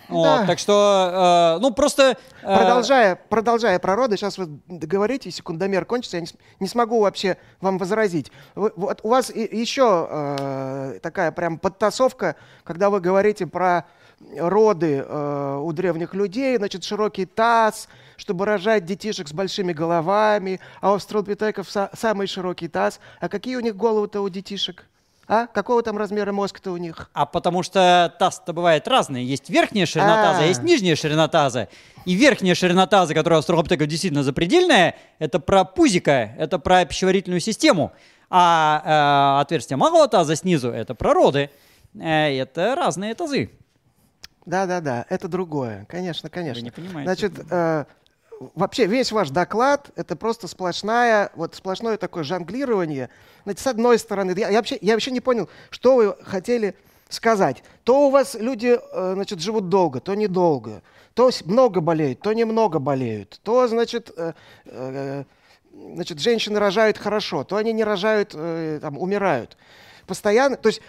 Вот, 0.10 0.24
да. 0.24 0.46
Так 0.46 0.60
что, 0.60 1.56
э, 1.58 1.62
ну 1.62 1.72
просто... 1.72 2.18
Э... 2.42 2.58
Продолжая, 2.58 3.16
продолжая 3.16 3.80
про 3.80 3.96
роды, 3.96 4.18
сейчас 4.18 4.38
вы 4.38 4.60
говорите, 4.68 5.32
секундомер 5.32 5.86
кончится, 5.86 6.18
я 6.18 6.22
не, 6.22 6.28
не 6.60 6.68
смогу 6.68 7.02
вообще 7.02 7.38
вам 7.62 7.78
возразить. 7.78 8.32
Вы, 8.56 8.72
вот 8.76 9.00
у 9.04 9.10
вас 9.10 9.30
и, 9.30 9.42
еще 9.58 10.08
э, 10.10 11.00
такая 11.02 11.32
прям 11.32 11.58
подтасовка, 11.58 12.36
когда 12.64 12.90
вы 12.90 13.00
говорите 13.00 13.48
про 13.48 13.86
роды 14.38 15.06
э, 15.06 15.60
у 15.62 15.72
древних 15.74 16.14
людей, 16.14 16.58
значит, 16.58 16.84
широкий 16.84 17.26
таз, 17.26 17.88
чтобы 18.18 18.46
рожать 18.46 18.86
детишек 18.86 19.28
с 19.28 19.34
большими 19.34 19.74
головами, 19.74 20.60
а 20.82 20.92
у 20.92 20.96
австралопитеков 20.96 21.68
са- 21.68 21.90
самый 21.94 22.28
широкий 22.28 22.68
таз. 22.68 23.00
А 23.20 23.30
какие 23.30 23.56
у 23.56 23.60
них 23.60 23.76
головы-то 23.76 24.22
у 24.22 24.30
детишек? 24.30 24.86
А? 25.28 25.48
Какого 25.48 25.82
там 25.82 25.98
размера 25.98 26.32
мозг-то 26.32 26.72
у 26.72 26.78
них? 26.78 27.10
А 27.14 27.26
потому 27.26 27.64
что 27.64 28.14
таз-то 28.20 28.54
бывает 28.54 28.88
разный. 28.88 29.24
Есть 29.24 29.50
верхняя 29.50 29.86
ширина 29.86 30.22
А-а-а. 30.22 30.34
таза, 30.34 30.46
есть 30.46 30.62
нижняя 30.62 30.96
ширина 30.96 31.28
таза. 31.28 31.68
И 32.06 32.14
верхняя 32.14 32.54
ширина 32.54 32.86
таза, 32.86 33.14
которая 33.16 33.38
у 33.38 33.40
австралопитеков 33.40 33.88
действительно 33.88 34.24
запредельная, 34.24 34.96
это 35.18 35.40
про 35.40 35.64
пузика, 35.64 36.36
это 36.38 36.60
про 36.60 36.86
пищеварительную 36.86 37.40
систему. 37.40 37.92
А 38.30 39.38
э, 39.38 39.42
отверстие 39.42 39.78
малого 39.78 40.08
таза 40.08 40.36
снизу– 40.36 40.70
это 40.72 40.94
про 40.94 41.14
роды. 41.14 41.50
Э, 41.96 42.32
это 42.38 42.76
разные 42.76 43.16
тазы. 43.16 43.50
Да-да-да, 44.46 45.06
это 45.10 45.28
другое. 45.28 45.86
Конечно, 45.90 46.30
конечно. 46.30 46.62
Вы 46.62 46.66
не 46.66 46.72
понимаете. 46.72 47.04
Значит, 47.04 47.46
э, 47.50 47.86
вообще 48.40 48.86
весь 48.86 49.12
ваш 49.12 49.30
доклад— 49.30 49.92
это 49.96 50.16
просто 50.16 50.48
сплошная, 50.48 51.32
вот 51.36 51.56
сплошное 51.56 51.98
такое 51.98 52.24
жонглирование. 52.24 53.10
Значит, 53.44 53.62
с 53.62 53.68
одной 53.68 54.00
стороны, 54.00 54.34
я, 54.38 54.50
я, 54.50 54.58
вообще, 54.58 54.78
я 54.82 54.94
вообще 54.94 55.12
не 55.12 55.22
понял, 55.22 55.50
что 55.70 55.96
вы 55.96 56.16
хотели 56.24 56.76
сказать. 57.10 57.64
То 57.84 58.08
у 58.08 58.10
вас 58.10 58.36
люди, 58.36 58.78
э, 58.80 59.12
значит, 59.14 59.40
живут 59.40 59.70
долго, 59.70 60.00
то 60.00 60.16
недолго. 60.16 60.82
То 61.14 61.30
много 61.46 61.82
болеют, 61.82 62.20
то 62.20 62.34
немного 62.34 62.80
болеют. 62.80 63.40
То, 63.44 63.68
значит, 63.68 64.12
э, 64.18 64.34
э, 64.66 65.24
значит 65.72 66.20
женщины 66.20 66.60
рожают 66.60 66.98
хорошо, 66.98 67.44
то 67.44 67.56
они 67.56 67.74
не 67.74 67.84
рожают, 67.84 68.32
там, 68.32 68.98
умирают 68.98 69.58
постоянно, 70.08 70.56
то 70.56 70.70
есть 70.70 70.82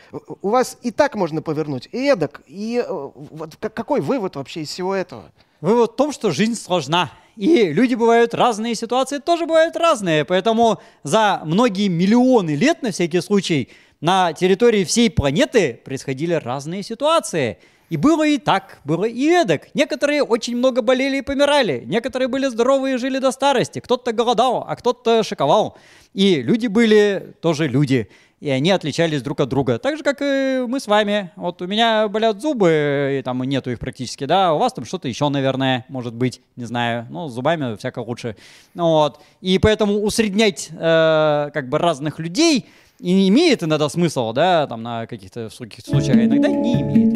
у 0.43 0.51
вас 0.51 0.77
и 0.83 0.91
так 0.91 1.15
можно 1.15 1.41
повернуть, 1.41 1.89
и 1.91 2.07
эдак, 2.07 2.43
и 2.47 2.85
вот 2.87 3.57
какой 3.57 4.03
вывод 4.03 4.37
вообще 4.37 4.61
из 4.61 4.69
всего 4.69 4.95
этого? 4.95 5.33
Вывод 5.61 5.93
в 5.93 5.97
том, 5.97 6.13
что 6.13 6.31
жизнь 6.31 6.55
сложна. 6.55 7.11
И 7.37 7.73
люди 7.73 7.95
бывают 7.95 8.35
разные, 8.35 8.75
ситуации 8.75 9.19
тоже 9.19 9.47
бывают 9.47 9.77
разные. 9.77 10.25
Поэтому 10.25 10.81
за 11.03 11.43
многие 11.45 11.89
миллионы 11.89 12.55
лет, 12.55 12.83
на 12.83 12.93
всякий 12.93 13.21
случай, 13.21 13.71
на 14.01 14.33
территории 14.33 14.85
всей 14.85 15.11
планеты 15.11 15.81
происходили 15.85 16.35
разные 16.35 16.83
ситуации. 16.83 17.59
И 17.89 17.97
было 17.97 18.27
и 18.27 18.39
так, 18.39 18.81
было 18.85 19.05
и 19.05 19.27
эдак. 19.27 19.69
Некоторые 19.75 20.23
очень 20.23 20.57
много 20.57 20.83
болели 20.83 21.19
и 21.19 21.23
помирали. 21.23 21.85
Некоторые 21.87 22.29
были 22.29 22.49
здоровые 22.49 22.97
и 22.97 22.99
жили 22.99 23.19
до 23.19 23.31
старости. 23.31 23.79
Кто-то 23.79 24.13
голодал, 24.13 24.65
а 24.67 24.75
кто-то 24.75 25.23
шиковал. 25.23 25.79
И 26.13 26.43
люди 26.43 26.67
были 26.67 27.35
тоже 27.41 27.69
люди 27.69 28.11
и 28.41 28.51
они 28.51 28.71
отличались 28.71 29.23
друг 29.23 29.41
от 29.41 29.49
друга. 29.49 29.79
Так 29.79 29.97
же, 29.97 30.03
как 30.03 30.19
и 30.21 30.65
мы 30.69 30.79
с 30.79 30.87
вами. 30.87 31.31
Вот 31.37 31.63
у 31.63 31.67
меня 31.67 32.07
болят 32.09 32.41
зубы, 32.41 33.17
и 33.19 33.23
там 33.23 33.43
нету 33.43 33.71
их 33.71 33.79
практически, 33.79 34.25
да, 34.25 34.53
у 34.53 34.59
вас 34.59 34.73
там 34.73 34.85
что-то 34.85 35.09
еще, 35.09 35.29
наверное, 35.29 35.87
может 35.89 36.15
быть, 36.15 36.43
не 36.57 36.65
знаю, 36.65 37.07
ну, 37.11 37.29
с 37.29 37.33
зубами 37.33 37.77
всяко 37.77 38.01
лучше. 38.01 38.37
Вот. 38.75 39.21
И 39.41 39.59
поэтому 39.59 40.03
усреднять 40.03 40.69
э, 40.71 41.51
как 41.53 41.69
бы 41.69 41.79
разных 41.79 42.19
людей 42.19 42.67
и 43.01 43.29
имеет 43.29 43.63
иногда 43.63 43.89
смысла, 43.89 44.33
да, 44.33 44.67
там 44.67 44.83
на 44.83 45.07
каких-то 45.07 45.49
случаях, 45.51 46.17
а 46.17 46.25
иногда 46.25 46.49
не 46.49 46.83
имеет. 46.83 47.15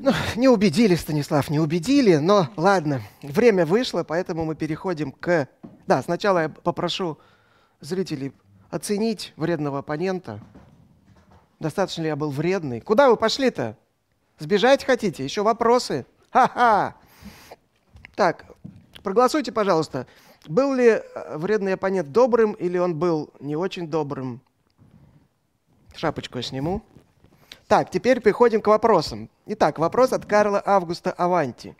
Ну, 0.00 0.12
не 0.36 0.48
убедили, 0.48 0.94
Станислав, 0.94 1.50
не 1.50 1.58
убедили, 1.58 2.16
но 2.16 2.48
ладно, 2.56 3.02
время 3.22 3.66
вышло, 3.66 4.04
поэтому 4.04 4.46
мы 4.46 4.54
переходим 4.54 5.12
к... 5.12 5.48
Да, 5.86 6.02
сначала 6.02 6.38
я 6.42 6.48
попрошу 6.48 7.18
зрителей 7.80 8.32
оценить 8.70 9.32
вредного 9.36 9.80
оппонента. 9.80 10.40
Достаточно 11.60 12.02
ли 12.02 12.08
я 12.08 12.16
был 12.16 12.30
вредный? 12.30 12.80
Куда 12.80 13.08
вы 13.10 13.16
пошли-то? 13.16 13.76
Сбежать 14.38 14.84
хотите? 14.84 15.24
Еще 15.24 15.42
вопросы? 15.42 16.06
Ха-ха! 16.30 16.94
Так, 18.14 18.44
проголосуйте, 19.02 19.50
пожалуйста. 19.52 20.06
Был 20.46 20.74
ли 20.74 20.88
э, 20.88 21.36
вредный 21.36 21.74
оппонент 21.74 22.12
добрым 22.12 22.52
или 22.52 22.78
он 22.78 22.96
был 22.96 23.30
не 23.40 23.56
очень 23.56 23.88
добрым? 23.88 24.40
Шапочку 25.94 26.38
я 26.38 26.42
сниму. 26.42 26.82
Так, 27.66 27.90
теперь 27.90 28.20
переходим 28.20 28.60
к 28.60 28.68
вопросам. 28.68 29.28
Итак, 29.46 29.78
вопрос 29.78 30.12
от 30.12 30.26
Карла 30.26 30.62
Августа 30.64 31.10
Аванти 31.10 31.76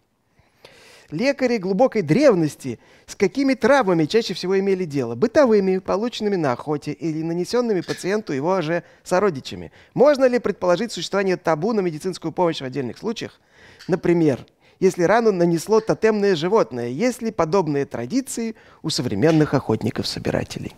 лекари 1.10 1.58
глубокой 1.58 2.02
древности 2.02 2.78
с 3.06 3.14
какими 3.14 3.54
травмами 3.54 4.04
чаще 4.04 4.34
всего 4.34 4.58
имели 4.58 4.84
дело? 4.84 5.14
Бытовыми, 5.14 5.78
полученными 5.78 6.36
на 6.36 6.52
охоте 6.52 6.92
или 6.92 7.22
нанесенными 7.22 7.80
пациенту 7.80 8.32
его 8.32 8.60
же 8.60 8.82
сородичами? 9.04 9.72
Можно 9.94 10.26
ли 10.26 10.38
предположить 10.38 10.92
существование 10.92 11.36
табу 11.36 11.72
на 11.72 11.80
медицинскую 11.80 12.32
помощь 12.32 12.60
в 12.60 12.64
отдельных 12.64 12.98
случаях? 12.98 13.40
Например, 13.86 14.46
если 14.80 15.02
рану 15.02 15.32
нанесло 15.32 15.80
тотемное 15.80 16.36
животное, 16.36 16.88
есть 16.88 17.20
ли 17.20 17.32
подобные 17.32 17.84
традиции 17.84 18.54
у 18.82 18.90
современных 18.90 19.54
охотников-собирателей? 19.54 20.74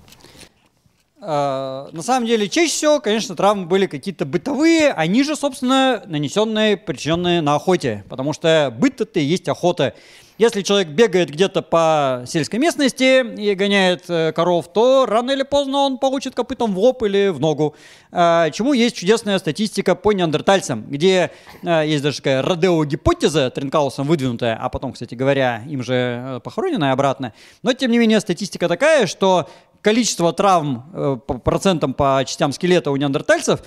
Э, 1.23 1.89
на 1.93 2.03
самом 2.03 2.27
деле, 2.27 2.49
чаще 2.49 2.71
всего, 2.71 3.01
конечно, 3.01 3.37
травмы 3.37 3.67
были 3.67 3.87
какие-то 3.87 4.25
бытовые, 4.25 4.91
они 4.93 5.23
же, 5.23 5.37
собственно, 5.37 6.03
нанесенные, 6.07 6.79
причиненные 6.79 7.43
на 7.43 7.57
охоте, 7.57 8.05
потому 8.09 8.33
что 8.33 8.75
быт 8.77 9.01
это 9.01 9.21
и 9.21 9.25
есть 9.25 9.49
охота. 9.49 9.95
Если 10.39 10.63
человек 10.63 10.89
бегает 10.89 11.29
где-то 11.29 11.61
по 11.61 12.25
сельской 12.27 12.59
местности 12.59 13.23
и 13.39 13.55
гоняет 13.55 14.05
э, 14.09 14.33
коров, 14.33 14.73
то 14.73 15.05
рано 15.05 15.33
или 15.33 15.43
поздно 15.43 15.81
он 15.81 15.99
получит 15.99 16.35
копытом 16.35 16.73
в 16.73 16.79
лоб 16.79 17.03
или 17.03 17.29
в 17.29 17.39
ногу. 17.39 17.75
Э, 18.11 18.49
чему 18.51 18.73
есть 18.73 18.97
чудесная 18.97 19.39
статистика 19.39 19.95
по 19.95 20.13
неандертальцам, 20.13 20.87
где 20.89 21.33
есть 21.63 22.03
даже 22.03 22.17
такая 22.17 22.41
родео-гипотеза 22.41 23.51
Тринкаусом 23.51 24.07
выдвинутая, 24.07 24.57
а 24.59 24.71
потом, 24.71 24.95
кстати 24.95 25.15
говоря, 25.15 25.63
им 25.69 25.83
же 25.83 26.41
похороненная 26.43 26.93
обратно. 26.93 27.35
Но, 27.63 27.75
тем 27.75 27.91
не 27.91 27.99
менее, 27.99 28.21
статистика 28.21 28.69
такая, 28.69 29.07
что 29.07 29.51
количество 29.83 30.33
травм 30.33 30.91
э, 30.93 31.19
по 31.27 31.39
процентам 31.39 31.95
по 31.95 32.23
частям 32.27 32.53
скелета 32.53 32.91
у 32.91 32.97
неандертальцев 32.97 33.63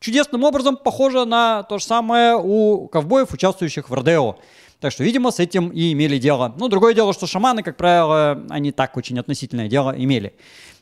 чудесным 0.00 0.44
образом 0.44 0.76
похоже 0.76 1.24
на 1.24 1.62
то 1.64 1.78
же 1.78 1.84
самое 1.84 2.36
у 2.36 2.88
ковбоев, 2.88 3.32
участвующих 3.32 3.90
в 3.90 3.94
Родео. 3.94 4.36
Так 4.80 4.92
что, 4.92 5.04
видимо, 5.04 5.30
с 5.30 5.40
этим 5.40 5.70
и 5.70 5.92
имели 5.92 6.18
дело. 6.18 6.54
Ну, 6.58 6.68
другое 6.68 6.94
дело, 6.94 7.12
что 7.14 7.26
шаманы, 7.26 7.62
как 7.62 7.76
правило, 7.76 8.44
они 8.50 8.72
так 8.72 8.96
очень 8.96 9.18
относительное 9.18 9.68
дело 9.68 9.94
имели. 9.96 10.34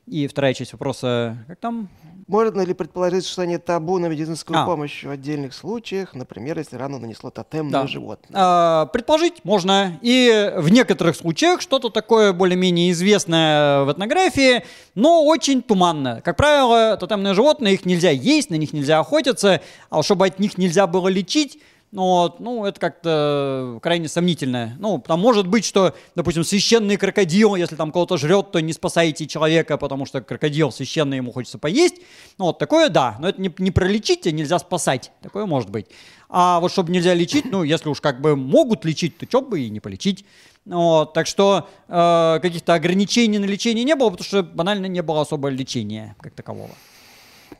И 0.06 0.26
вторая 0.26 0.52
часть 0.52 0.72
вопроса, 0.72 1.44
как 1.46 1.60
там? 1.60 1.88
Можно 2.26 2.62
ли 2.62 2.72
предположить, 2.72 3.26
что 3.26 3.42
они 3.42 3.58
табу 3.58 3.98
на 3.98 4.06
медицинскую 4.06 4.58
А. 4.58 4.64
помощь 4.64 5.04
в 5.04 5.10
отдельных 5.10 5.52
случаях, 5.52 6.14
например, 6.14 6.58
если 6.58 6.76
рану 6.76 6.98
нанесло 6.98 7.30
тотемное 7.30 7.82
Да. 7.82 7.86
животное? 7.86 8.30
А, 8.34 8.86
предположить 8.86 9.44
можно. 9.44 9.98
И 10.00 10.52
в 10.56 10.70
некоторых 10.70 11.16
случаях 11.16 11.60
что-то 11.60 11.90
такое 11.90 12.32
более-менее 12.32 12.92
известное 12.92 13.84
в 13.84 13.92
этнографии, 13.92 14.64
но 14.94 15.24
очень 15.24 15.60
туманно. 15.62 16.22
Как 16.24 16.36
правило, 16.36 16.96
тотемные 16.96 17.34
животные, 17.34 17.74
их 17.74 17.84
нельзя 17.84 18.10
есть, 18.10 18.48
на 18.48 18.54
них 18.54 18.72
нельзя 18.72 19.00
охотиться, 19.00 19.60
а 19.90 20.02
чтобы 20.02 20.26
от 20.26 20.38
них 20.38 20.56
нельзя 20.56 20.86
было 20.86 21.08
лечить, 21.08 21.58
вот, 22.02 22.40
ну, 22.40 22.64
это 22.64 22.80
как-то 22.80 23.78
крайне 23.80 24.08
сомнительно. 24.08 24.74
Ну, 24.80 25.02
там 25.06 25.20
может 25.20 25.46
быть, 25.46 25.64
что, 25.64 25.94
допустим, 26.16 26.42
священный 26.42 26.96
крокодил, 26.96 27.54
если 27.54 27.76
там 27.76 27.92
кого-то 27.92 28.16
жрет, 28.16 28.50
то 28.50 28.60
не 28.60 28.72
спасайте 28.72 29.28
человека, 29.28 29.78
потому 29.78 30.04
что 30.04 30.20
крокодил 30.20 30.72
священный, 30.72 31.18
ему 31.18 31.30
хочется 31.30 31.56
поесть. 31.56 31.96
Ну, 32.36 32.46
вот 32.46 32.58
такое 32.58 32.88
да, 32.88 33.16
но 33.20 33.28
это 33.28 33.40
не, 33.40 33.54
не 33.58 33.70
пролечить, 33.70 34.26
а 34.26 34.32
нельзя 34.32 34.58
спасать. 34.58 35.12
Такое 35.22 35.46
может 35.46 35.70
быть. 35.70 35.86
А 36.28 36.58
вот 36.58 36.72
чтобы 36.72 36.90
нельзя 36.90 37.14
лечить, 37.14 37.44
ну, 37.44 37.62
если 37.62 37.88
уж 37.88 38.00
как 38.00 38.20
бы 38.20 38.34
могут 38.34 38.84
лечить, 38.84 39.16
то 39.16 39.26
что 39.26 39.40
бы 39.40 39.60
и 39.60 39.70
не 39.70 39.78
полечить. 39.78 40.24
Вот, 40.64 41.12
так 41.12 41.28
что 41.28 41.68
э, 41.86 42.38
каких-то 42.42 42.74
ограничений 42.74 43.38
на 43.38 43.44
лечение 43.44 43.84
не 43.84 43.94
было, 43.94 44.10
потому 44.10 44.24
что 44.24 44.42
банально 44.42 44.86
не 44.86 45.02
было 45.02 45.20
особо 45.20 45.48
лечения 45.48 46.16
как 46.20 46.32
такового. 46.32 46.70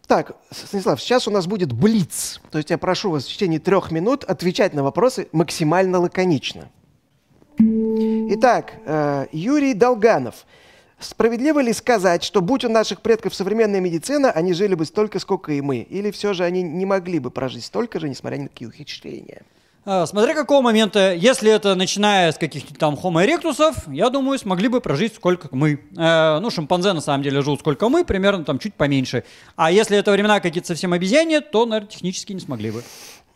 Так, 0.07 0.37
Станислав, 0.51 1.01
сейчас 1.01 1.27
у 1.29 1.31
нас 1.31 1.47
будет 1.47 1.73
блиц. 1.73 2.41
То 2.51 2.59
есть 2.59 2.71
я 2.71 2.79
прошу 2.79 3.11
вас 3.11 3.25
в 3.25 3.29
течение 3.29 3.61
трех 3.61 3.91
минут 3.91 4.25
отвечать 4.25 4.75
на 4.75 4.83
вопросы 4.83 5.29
максимально 5.33 5.99
лаконично. 5.99 6.69
Итак, 7.59 8.75
э, 8.85 9.27
Юрий 9.33 9.75
Долганов. 9.75 10.47
Справедливо 10.99 11.61
ли 11.61 11.73
сказать, 11.73 12.23
что 12.23 12.41
будь 12.41 12.65
у 12.65 12.69
наших 12.69 13.01
предков 13.03 13.35
современная 13.35 13.81
медицина, 13.81 14.31
они 14.31 14.55
жили 14.55 14.75
бы 14.75 14.85
столько, 14.85 15.19
сколько 15.19 15.53
и 15.53 15.61
мы? 15.61 15.79
Или 15.79 16.11
все 16.11 16.33
же 16.33 16.45
они 16.45 16.63
не 16.63 16.87
могли 16.87 17.19
бы 17.19 17.31
прожить 17.31 17.65
столько 17.65 18.01
же, 18.01 18.09
несмотря 18.09 18.37
ни 18.39 18.43
на 18.43 18.49
какие 18.49 18.69
ухищрения? 18.69 19.43
А, 19.87 20.07
Смотря 20.07 20.35
какого 20.35 20.63
момента, 20.63 21.13
если 21.13 21.51
это 21.51 21.75
начиная 21.75 22.33
с 22.33 22.39
каких-то 22.39 22.75
там 22.75 22.95
Homo 22.95 23.23
erectusов, 23.23 23.87
я 23.89 24.09
думаю, 24.09 24.39
смогли 24.39 24.69
бы 24.69 24.81
прожить 24.81 25.15
сколько 25.15 25.49
мы. 25.51 25.79
Э, 25.97 26.39
ну, 26.41 26.51
шимпанзе 26.51 26.95
на 26.95 27.03
самом 27.03 27.23
деле 27.23 27.43
живут 27.43 27.61
сколько 27.61 27.91
мы, 27.91 28.03
примерно 28.05 28.45
там 28.45 28.59
чуть 28.59 28.75
поменьше. 28.75 29.25
А 29.57 29.71
если 29.71 29.99
это 29.99 30.11
времена 30.11 30.41
какие-то 30.41 30.69
совсем 30.69 30.95
обезьяне, 30.95 31.43
то, 31.43 31.67
наверное, 31.67 31.91
технически 31.91 32.33
не 32.33 32.41
смогли 32.41 32.71
бы. 32.71 32.83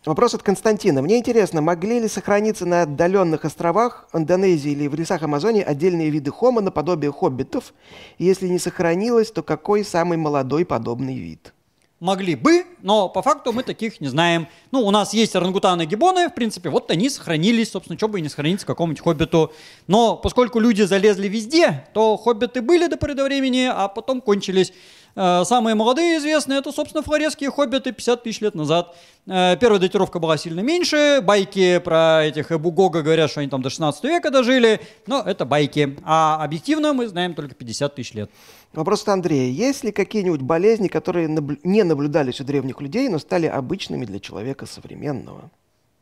Вопрос 0.07 0.33
от 0.33 0.43
Константина. 0.43 1.03
Мне 1.03 1.19
интересно, 1.19 1.61
могли 1.61 2.01
ли 2.01 2.09
сохраниться 2.09 2.65
на 2.65 2.83
отдаленных 2.83 3.45
островах 3.45 4.09
Индонезии 4.15 4.73
или 4.73 4.87
в 4.87 4.95
лесах 4.95 5.23
Амазонии 5.23 5.63
отдельные 5.63 6.09
виды 6.09 6.31
хома 6.31 6.63
наподобие 6.63 7.13
хоббитов? 7.13 7.75
Если 8.17 8.49
не 8.49 8.59
сохранилось, 8.59 9.31
то 9.31 9.43
какой 9.43 9.85
самый 9.85 10.17
молодой 10.17 10.65
подобный 10.65 11.19
вид? 11.19 11.53
Могли 12.01 12.37
бы, 12.37 12.65
но 12.81 13.09
по 13.09 13.23
факту 13.23 13.53
мы 13.53 13.65
таких 13.65 14.01
не 14.01 14.07
знаем. 14.07 14.47
Ну, 14.71 14.87
у 14.87 14.91
нас 14.93 15.13
есть 15.13 15.35
орангутаны 15.35 15.83
и 15.83 15.87
гибоны, 15.87 16.29
в 16.29 16.35
принципе, 16.35 16.69
вот 16.69 16.93
они 16.93 17.11
сохранились, 17.11 17.73
собственно, 17.73 17.99
что 17.99 18.07
бы 18.07 18.21
и 18.21 18.23
не 18.23 18.29
сохраниться 18.29 18.65
какому-нибудь 18.67 19.03
хоббиту. 19.03 19.53
Но 19.89 20.17
поскольку 20.17 20.61
люди 20.61 20.83
залезли 20.83 21.27
везде, 21.27 21.89
то 21.95 22.17
хоббиты 22.17 22.63
были 22.63 22.87
до 22.87 22.97
поры 22.97 23.15
до 23.15 23.25
времени, 23.25 23.69
а 23.69 23.89
потом 23.89 24.21
кончились. 24.21 24.73
Э, 25.21 25.43
Самые 25.45 25.75
молодые 25.75 26.19
известные, 26.19 26.61
это, 26.61 26.71
собственно, 26.71 27.03
флоресские 27.03 27.51
хоббиты 27.51 27.91
50 27.91 28.23
тысяч 28.23 28.41
лет 28.41 28.55
назад. 28.55 28.95
Э, 29.27 29.57
Первая 29.61 29.81
датировка 29.81 30.21
была 30.21 30.37
сильно 30.37 30.61
меньше, 30.61 31.21
байки 31.25 31.79
про 31.81 32.25
этих 32.25 32.53
Эбугога 32.53 33.03
говорят, 33.03 33.29
что 33.29 33.41
они 33.41 33.49
там 33.51 33.61
до 33.61 33.69
16 33.69 34.05
века 34.05 34.31
дожили, 34.31 34.81
но 35.09 35.21
это 35.21 35.45
байки. 35.45 35.97
А 36.05 36.45
объективно 36.45 36.93
мы 36.93 37.09
знаем 37.09 37.35
только 37.35 37.57
50 37.57 37.97
тысяч 37.97 38.15
лет. 38.15 38.31
Вопрос 38.73 39.03
от 39.03 39.09
Андрея. 39.09 39.51
Есть 39.51 39.83
ли 39.83 39.91
какие-нибудь 39.91 40.43
болезни, 40.43 40.87
которые 40.87 41.27
наблю- 41.27 41.59
не 41.65 41.83
наблюдались 41.83 42.41
у 42.41 42.45
древних 42.45 42.81
людей, 42.81 43.09
но 43.09 43.19
стали 43.19 43.47
обычными 43.47 44.05
для 44.05 44.21
человека 44.21 44.67
современного? 44.67 45.51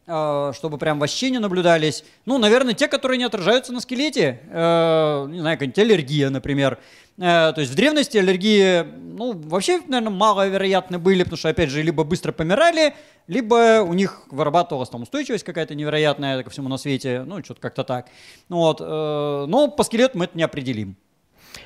Э, 0.09 0.53
чтобы 0.55 0.79
прям 0.79 1.01
вообще 1.01 1.31
не 1.31 1.41
наблюдались. 1.41 2.05
Ну, 2.27 2.39
наверное, 2.39 2.75
те, 2.75 2.87
которые 2.87 3.19
не 3.19 3.25
отражаются 3.25 3.73
на 3.73 3.81
скелете. 3.81 4.41
Э, 4.51 5.27
не 5.29 5.41
знаю, 5.41 5.57
какая-нибудь 5.57 5.79
аллергия, 5.81 6.31
например. 6.31 6.79
Э, 7.19 7.53
то 7.53 7.57
есть 7.59 7.73
в 7.73 7.75
древности 7.75 8.17
аллергии, 8.17 8.83
ну, 8.83 9.33
вообще, 9.33 9.81
наверное, 9.89 10.17
маловероятны 10.17 11.01
были, 11.01 11.25
потому 11.25 11.39
что, 11.39 11.49
опять 11.49 11.71
же, 11.71 11.83
либо 11.83 12.05
быстро 12.05 12.31
помирали, 12.31 12.95
либо 13.27 13.83
у 13.83 13.95
них 13.95 14.23
вырабатывалась 14.31 14.91
там 14.91 15.03
устойчивость 15.03 15.43
какая-то 15.43 15.75
невероятная 15.75 16.45
ко 16.45 16.51
всему 16.51 16.69
на 16.69 16.77
свете, 16.77 17.25
ну, 17.27 17.43
что-то 17.43 17.61
как-то 17.61 17.83
так. 17.83 18.07
Ну, 18.49 18.59
вот, 18.59 18.79
но 18.79 19.69
по 19.77 19.83
скелету 19.83 20.19
мы 20.19 20.27
это 20.27 20.39
не 20.39 20.45
определим. 20.45 20.95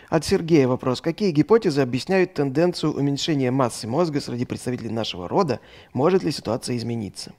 От 0.08 0.24
Сергея 0.24 0.66
вопрос. 0.66 1.02
Какие 1.02 1.30
гипотезы 1.30 1.82
объясняют 1.82 2.32
тенденцию 2.32 2.94
уменьшения 2.94 3.50
массы 3.50 3.86
мозга 3.86 4.18
среди 4.22 4.46
представителей 4.46 4.90
нашего 4.90 5.28
рода? 5.28 5.60
Может 5.92 6.22
ли 6.22 6.32
ситуация 6.32 6.78
измениться? 6.78 7.32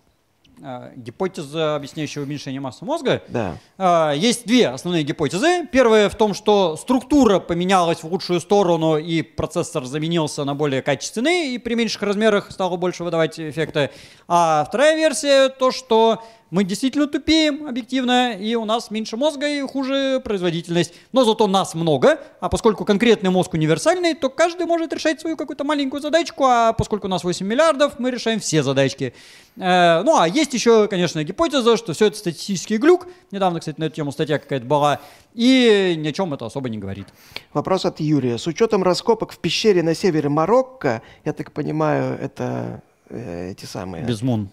Э, 0.64 0.92
Гипотеза, 0.96 1.76
объясняющая 1.76 2.22
уменьшение 2.22 2.62
массы 2.62 2.86
мозга, 2.86 3.24
Да. 3.30 3.58
А, 3.78 4.12
Есть 4.12 4.46
две 4.46 4.68
основные 4.68 5.04
гипотезы. 5.04 5.68
Первая 5.72 6.08
в 6.10 6.16
том, 6.16 6.34
что 6.34 6.78
структура 6.78 7.40
поменялась 7.40 8.04
в 8.04 8.06
лучшую 8.06 8.40
сторону, 8.40 8.98
и 8.98 9.22
процессор 9.22 9.86
заменился 9.86 10.44
на 10.44 10.54
более 10.54 10.82
качественный, 10.82 11.56
и 11.56 11.58
при 11.58 11.74
меньших 11.74 12.02
размерах 12.04 12.52
стало 12.52 12.78
больше 12.78 13.04
выдавать 13.04 13.40
эффекты. 13.40 13.90
А 14.28 14.66
вторая 14.68 14.96
версия 14.96 15.50
то, 15.50 15.72
что 15.72 16.24
мы 16.52 16.66
действительно 16.66 17.08
тупеем 17.08 17.66
объективно, 17.66 18.34
и 18.34 18.56
у 18.56 18.66
нас 18.66 18.92
меньше 18.92 19.16
мозга 19.16 19.48
и 19.48 19.62
хуже 19.62 20.22
производительность. 20.24 20.94
Но 21.14 21.24
зато 21.24 21.48
нас 21.48 21.74
много, 21.76 22.20
а 22.42 22.50
поскольку 22.50 22.84
конкретный 22.84 23.30
мозг 23.30 23.54
универсальный, 23.54 24.14
то 24.14 24.30
каждый 24.30 24.66
может 24.66 24.92
решать 24.92 25.22
свою 25.22 25.38
какую-то 25.38 25.64
маленькую 25.64 26.02
задачку, 26.02 26.44
а 26.44 26.74
поскольку 26.74 27.08
у 27.08 27.10
нас 27.10 27.24
8 27.24 27.48
миллиардов, 27.48 28.00
мы 28.00 28.12
решаем 28.12 28.42
все 28.42 28.64
задачки. 28.64 29.14
Э, 29.56 30.04
ну 30.04 30.20
а 30.20 30.28
есть 30.28 30.54
еще, 30.54 30.90
конечно, 30.90 31.24
гипотеза, 31.24 31.78
что 31.78 31.94
все 31.94 32.08
это 32.08 32.18
статистический 32.18 32.76
глюк. 32.76 33.08
Недавно, 33.32 33.62
кстати, 33.62 33.80
на 33.80 33.86
эту 33.86 33.96
тему 33.96 34.12
статья 34.12 34.38
какая-то 34.38 34.66
была. 34.66 35.00
И 35.34 35.96
ни 35.98 36.10
о 36.10 36.12
чем 36.12 36.34
это 36.34 36.46
особо 36.46 36.68
не 36.68 36.78
говорит. 36.78 37.08
Вопрос 37.54 37.86
от 37.86 38.02
Юрия. 38.02 38.38
С 38.38 38.46
учетом 38.48 38.84
раскопок 38.84 39.32
в 39.32 39.40
пещере 39.40 39.84
на 39.84 39.96
севере 39.96 40.28
Марокко, 40.28 41.02
я 41.24 41.32
так 41.32 41.54
понимаю, 41.54 42.20
это 42.20 42.84
э, 43.10 43.52
эти 43.52 43.64
самые... 43.64 44.04
Безмун. 44.04 44.50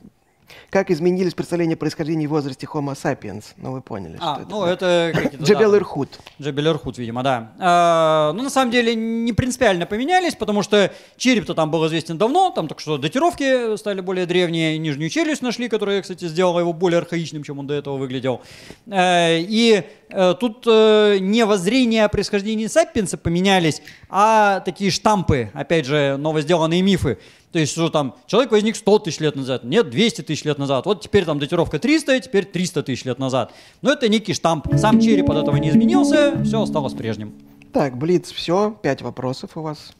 Как 0.70 0.90
изменились 0.90 1.34
представления 1.34 1.74
о 1.74 1.76
происхождении 1.76 2.24
и 2.24 2.26
возрасте 2.26 2.66
Homo 2.72 2.94
sapiens? 2.94 3.44
Ну, 3.56 3.72
вы 3.72 3.80
поняли, 3.80 4.18
А, 4.20 4.34
что 4.34 4.42
это. 4.42 4.50
ну 4.50 4.64
да. 4.64 4.72
это... 4.72 5.12
Джебел 5.42 5.74
Ирхут. 5.76 6.20
Джебель 6.40 6.68
Ирхут, 6.68 6.98
видимо, 6.98 7.22
да. 7.22 7.52
А, 7.58 8.32
ну, 8.34 8.42
на 8.42 8.50
самом 8.50 8.70
деле, 8.70 8.94
не 8.94 9.32
принципиально 9.32 9.86
поменялись, 9.86 10.34
потому 10.34 10.62
что 10.62 10.92
череп-то 11.16 11.54
там 11.54 11.70
был 11.70 11.86
известен 11.86 12.18
давно, 12.18 12.50
там 12.50 12.68
так 12.68 12.80
что 12.80 12.98
датировки 12.98 13.76
стали 13.76 14.00
более 14.00 14.26
древние, 14.26 14.78
нижнюю 14.78 15.10
челюсть 15.10 15.42
нашли, 15.42 15.68
которая, 15.68 16.02
кстати, 16.02 16.26
сделала 16.26 16.60
его 16.60 16.72
более 16.72 16.98
архаичным, 16.98 17.42
чем 17.42 17.58
он 17.58 17.66
до 17.66 17.74
этого 17.74 17.96
выглядел. 17.96 18.40
Э, 18.86 19.38
И 19.40 19.82
э, 20.10 20.34
тут 20.38 20.64
э, 20.66 21.18
не 21.20 21.44
воззрения 21.44 22.04
о 22.04 22.08
происхождении 22.08 22.66
сапиенса 22.66 23.16
поменялись, 23.18 23.82
а 24.08 24.60
такие 24.60 24.90
штампы, 24.90 25.50
опять 25.54 25.86
же, 25.86 26.16
новосделанные 26.18 26.82
мифы. 26.82 27.18
То 27.52 27.58
есть, 27.58 27.72
что 27.72 27.88
там, 27.88 28.14
человек 28.26 28.50
возник 28.52 28.76
100 28.76 28.98
тысяч 29.00 29.20
лет 29.20 29.36
назад, 29.36 29.64
нет, 29.64 29.88
200 29.90 30.22
тысяч 30.22 30.44
лет 30.44 30.58
назад, 30.58 30.86
вот 30.86 31.02
теперь 31.02 31.24
там 31.24 31.38
датировка 31.38 31.78
300, 31.78 32.20
теперь 32.20 32.44
300 32.44 32.82
тысяч 32.82 33.04
лет 33.04 33.18
назад. 33.18 33.52
Но 33.80 33.92
это 33.92 34.08
некий 34.08 34.34
штамп. 34.34 34.66
Сам 34.76 35.00
череп 35.00 35.30
от 35.30 35.38
этого 35.38 35.56
не 35.56 35.70
изменился, 35.70 36.42
все 36.44 36.62
осталось 36.62 36.92
прежним. 36.92 37.34
Так, 37.72 37.96
Блиц, 37.96 38.32
все, 38.32 38.76
пять 38.82 39.02
вопросов 39.02 39.50
у 39.56 39.62
вас. 39.62 39.92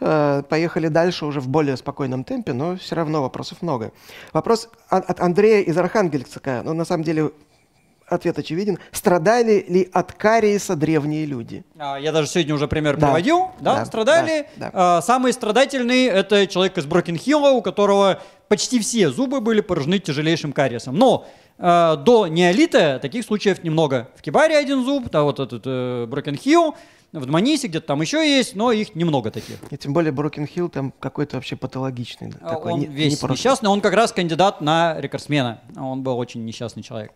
Э, 0.00 0.42
Поехали 0.48 0.88
дальше 0.88 1.26
уже 1.26 1.40
в 1.40 1.48
более 1.48 1.76
спокойном 1.76 2.24
темпе, 2.24 2.52
но 2.52 2.76
все 2.76 2.94
равно 2.96 3.22
вопросов 3.22 3.62
много. 3.62 3.92
Вопрос 4.32 4.68
от 4.88 5.20
Андрея 5.20 5.62
из 5.62 5.76
Архангельска. 5.76 6.62
Ну, 6.64 6.72
на 6.72 6.84
самом 6.84 7.04
деле, 7.04 7.30
ответ 8.12 8.38
очевиден. 8.38 8.78
Страдали 8.92 9.64
ли 9.68 9.88
от 9.92 10.12
кариеса 10.12 10.76
древние 10.76 11.26
люди? 11.26 11.64
А, 11.78 11.96
Я 11.98 12.12
даже 12.12 12.28
сегодня 12.28 12.54
уже 12.54 12.68
пример 12.68 12.96
Да. 12.96 13.06
приводил, 13.08 13.50
да, 13.60 13.76
Да, 13.76 13.84
страдали. 13.84 14.46
да, 14.56 14.70
А, 14.72 15.02
Самый 15.02 15.32
страдательный 15.32 16.04
это 16.06 16.46
человек 16.46 16.76
из 16.78 16.86
Брокенхилла, 16.86 17.50
у 17.50 17.62
которого 17.62 18.20
почти 18.48 18.78
все 18.80 19.10
зубы 19.10 19.40
были 19.40 19.60
поражены 19.60 19.98
тяжелейшим 19.98 20.52
кариесом. 20.52 20.96
Но 20.96 21.26
э, 21.58 21.96
до 22.04 22.26
неолита 22.26 22.98
таких 23.00 23.24
случаев 23.24 23.62
немного. 23.62 24.08
В 24.16 24.22
Кибаре 24.22 24.56
один 24.56 24.84
зуб, 24.84 25.10
да, 25.10 25.22
вот 25.22 25.38
этот 25.40 25.62
э, 25.66 26.06
Брокенхилл, 26.06 26.74
в 27.12 27.26
Дманисе 27.26 27.66
где-то 27.66 27.88
там 27.88 28.00
еще 28.00 28.18
есть, 28.18 28.54
но 28.54 28.70
их 28.72 28.94
немного 28.94 29.30
таких. 29.32 29.56
И 29.70 29.76
тем 29.76 29.92
более 29.92 30.12
Брокен 30.12 30.46
Хилл 30.46 30.68
там 30.68 30.92
какой-то 31.00 31.36
вообще 31.36 31.56
патологичный. 31.56 32.30
Такой, 32.32 32.72
он 32.72 32.80
не- 32.80 32.86
весь 32.86 33.20
не 33.20 33.28
несчастный, 33.30 33.68
он 33.68 33.80
как 33.80 33.94
раз 33.94 34.12
кандидат 34.12 34.60
на 34.60 34.94
рекордсмена. 35.00 35.60
Он 35.76 36.02
был 36.04 36.16
очень 36.18 36.44
несчастный 36.44 36.82
человек. 36.84 37.10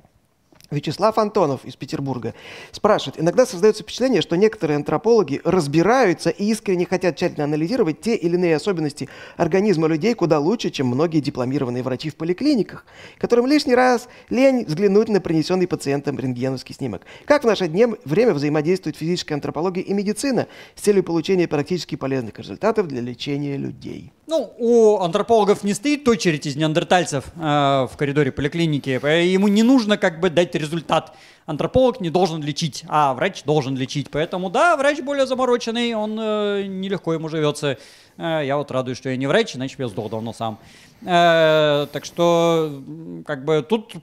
Вячеслав 0.71 1.19
Антонов 1.19 1.65
из 1.65 1.77
Петербурга 1.77 2.35
спрашивает. 2.73 3.21
Иногда 3.21 3.47
создается 3.47 3.83
впечатление, 3.83 4.23
что 4.23 4.37
некоторые 4.37 4.77
антропологи 4.77 5.41
разбираются 5.45 6.31
и 6.31 6.45
искренне 6.47 6.87
хотят 6.87 7.17
тщательно 7.17 7.45
анализировать 7.45 8.01
те 8.01 8.15
или 8.17 8.35
иные 8.35 8.57
особенности 8.57 9.09
организма 9.37 9.89
людей 9.89 10.15
куда 10.15 10.39
лучше, 10.39 10.71
чем 10.71 10.87
многие 10.87 11.21
дипломированные 11.21 11.83
врачи 11.83 12.11
в 12.11 12.17
поликлиниках, 12.17 12.87
которым 13.19 13.47
лишний 13.47 13.75
раз 13.75 14.09
лень 14.31 14.65
взглянуть 14.65 15.09
на 15.09 15.21
принесенный 15.21 15.67
пациентам 15.67 16.19
рентгеновский 16.19 16.75
снимок. 16.75 17.03
Как 17.27 17.45
в 17.45 17.47
наше 17.47 17.69
дне 17.69 17.89
время 18.05 18.33
взаимодействует 18.33 18.97
физическая 18.97 19.37
антропология 19.37 19.83
и 19.83 19.93
медицина 19.93 20.47
с 20.75 20.81
целью 20.81 21.05
получения 21.05 21.47
практически 21.47 21.95
полезных 21.97 22.39
результатов 22.39 22.89
для 22.89 23.01
лечения 23.01 23.57
людей? 23.57 24.13
Ну, 24.27 24.55
у 24.59 25.01
антропологов 25.01 25.65
не 25.65 25.75
стоит 25.75 26.09
очередь 26.09 26.47
из 26.47 26.57
неандертальцев 26.57 27.27
э, 27.37 27.41
в 27.41 27.91
коридоре 27.99 28.33
поликлиники. 28.33 28.89
Ему 28.89 29.49
не 29.49 29.63
нужно 29.63 29.99
как 29.99 30.21
бы 30.21 30.31
дать 30.31 30.54
результат. 30.59 31.15
Антрополог 31.47 32.01
не 32.01 32.11
должен 32.11 32.43
лечить, 32.43 32.85
а 32.89 33.15
врач 33.15 33.45
должен 33.45 33.77
лечить. 33.77 34.11
Поэтому 34.11 34.51
да, 34.51 34.77
врач 34.77 35.01
более 35.01 35.27
замороченный, 35.27 35.95
он 35.95 36.19
э, 36.19 36.65
нелегко 36.67 37.13
ему 37.13 37.29
живется. 37.29 37.79
Э, 38.17 38.43
я 38.45 38.57
вот 38.57 38.71
радуюсь, 38.71 38.99
что 38.99 39.09
я 39.11 39.17
не 39.17 39.27
врач, 39.27 39.57
иначе 39.57 39.77
я 39.79 39.89
сдох 39.89 40.11
давно 40.11 40.33
сам. 40.33 40.59
Э, 41.03 41.87
так 41.93 42.05
что 42.05 42.83
как 43.27 43.45
бы 43.45 43.65
тут 43.69 43.95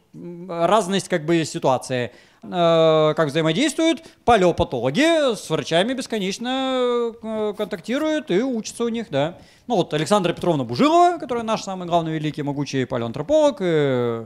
разность 0.47 1.09
как 1.09 1.25
бы 1.25 1.43
ситуации. 1.45 2.11
Э, 2.43 3.13
как 3.15 3.27
взаимодействуют 3.27 4.03
палеопатологи 4.25 5.35
с 5.35 5.47
врачами 5.49 5.93
бесконечно 5.93 7.13
э, 7.21 7.53
контактируют 7.55 8.31
и 8.31 8.41
учатся 8.41 8.83
у 8.83 8.89
них, 8.89 9.07
да. 9.11 9.37
Ну 9.67 9.75
вот 9.75 9.93
Александра 9.93 10.33
Петровна 10.33 10.63
Бужилова, 10.63 11.19
которая 11.19 11.43
наш 11.43 11.61
самый 11.61 11.87
главный 11.87 12.13
великий 12.13 12.41
могучий 12.41 12.85
палеоантрополог, 12.85 13.57
э, 13.59 14.25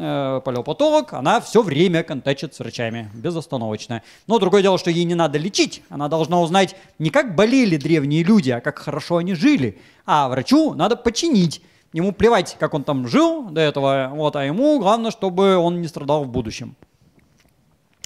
э, 0.00 0.40
палеопатолог, 0.44 1.12
она 1.12 1.40
все 1.40 1.62
время 1.62 2.02
контачит 2.02 2.54
с 2.54 2.58
врачами, 2.58 3.10
безостановочно. 3.14 4.02
Но 4.26 4.38
другое 4.38 4.62
дело, 4.62 4.78
что 4.78 4.90
ей 4.90 5.04
не 5.04 5.14
надо 5.14 5.38
лечить, 5.38 5.82
она 5.88 6.08
должна 6.08 6.40
узнать 6.40 6.76
не 6.98 7.10
как 7.10 7.34
болели 7.34 7.76
древние 7.76 8.22
люди, 8.22 8.50
а 8.50 8.60
как 8.60 8.78
хорошо 8.78 9.18
они 9.18 9.34
жили. 9.34 9.78
А 10.04 10.28
врачу 10.28 10.74
надо 10.74 10.96
починить. 10.96 11.62
Ему 11.92 12.12
плевать, 12.12 12.56
как 12.58 12.74
он 12.74 12.84
там 12.84 13.08
жил 13.08 13.48
до 13.48 13.60
этого, 13.60 14.10
вот, 14.12 14.36
а 14.36 14.44
ему 14.44 14.78
главное, 14.78 15.10
чтобы 15.10 15.56
он 15.56 15.80
не 15.80 15.88
страдал 15.88 16.24
в 16.24 16.28
будущем. 16.28 16.76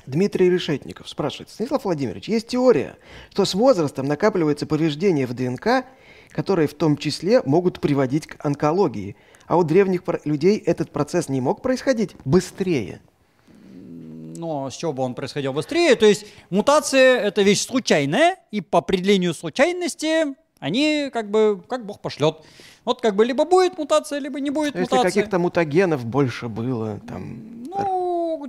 Дмитрий 0.07 0.51
Решетников 0.51 1.09
спрашивает. 1.09 1.51
Станислав 1.51 1.85
Владимирович, 1.85 2.29
есть 2.29 2.49
теория, 2.49 2.97
что 3.31 3.45
с 3.45 3.55
возрастом 3.55 4.07
накапливаются 4.07 4.67
повреждения 4.67 5.27
в 5.27 5.35
ДНК, 5.35 5.85
которые 6.31 6.69
в 6.69 6.75
том 6.75 6.97
числе 6.97 7.43
могут 7.45 7.81
приводить 7.81 8.27
к 8.27 8.45
онкологии. 8.45 9.17
А 9.51 9.57
у 9.57 9.65
древних 9.65 10.03
людей 10.25 10.59
этот 10.59 10.93
процесс 10.93 11.29
не 11.29 11.41
мог 11.41 11.61
происходить 11.61 12.15
быстрее. 12.25 13.01
но 13.73 14.71
с 14.71 14.77
чего 14.77 14.93
бы 14.93 15.03
он 15.03 15.15
происходил 15.15 15.53
быстрее. 15.53 15.97
То 15.97 16.07
есть 16.07 16.25
мутация– 16.51 17.19
это 17.29 17.43
вещь 17.43 17.67
случайная, 17.67 18.37
и 18.53 18.61
по 18.61 18.79
определению 18.79 19.35
случайности 19.35 20.37
они 20.61 21.11
как 21.13 21.33
бы, 21.33 21.61
как 21.69 21.85
Бог 21.85 22.01
пошлет. 22.01 22.37
Вот 22.85 23.01
как 23.01 23.17
бы 23.17 23.25
либо 23.25 23.45
будет 23.45 23.77
мутация, 23.77 24.21
либо 24.21 24.39
не 24.39 24.51
будет 24.51 24.77
Если 24.77 24.83
мутация. 24.83 25.11
каких-то 25.11 25.41
мутагенов 25.41 26.07
больше 26.07 26.47
было, 26.49 27.01
там, 27.09 27.65
Ну, 27.65 28.00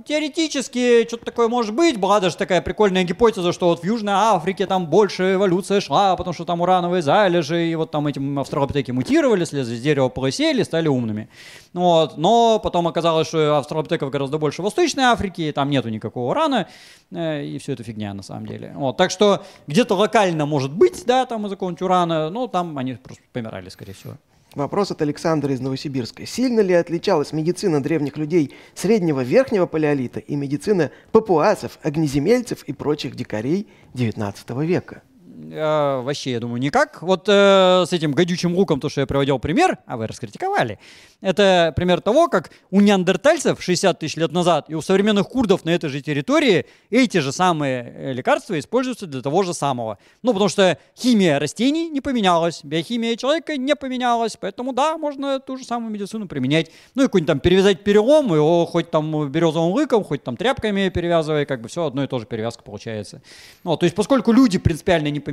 теоретически 0.06 1.06
что-то 1.06 1.26
такое 1.26 1.48
может 1.48 1.74
быть. 1.74 1.98
Была 1.98 2.20
даже 2.20 2.36
такая 2.36 2.60
прикольная 2.62 3.04
гипотеза, 3.04 3.52
что 3.52 3.66
вот 3.68 3.80
в 3.80 3.84
Южной 3.84 4.14
Африке 4.14 4.66
там 4.66 4.86
больше 4.86 5.34
эволюция 5.34 5.80
шла, 5.80 6.16
потому 6.16 6.34
что 6.34 6.44
там 6.44 6.60
урановые 6.60 7.02
залежи, 7.02 7.68
и 7.68 7.74
вот 7.74 7.90
там 7.90 8.06
эти 8.06 8.20
австралопитеки 8.38 8.90
мутировали, 8.90 9.44
слезли 9.44 9.76
с 9.76 9.80
дерева, 9.80 10.08
полысели, 10.08 10.62
стали 10.62 10.88
умными. 10.88 11.28
Ну 11.72 11.80
Вот. 11.82 12.16
Но 12.16 12.60
потом 12.62 12.88
оказалось, 12.88 13.28
что 13.28 13.58
австралопитеков 13.58 14.10
гораздо 14.10 14.38
больше 14.38 14.62
в 14.62 14.64
Восточной 14.64 15.04
Африке, 15.04 15.48
и 15.48 15.52
там 15.52 15.70
нету 15.70 15.88
никакого 15.88 16.30
урана, 16.30 16.68
э, 17.10 17.44
и 17.44 17.58
все 17.58 17.72
это 17.72 17.82
фигня 17.82 18.14
на 18.14 18.22
самом 18.22 18.46
деле. 18.46 18.72
Вот. 18.76 18.96
Так 18.96 19.10
что 19.10 19.44
где-то 19.66 19.94
локально 19.94 20.46
может 20.46 20.72
быть, 20.72 21.04
да, 21.06 21.26
там 21.26 21.46
из-за 21.46 21.56
какого-нибудь 21.56 21.82
урана, 21.82 22.30
но 22.30 22.46
там 22.46 22.78
они 22.78 22.94
просто 22.94 23.22
помирали, 23.32 23.68
скорее 23.68 23.94
всего. 23.94 24.14
Вопрос 24.54 24.90
от 24.90 25.00
Александра 25.00 25.52
из 25.52 25.60
Новосибирска. 25.60 26.26
Сильно 26.26 26.60
ли 26.60 26.74
отличалась 26.74 27.32
медицина 27.32 27.82
древних 27.82 28.18
людей 28.18 28.54
среднего 28.74 29.22
верхнего 29.22 29.66
палеолита 29.66 30.20
и 30.20 30.36
медицина 30.36 30.90
папуасов, 31.10 31.78
огнеземельцев 31.82 32.62
и 32.64 32.72
прочих 32.72 33.16
дикарей 33.16 33.66
XIX 33.94 34.66
века? 34.66 35.02
Э, 35.50 36.00
вообще, 36.02 36.32
я 36.32 36.40
думаю, 36.40 36.60
никак. 36.60 37.02
Вот 37.02 37.28
э, 37.28 37.84
с 37.86 37.92
этим 37.92 38.12
гадючим 38.12 38.54
луком, 38.54 38.80
то, 38.80 38.88
что 38.88 39.00
я 39.00 39.06
приводил 39.06 39.38
пример, 39.38 39.78
а 39.86 39.96
вы 39.96 40.06
раскритиковали, 40.06 40.78
это 41.20 41.72
пример 41.74 42.00
того, 42.00 42.28
как 42.28 42.50
у 42.70 42.80
неандертальцев 42.80 43.62
60 43.62 43.98
тысяч 43.98 44.16
лет 44.16 44.32
назад 44.32 44.66
и 44.68 44.74
у 44.74 44.82
современных 44.82 45.28
курдов 45.28 45.64
на 45.64 45.70
этой 45.70 45.88
же 45.88 46.00
территории 46.00 46.66
эти 46.90 47.18
же 47.18 47.32
самые 47.32 47.94
э, 47.96 48.12
лекарства 48.12 48.58
используются 48.58 49.06
для 49.06 49.22
того 49.22 49.42
же 49.42 49.54
самого. 49.54 49.98
Ну, 50.22 50.32
потому 50.32 50.48
что 50.48 50.78
химия 50.96 51.38
растений 51.38 51.88
не 51.88 52.00
поменялась, 52.00 52.60
биохимия 52.62 53.16
человека 53.16 53.56
не 53.56 53.74
поменялась, 53.74 54.36
поэтому 54.38 54.72
да, 54.72 54.98
можно 54.98 55.40
ту 55.40 55.56
же 55.56 55.64
самую 55.64 55.92
медицину 55.92 56.28
применять. 56.28 56.70
Ну 56.94 57.02
и 57.02 57.06
какой-нибудь 57.06 57.28
там 57.28 57.40
перевязать 57.40 57.84
перелом, 57.84 58.34
его 58.34 58.66
хоть 58.66 58.90
там 58.90 59.30
березовым 59.30 59.72
лыком, 59.72 60.04
хоть 60.04 60.22
там 60.22 60.36
тряпками 60.36 60.88
перевязывай, 60.88 61.46
как 61.46 61.62
бы 61.62 61.68
все 61.68 61.86
одно 61.86 62.04
и 62.04 62.06
то 62.06 62.18
же 62.18 62.26
перевязка 62.26 62.62
получается. 62.62 63.22
Ну, 63.64 63.76
то 63.76 63.84
есть 63.84 63.96
поскольку 63.96 64.32
люди 64.32 64.58
принципиально 64.58 65.08
не 65.08 65.20
поменялись, 65.20 65.31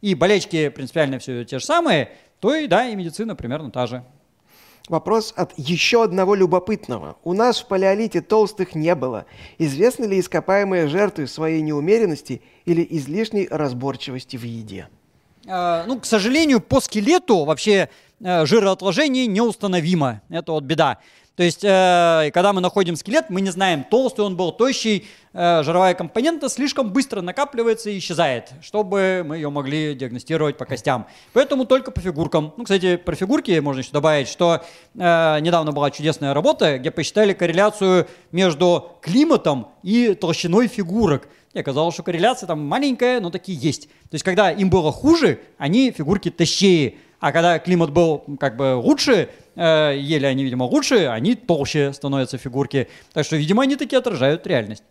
и 0.00 0.14
болячки 0.14 0.68
принципиально 0.68 1.18
все 1.18 1.44
те 1.44 1.58
же 1.58 1.64
самые, 1.64 2.10
то 2.40 2.54
и 2.54 2.66
да, 2.66 2.88
и 2.88 2.94
медицина 2.96 3.34
примерно 3.34 3.70
та 3.70 3.86
же. 3.86 4.04
Вопрос 4.88 5.34
от 5.36 5.52
еще 5.58 6.02
одного 6.02 6.34
любопытного. 6.34 7.16
У 7.22 7.34
нас 7.34 7.60
в 7.60 7.66
палеолите 7.66 8.22
толстых 8.22 8.74
не 8.74 8.94
было. 8.94 9.26
Известны 9.58 10.06
ли 10.06 10.18
ископаемые 10.18 10.88
жертвы 10.88 11.26
своей 11.26 11.60
неумеренности 11.60 12.40
или 12.64 12.86
излишней 12.90 13.48
разборчивости 13.50 14.36
в 14.38 14.44
еде? 14.44 14.88
Э, 15.46 15.84
Ну, 15.86 16.00
к 16.00 16.06
сожалению, 16.06 16.60
по 16.60 16.80
скелету 16.80 17.44
вообще 17.44 17.90
э, 18.20 18.46
жироотложение 18.46 19.26
неустановимо. 19.26 20.22
Это 20.30 20.52
вот 20.52 20.64
беда. 20.64 20.98
То 21.38 21.44
есть, 21.44 21.60
э, 21.62 22.32
когда 22.34 22.52
мы 22.52 22.60
находим 22.60 22.96
скелет, 22.96 23.26
мы 23.30 23.40
не 23.40 23.50
знаем, 23.50 23.84
толстый 23.88 24.22
он 24.22 24.36
был, 24.36 24.50
тощий, 24.50 25.06
э, 25.32 25.62
жировая 25.62 25.94
компонента 25.94 26.48
слишком 26.48 26.90
быстро 26.92 27.20
накапливается 27.20 27.90
и 27.90 27.98
исчезает, 27.98 28.50
чтобы 28.60 29.22
мы 29.24 29.36
ее 29.36 29.48
могли 29.48 29.94
диагностировать 29.94 30.56
по 30.56 30.64
костям. 30.64 31.06
Поэтому 31.34 31.64
только 31.64 31.92
по 31.92 32.00
фигуркам. 32.00 32.52
Ну, 32.56 32.64
кстати, 32.64 32.96
про 32.96 33.14
фигурки 33.14 33.56
можно 33.60 33.78
еще 33.78 33.92
добавить, 33.92 34.26
что 34.26 34.64
э, 34.96 35.38
недавно 35.40 35.70
была 35.70 35.92
чудесная 35.92 36.34
работа, 36.34 36.76
где 36.76 36.90
посчитали 36.90 37.34
корреляцию 37.34 38.08
между 38.32 38.96
климатом 39.00 39.68
и 39.84 40.14
толщиной 40.14 40.66
фигурок. 40.66 41.28
И 41.52 41.60
оказалось, 41.60 41.94
что 41.94 42.02
корреляция 42.02 42.48
там 42.48 42.66
маленькая, 42.66 43.20
но 43.20 43.30
такие 43.30 43.56
есть. 43.56 43.86
То 43.86 44.14
есть, 44.14 44.24
когда 44.24 44.50
им 44.50 44.70
было 44.70 44.90
хуже, 44.90 45.38
они 45.56 45.92
фигурки 45.92 46.30
тащее. 46.32 46.96
А 47.20 47.32
когда 47.32 47.58
климат 47.58 47.90
был 47.90 48.24
как 48.38 48.56
бы 48.56 48.76
лучше, 48.76 49.28
э, 49.56 49.96
ели 49.98 50.24
они, 50.24 50.44
видимо, 50.44 50.64
лучше, 50.64 51.06
они 51.06 51.34
толще 51.34 51.92
становятся 51.92 52.38
фигурки. 52.38 52.88
Так 53.12 53.24
что, 53.24 53.36
видимо, 53.36 53.62
они 53.62 53.76
такие 53.76 53.98
отражают 53.98 54.46
реальность. 54.46 54.84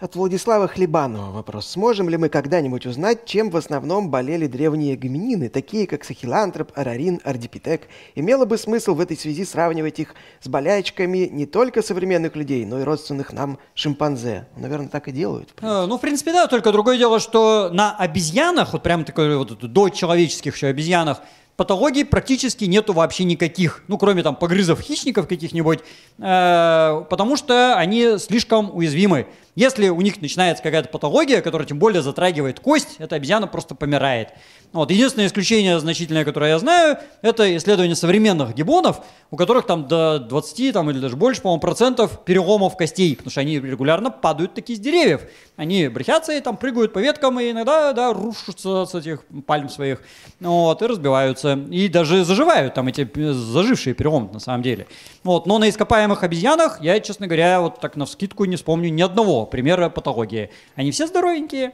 От 0.00 0.14
Владислава 0.14 0.68
Хлебанова 0.68 1.32
вопрос. 1.32 1.66
Сможем 1.70 2.08
ли 2.08 2.16
мы 2.16 2.28
когда-нибудь 2.28 2.86
узнать, 2.86 3.24
чем 3.24 3.50
в 3.50 3.56
основном 3.56 4.10
болели 4.10 4.46
древние 4.46 4.96
гоминины, 4.96 5.48
такие 5.48 5.88
как 5.88 6.04
сахилантроп, 6.04 6.70
арарин, 6.76 7.20
ардипитек? 7.24 7.88
Имело 8.14 8.44
бы 8.44 8.58
смысл 8.58 8.94
в 8.94 9.00
этой 9.00 9.16
связи 9.16 9.44
сравнивать 9.44 9.98
их 9.98 10.14
с 10.40 10.46
болячками 10.46 11.28
не 11.32 11.46
только 11.46 11.82
современных 11.82 12.36
людей, 12.36 12.64
но 12.64 12.78
и 12.78 12.84
родственных 12.84 13.32
нам 13.32 13.58
шимпанзе. 13.74 14.46
Наверное, 14.56 14.88
так 14.88 15.08
и 15.08 15.10
делают. 15.10 15.52
Э, 15.60 15.86
Ну, 15.88 15.98
в 15.98 16.00
принципе, 16.00 16.30
да, 16.30 16.46
только 16.46 16.70
другое 16.70 16.96
дело, 16.96 17.18
что 17.18 17.68
на 17.72 17.96
обезьянах, 17.96 18.74
вот 18.74 18.84
прям 18.84 19.04
такой 19.04 19.36
вот 19.36 19.58
до 19.58 19.88
человеческих 19.88 20.54
еще 20.54 20.68
обезьянах, 20.68 21.20
патологий 21.56 22.04
практически 22.04 22.66
нету 22.66 22.92
вообще 22.92 23.24
никаких, 23.24 23.82
ну, 23.88 23.98
кроме 23.98 24.22
там 24.22 24.36
погрызов 24.36 24.80
хищников 24.80 25.26
каких-нибудь, 25.26 25.80
э, 26.18 27.04
потому 27.10 27.36
что 27.36 27.74
они 27.74 28.16
слишком 28.18 28.70
уязвимы. 28.72 29.26
Если 29.58 29.88
у 29.88 30.00
них 30.02 30.20
начинается 30.20 30.62
какая-то 30.62 30.88
патология, 30.88 31.42
которая 31.42 31.66
тем 31.66 31.80
более 31.80 32.00
затрагивает 32.00 32.60
кость, 32.60 32.94
эта 32.98 33.16
обезьяна 33.16 33.48
просто 33.48 33.74
помирает. 33.74 34.28
Вот. 34.72 34.92
Единственное 34.92 35.26
исключение 35.26 35.80
значительное, 35.80 36.24
которое 36.24 36.50
я 36.50 36.60
знаю, 36.60 36.98
это 37.22 37.56
исследование 37.56 37.96
современных 37.96 38.54
гибонов, 38.54 39.00
у 39.32 39.36
которых 39.36 39.66
там 39.66 39.88
до 39.88 40.20
20 40.20 40.72
там, 40.72 40.90
или 40.90 41.00
даже 41.00 41.16
больше, 41.16 41.42
по-моему, 41.42 41.60
процентов 41.60 42.24
переломов 42.24 42.76
костей, 42.76 43.16
потому 43.16 43.32
что 43.32 43.40
они 43.40 43.58
регулярно 43.58 44.12
падают 44.12 44.54
такие 44.54 44.76
с 44.76 44.80
деревьев. 44.80 45.22
Они 45.56 45.88
брехятся 45.88 46.34
и 46.34 46.40
там 46.40 46.56
прыгают 46.56 46.92
по 46.92 47.00
веткам, 47.00 47.40
и 47.40 47.50
иногда 47.50 47.92
да, 47.92 48.12
рушатся 48.12 48.86
с 48.86 48.94
этих 48.94 49.24
пальм 49.44 49.68
своих, 49.68 50.02
вот, 50.38 50.82
и 50.82 50.86
разбиваются. 50.86 51.58
И 51.68 51.88
даже 51.88 52.24
заживают 52.24 52.74
там 52.74 52.86
эти 52.86 53.08
зажившие 53.32 53.94
переломы 53.94 54.30
на 54.32 54.38
самом 54.38 54.62
деле. 54.62 54.86
Вот. 55.24 55.46
Но 55.46 55.58
на 55.58 55.68
ископаемых 55.68 56.22
обезьянах 56.22 56.80
я, 56.80 57.00
честно 57.00 57.26
говоря, 57.26 57.60
вот 57.60 57.80
так 57.80 57.96
на 57.96 58.06
вскидку 58.06 58.44
не 58.44 58.54
вспомню 58.54 58.90
ни 58.90 59.02
одного 59.02 59.47
примера 59.48 59.88
патологии. 59.88 60.50
Они 60.76 60.90
все 60.90 61.06
здоровенькие. 61.06 61.72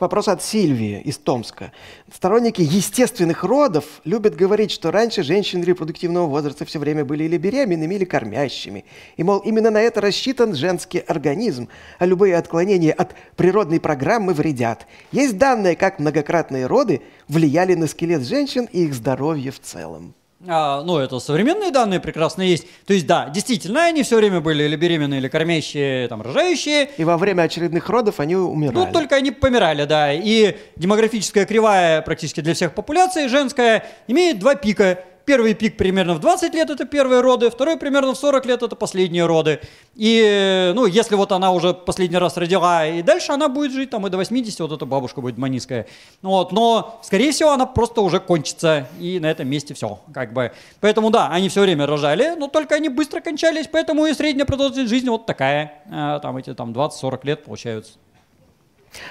Вопрос 0.00 0.28
от 0.28 0.42
Сильвии 0.42 0.98
из 1.02 1.18
Томска. 1.18 1.72
Сторонники 2.10 2.62
естественных 2.62 3.44
родов 3.44 4.00
любят 4.04 4.34
говорить, 4.34 4.70
что 4.70 4.90
раньше 4.90 5.22
женщины 5.22 5.62
репродуктивного 5.62 6.26
возраста 6.26 6.64
все 6.64 6.78
время 6.78 7.04
были 7.04 7.24
или 7.24 7.36
беременными, 7.36 7.94
или 7.94 8.06
кормящими. 8.06 8.86
И, 9.18 9.22
мол, 9.22 9.40
именно 9.40 9.70
на 9.70 9.82
это 9.82 10.00
рассчитан 10.00 10.54
женский 10.54 11.00
организм, 11.00 11.68
а 11.98 12.06
любые 12.06 12.36
отклонения 12.36 12.92
от 12.92 13.14
природной 13.36 13.78
программы 13.78 14.32
вредят. 14.32 14.86
Есть 15.12 15.36
данные, 15.36 15.76
как 15.76 15.98
многократные 15.98 16.64
роды 16.64 17.02
влияли 17.28 17.74
на 17.74 17.86
скелет 17.86 18.22
женщин 18.22 18.70
и 18.72 18.84
их 18.84 18.94
здоровье 18.94 19.50
в 19.50 19.60
целом. 19.60 20.14
А, 20.48 20.82
ну, 20.82 20.98
это 20.98 21.18
современные 21.20 21.70
данные 21.70 22.00
прекрасно 22.00 22.42
есть. 22.42 22.66
То 22.86 22.94
есть, 22.94 23.06
да, 23.06 23.28
действительно, 23.28 23.84
они 23.84 24.02
все 24.02 24.16
время 24.16 24.40
были 24.40 24.64
или 24.64 24.74
беременные, 24.74 25.20
или 25.20 25.28
кормящие, 25.28 26.08
там, 26.08 26.22
рожающие. 26.22 26.90
И 26.96 27.04
во 27.04 27.18
время 27.18 27.42
очередных 27.42 27.88
родов 27.90 28.20
они 28.20 28.36
умирали. 28.36 28.86
Ну, 28.86 28.92
только 28.92 29.16
они 29.16 29.32
помирали, 29.32 29.84
да. 29.84 30.12
И 30.14 30.56
демографическая 30.76 31.44
кривая 31.44 32.00
практически 32.00 32.40
для 32.40 32.54
всех 32.54 32.74
популяций 32.74 33.28
женская 33.28 33.84
имеет 34.08 34.38
два 34.38 34.54
пика. 34.54 35.04
Первый 35.30 35.54
пик 35.54 35.76
примерно 35.76 36.14
в 36.14 36.18
20 36.18 36.54
лет– 36.54 36.70
это 36.70 36.84
первые 36.84 37.20
роды, 37.20 37.50
второй 37.50 37.76
примерно 37.76 38.14
в 38.14 38.16
40 38.16 38.46
лет– 38.46 38.62
это 38.64 38.74
последние 38.74 39.26
роды. 39.26 39.60
И, 39.94 40.72
ну, 40.74 40.86
если 40.86 41.14
вот 41.14 41.30
она 41.30 41.52
уже 41.52 41.72
последний 41.72 42.16
раз 42.16 42.36
родила, 42.36 42.84
и 42.84 43.00
дальше 43.00 43.30
она 43.30 43.48
будет 43.48 43.70
жить 43.70 43.90
там 43.90 44.04
и 44.08 44.10
до 44.10 44.16
80, 44.16 44.58
вот 44.58 44.72
эта 44.72 44.86
бабушка 44.86 45.20
будет 45.20 45.38
маниская. 45.38 45.86
Вот, 46.20 46.50
но, 46.50 46.98
скорее 47.04 47.30
всего, 47.30 47.52
она 47.52 47.66
просто 47.66 48.00
уже 48.00 48.18
кончится, 48.18 48.88
и 48.98 49.20
на 49.20 49.26
этом 49.30 49.46
месте 49.46 49.72
все, 49.72 50.00
как 50.12 50.32
бы. 50.32 50.50
Поэтому, 50.80 51.10
да, 51.10 51.28
они 51.28 51.48
все 51.48 51.60
время 51.60 51.86
рожали, 51.86 52.34
но 52.36 52.48
только 52.48 52.74
они 52.74 52.88
быстро 52.88 53.20
кончались, 53.20 53.68
поэтому 53.70 54.06
и 54.06 54.14
средняя 54.14 54.46
продолжительность 54.46 54.90
жизни 54.90 55.10
вот 55.10 55.26
такая, 55.26 55.74
э, 55.86 56.18
там 56.20 56.38
эти 56.38 56.54
там 56.54 56.72
20-40 56.72 57.20
лет 57.22 57.44
получаются. 57.44 57.92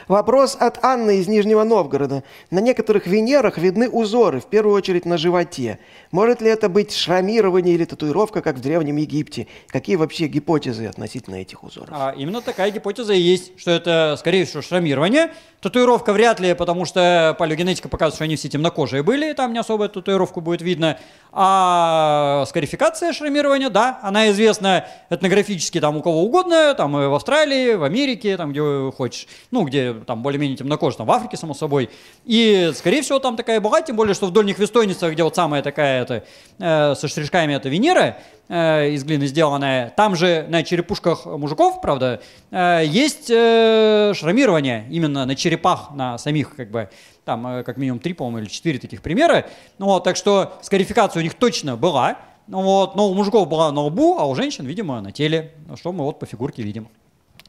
Вопрос 0.08 0.58
от 0.60 0.84
Анны 0.84 1.18
из 1.18 1.28
Нижнего 1.28 1.64
Новгорода. 1.64 2.24
На 2.52 2.60
некоторых 2.60 3.08
Венерах 3.08 3.58
видны 3.58 3.90
узоры, 3.90 4.40
в 4.40 4.46
первую 4.46 4.76
очередь 4.76 5.06
на 5.06 5.18
животе. 5.18 5.80
Может 6.12 6.42
ли 6.42 6.50
это 6.50 6.70
быть 6.70 6.94
шрамирование 6.94 7.76
или 7.76 7.86
татуировка, 7.86 8.42
как 8.42 8.58
в 8.58 8.62
Древнем 8.62 8.98
Египте? 8.98 9.48
Какие 9.68 9.96
вообще 9.96 10.28
гипотезы 10.28 10.86
относительно 10.88 11.36
этих 11.36 11.64
узоров? 11.64 11.90
А, 11.92 12.14
именно 12.18 12.42
такая 12.42 12.72
гипотеза 12.72 13.14
и 13.14 13.20
есть, 13.20 13.60
что 13.60 13.72
это, 13.72 14.16
скорее 14.20 14.46
всего, 14.46 14.62
шрамирование. 14.62 15.32
Татуировка 15.62 16.14
вряд 16.14 16.40
ли, 16.40 16.54
потому 16.54 16.86
что 16.86 17.36
палеогенетика 17.38 17.90
показывает, 17.90 18.16
что 18.16 18.24
они 18.24 18.38
все 18.38 18.48
темнокожие 18.48 19.04
были, 19.04 19.34
там 19.34 19.52
не 19.52 19.60
особо 19.60 19.90
татуировку 19.90 20.40
будет 20.40 20.62
видно. 20.62 20.98
А 21.32 22.46
скарификация 22.48 23.12
шрамирования, 23.12 23.70
да, 23.70 24.00
она 24.02 24.30
известна 24.32 24.88
этнографически 25.10 25.80
там 25.82 25.98
у 25.98 26.02
кого 26.02 26.24
угодно, 26.24 26.74
там 26.76 26.98
и 26.98 27.08
в 27.08 27.14
Австралии, 27.14 27.74
в 27.74 27.84
Америке, 27.84 28.38
там 28.38 28.52
где 28.52 28.92
хочешь, 28.92 29.28
ну, 29.52 29.66
где 29.70 29.94
там 29.94 30.22
более-менее 30.22 30.58
темнокожие, 30.58 30.98
там 30.98 31.08
в 31.08 31.12
Африке, 31.12 31.38
само 31.38 31.54
собой. 31.54 31.90
И, 32.26 32.72
скорее 32.76 33.02
всего, 33.02 33.20
там 33.20 33.38
такая 33.38 33.62
была, 33.62 33.82
тем 33.82 33.96
более, 33.96 34.14
что 34.14 34.28
в 34.28 34.32
дольних 34.32 34.60
вестойницах, 34.60 35.14
где 35.14 35.24
вот 35.24 35.36
самая 35.36 35.62
такая 35.62 36.02
это, 36.02 36.24
э, 36.58 36.96
со 36.96 37.08
штришками 37.08 37.54
это 37.54 37.70
Венера, 37.70 38.18
э, 38.50 38.90
из 38.90 39.04
глины 39.04 39.28
сделанная, 39.28 39.94
там 39.96 40.16
же 40.16 40.46
на 40.50 40.64
черепушках 40.64 41.26
мужиков, 41.26 41.82
правда, 41.82 42.22
э, 42.52 42.84
есть 42.86 43.30
э, 43.30 44.14
шрамирование 44.16 44.86
именно 44.90 45.26
на 45.26 45.36
черепах, 45.36 45.92
на 45.92 46.18
самих, 46.18 46.56
как 46.56 46.72
бы, 46.72 46.90
там 47.26 47.64
как 47.64 47.78
минимум 47.78 48.00
три, 48.00 48.14
по-моему, 48.14 48.40
или 48.40 48.50
четыре 48.50 48.80
таких 48.80 49.02
примера. 49.02 49.46
Ну, 49.78 49.86
вот, 49.86 50.04
так 50.04 50.16
что 50.16 50.58
скарификация 50.62 51.22
у 51.22 51.24
них 51.24 51.36
точно 51.36 51.78
была. 51.78 52.18
Ну, 52.48 52.64
вот, 52.64 52.96
но 52.96 53.08
у 53.08 53.14
мужиков 53.14 53.48
была 53.48 53.72
на 53.72 53.82
лбу, 53.82 54.18
а 54.18 54.26
у 54.26 54.34
женщин, 54.34 54.66
видимо, 54.66 55.00
на 55.02 55.12
теле. 55.12 55.54
Что 55.76 55.92
мы 55.92 56.04
вот 56.04 56.18
по 56.18 56.26
фигурке 56.26 56.64
видим. 56.64 56.90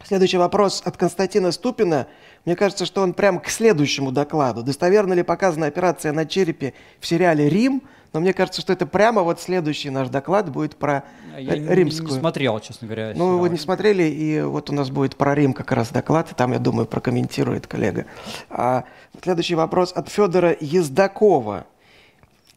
Следующий 0.05 0.38
вопрос 0.38 0.82
от 0.84 0.96
Константина 0.96 1.53
Ступина. 1.53 2.07
Мне 2.44 2.57
кажется, 2.57 2.86
что 2.86 3.03
он 3.03 3.12
прям 3.12 3.38
к 3.38 3.48
следующему 3.48 4.11
докладу. 4.11 4.62
Достоверно 4.62 5.12
ли 5.12 5.22
показана 5.22 5.66
операция 5.66 6.12
на 6.12 6.26
черепе 6.26 6.72
в 7.01 7.07
сериале 7.07 7.48
«Рим»? 7.48 7.82
Но 8.12 8.18
мне 8.18 8.32
кажется, 8.32 8.61
что 8.61 8.72
это 8.72 8.86
прямо 8.86 9.22
вот 9.22 9.40
следующий 9.40 9.88
наш 9.90 10.09
доклад 10.09 10.51
будет 10.51 10.74
про 10.74 11.05
Я 11.38 11.55
римскую. 11.55 12.09
не 12.09 12.18
смотрел, 12.18 12.59
честно 12.59 12.88
говоря. 12.88 13.12
Ну, 13.14 13.38
вы 13.38 13.51
не 13.51 13.59
смотрели, 13.59 14.03
и 14.03 14.40
вот 14.42 14.68
у 14.68 14.72
нас 14.72 14.90
будет 14.90 15.14
про 15.16 15.34
Рим 15.34 15.53
как 15.53 15.70
раз 15.70 15.90
доклад, 15.90 16.32
и 16.32 16.34
там, 16.34 16.53
я 16.53 16.59
думаю, 16.59 16.86
прокомментирует 16.86 17.68
коллега. 17.68 18.07
А, 18.48 18.84
следующий 19.22 19.55
вопрос 19.55 19.92
от 19.92 20.09
Федора 20.09 20.57
Ездакова. 20.59 21.66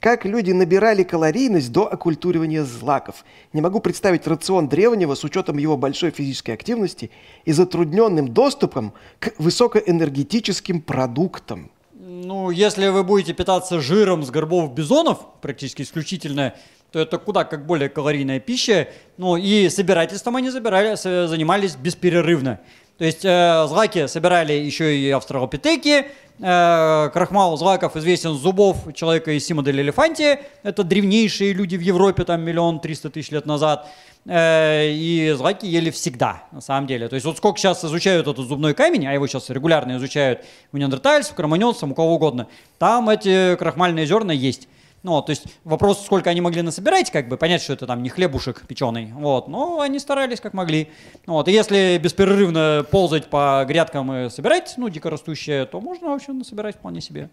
Как 0.04 0.26
люди 0.26 0.52
набирали 0.52 1.04
калорийность 1.04 1.72
до 1.72 1.86
оккультуривания 1.90 2.66
злаков? 2.66 3.24
Не 3.54 3.62
могу 3.62 3.80
представить 3.80 4.28
рацион 4.28 4.68
древнего 4.68 5.16
с 5.16 5.24
учетом 5.24 5.58
его 5.58 5.78
большой 5.78 6.12
физической 6.12 6.52
активности 6.52 7.10
и 7.46 7.54
затрудненным 7.54 8.28
доступом 8.28 8.94
к 9.20 9.32
высокоэнергетическим 9.38 10.82
продуктам. 10.82 11.72
Ну, 11.94 12.50
если 12.50 12.90
вы 12.90 13.06
будете 13.06 13.32
питаться 13.32 13.80
жиром 13.80 14.24
с 14.24 14.30
горбов 14.30 14.74
бизонов, 14.74 15.20
практически 15.42 15.84
исключительно, 15.84 16.54
то 16.92 17.00
это 17.00 17.18
куда 17.18 17.46
как 17.46 17.66
более 17.66 17.88
калорийная 17.88 18.42
пища. 18.42 18.90
Ну, 19.16 19.38
и 19.38 19.70
собирательством 19.70 20.36
они 20.36 20.50
забирали, 20.50 20.96
с- 20.96 21.28
занимались 21.30 21.78
бесперерывно. 21.78 22.60
То 22.98 23.06
есть 23.06 23.26
э, 23.26 23.66
злаки 23.68 24.08
собирали 24.08 24.54
еще 24.54 24.98
и 24.98 25.10
австралопитеки. 25.10 26.06
Э, 26.40 27.10
крахмал 27.14 27.58
злаков 27.58 27.96
известен 27.96 28.34
с 28.36 28.40
зубов 28.40 28.94
человека 28.94 29.32
из 29.32 29.46
Симодель 29.46 29.82
элефанти. 29.82 30.40
Это 30.62 30.84
древнейшие 30.84 31.54
люди 31.54 31.76
в 31.76 31.82
Европе, 31.82 32.24
там 32.24 32.42
миллион 32.42 32.80
триста 32.80 33.10
тысяч 33.10 33.32
лет 33.32 33.46
назад. 33.46 33.88
Э, 34.26 34.90
и 34.90 35.34
злаки 35.36 35.66
ели 35.66 35.90
всегда, 35.90 36.44
на 36.52 36.62
самом 36.62 36.88
деле. 36.88 37.08
То 37.08 37.16
есть 37.16 37.26
вот 37.26 37.38
сколько 37.38 37.60
сейчас 37.60 37.84
изучают 37.84 38.28
этот 38.28 38.48
зубной 38.48 38.74
камень, 38.74 39.08
а 39.08 39.14
его 39.14 39.28
сейчас 39.28 39.50
регулярно 39.50 39.98
изучают 39.98 40.42
у 40.72 40.78
неандертальцев, 40.78 41.36
кроманьонцев, 41.36 41.90
у 41.90 41.94
кого 41.96 42.16
угодно, 42.16 42.48
там 42.78 43.10
эти 43.10 43.56
крахмальные 43.56 44.06
зерна 44.06 44.34
есть. 44.34 44.68
Ну, 45.04 45.22
то 45.22 45.32
есть 45.32 45.44
вопрос, 45.66 46.06
сколько 46.06 46.30
они 46.30 46.40
могли 46.40 46.62
насобирать, 46.62 47.12
как 47.12 47.28
бы 47.28 47.36
понять, 47.36 47.62
что 47.62 47.74
это 47.74 47.86
там 47.86 48.02
не 48.02 48.10
хлебушек 48.10 48.66
печеный, 48.66 49.12
вот, 49.14 49.50
но 49.50 49.82
они 49.82 50.00
старались 50.00 50.40
как 50.40 50.54
могли. 50.54 50.90
Вот, 51.26 51.50
и 51.50 51.52
если 51.52 52.00
беспрерывно 52.02 52.86
ползать 52.90 53.30
по 53.30 53.66
грядкам 53.68 54.12
и 54.14 54.30
собирать, 54.30 54.74
ну, 54.78 54.88
дикорастущее, 54.88 55.66
то 55.66 55.82
можно 55.82 56.08
вообще 56.08 56.32
насобирать 56.32 56.78
вполне 56.78 57.02
себе. 57.02 57.30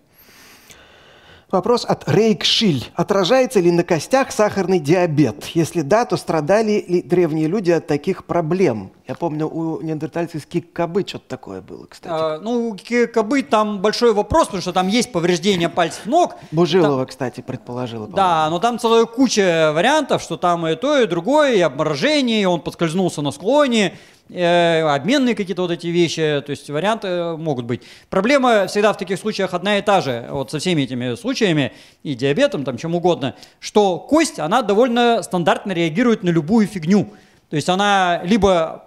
Вопрос 1.51 1.85
от 1.85 2.09
Рейкшиль. 2.09 2.85
Отражается 2.95 3.59
ли 3.59 3.73
на 3.73 3.83
костях 3.83 4.31
сахарный 4.31 4.79
диабет? 4.79 5.47
Если 5.47 5.81
да, 5.81 6.05
то 6.05 6.17
страдали 6.17 6.85
ли 6.87 7.03
древние 7.03 7.49
люди 7.49 7.73
от 7.73 7.87
таких 7.89 8.25
проблем? 8.25 8.93
Я 9.09 9.17
помню, 9.17 9.49
у 9.49 9.81
неандертальцев 9.83 10.47
кик-кобы 10.47 11.05
что-то 11.07 11.25
такое 11.29 11.61
было, 11.61 11.87
кстати. 11.87 12.13
А, 12.17 12.39
ну, 12.39 12.69
у 12.69 12.77
ки- 12.77 13.07
кобыль 13.07 13.43
там 13.43 13.81
большой 13.81 14.13
вопрос, 14.13 14.47
потому 14.47 14.63
что 14.63 14.73
там 14.73 14.87
есть 14.87 15.11
повреждение 15.11 15.69
пальцев 15.69 16.07
ног. 16.07 16.37
Бужилова, 16.53 17.05
кстати, 17.07 17.41
предположила. 17.41 18.07
Да, 18.07 18.49
но 18.51 18.61
там 18.61 18.79
целая 18.79 19.05
куча 19.07 19.73
вариантов, 19.75 20.23
что 20.23 20.37
там 20.37 20.65
и 20.69 20.77
то, 20.77 21.01
и 21.01 21.07
другое, 21.07 21.55
и 21.55 21.61
обморожение, 21.61 22.43
и 22.43 22.45
он 22.45 22.61
подскользнулся 22.61 23.23
на 23.23 23.33
склоне, 23.33 23.99
э, 24.33 24.83
обменные 24.83 25.35
какие-то 25.35 25.63
вот 25.63 25.71
эти 25.71 25.89
вещи, 25.89 26.43
то 26.45 26.51
есть 26.51 26.69
варианты 26.71 27.37
могут 27.37 27.65
быть. 27.65 27.83
Проблема 28.09 28.67
всегда 28.67 28.93
в 28.93 28.99
таких 28.99 29.19
случаях 29.19 29.55
одна 29.55 29.79
и 29.79 29.83
та 29.83 30.01
же, 30.01 30.27
вот 30.31 30.51
со 30.51 30.59
всеми 30.59 30.83
этими 30.83 31.15
случаями, 31.15 31.73
и 32.03 32.15
диабетом, 32.15 32.65
там 32.65 32.77
чем 32.79 32.95
угодно, 32.95 33.35
что 33.59 33.99
кость, 33.99 34.39
она 34.39 34.63
довольно 34.63 35.23
стандартно 35.23 35.73
реагирует 35.73 36.23
на 36.23 36.31
любую 36.31 36.67
фигню. 36.67 37.11
То 37.51 37.57
есть 37.57 37.69
она 37.69 38.21
либо 38.23 38.85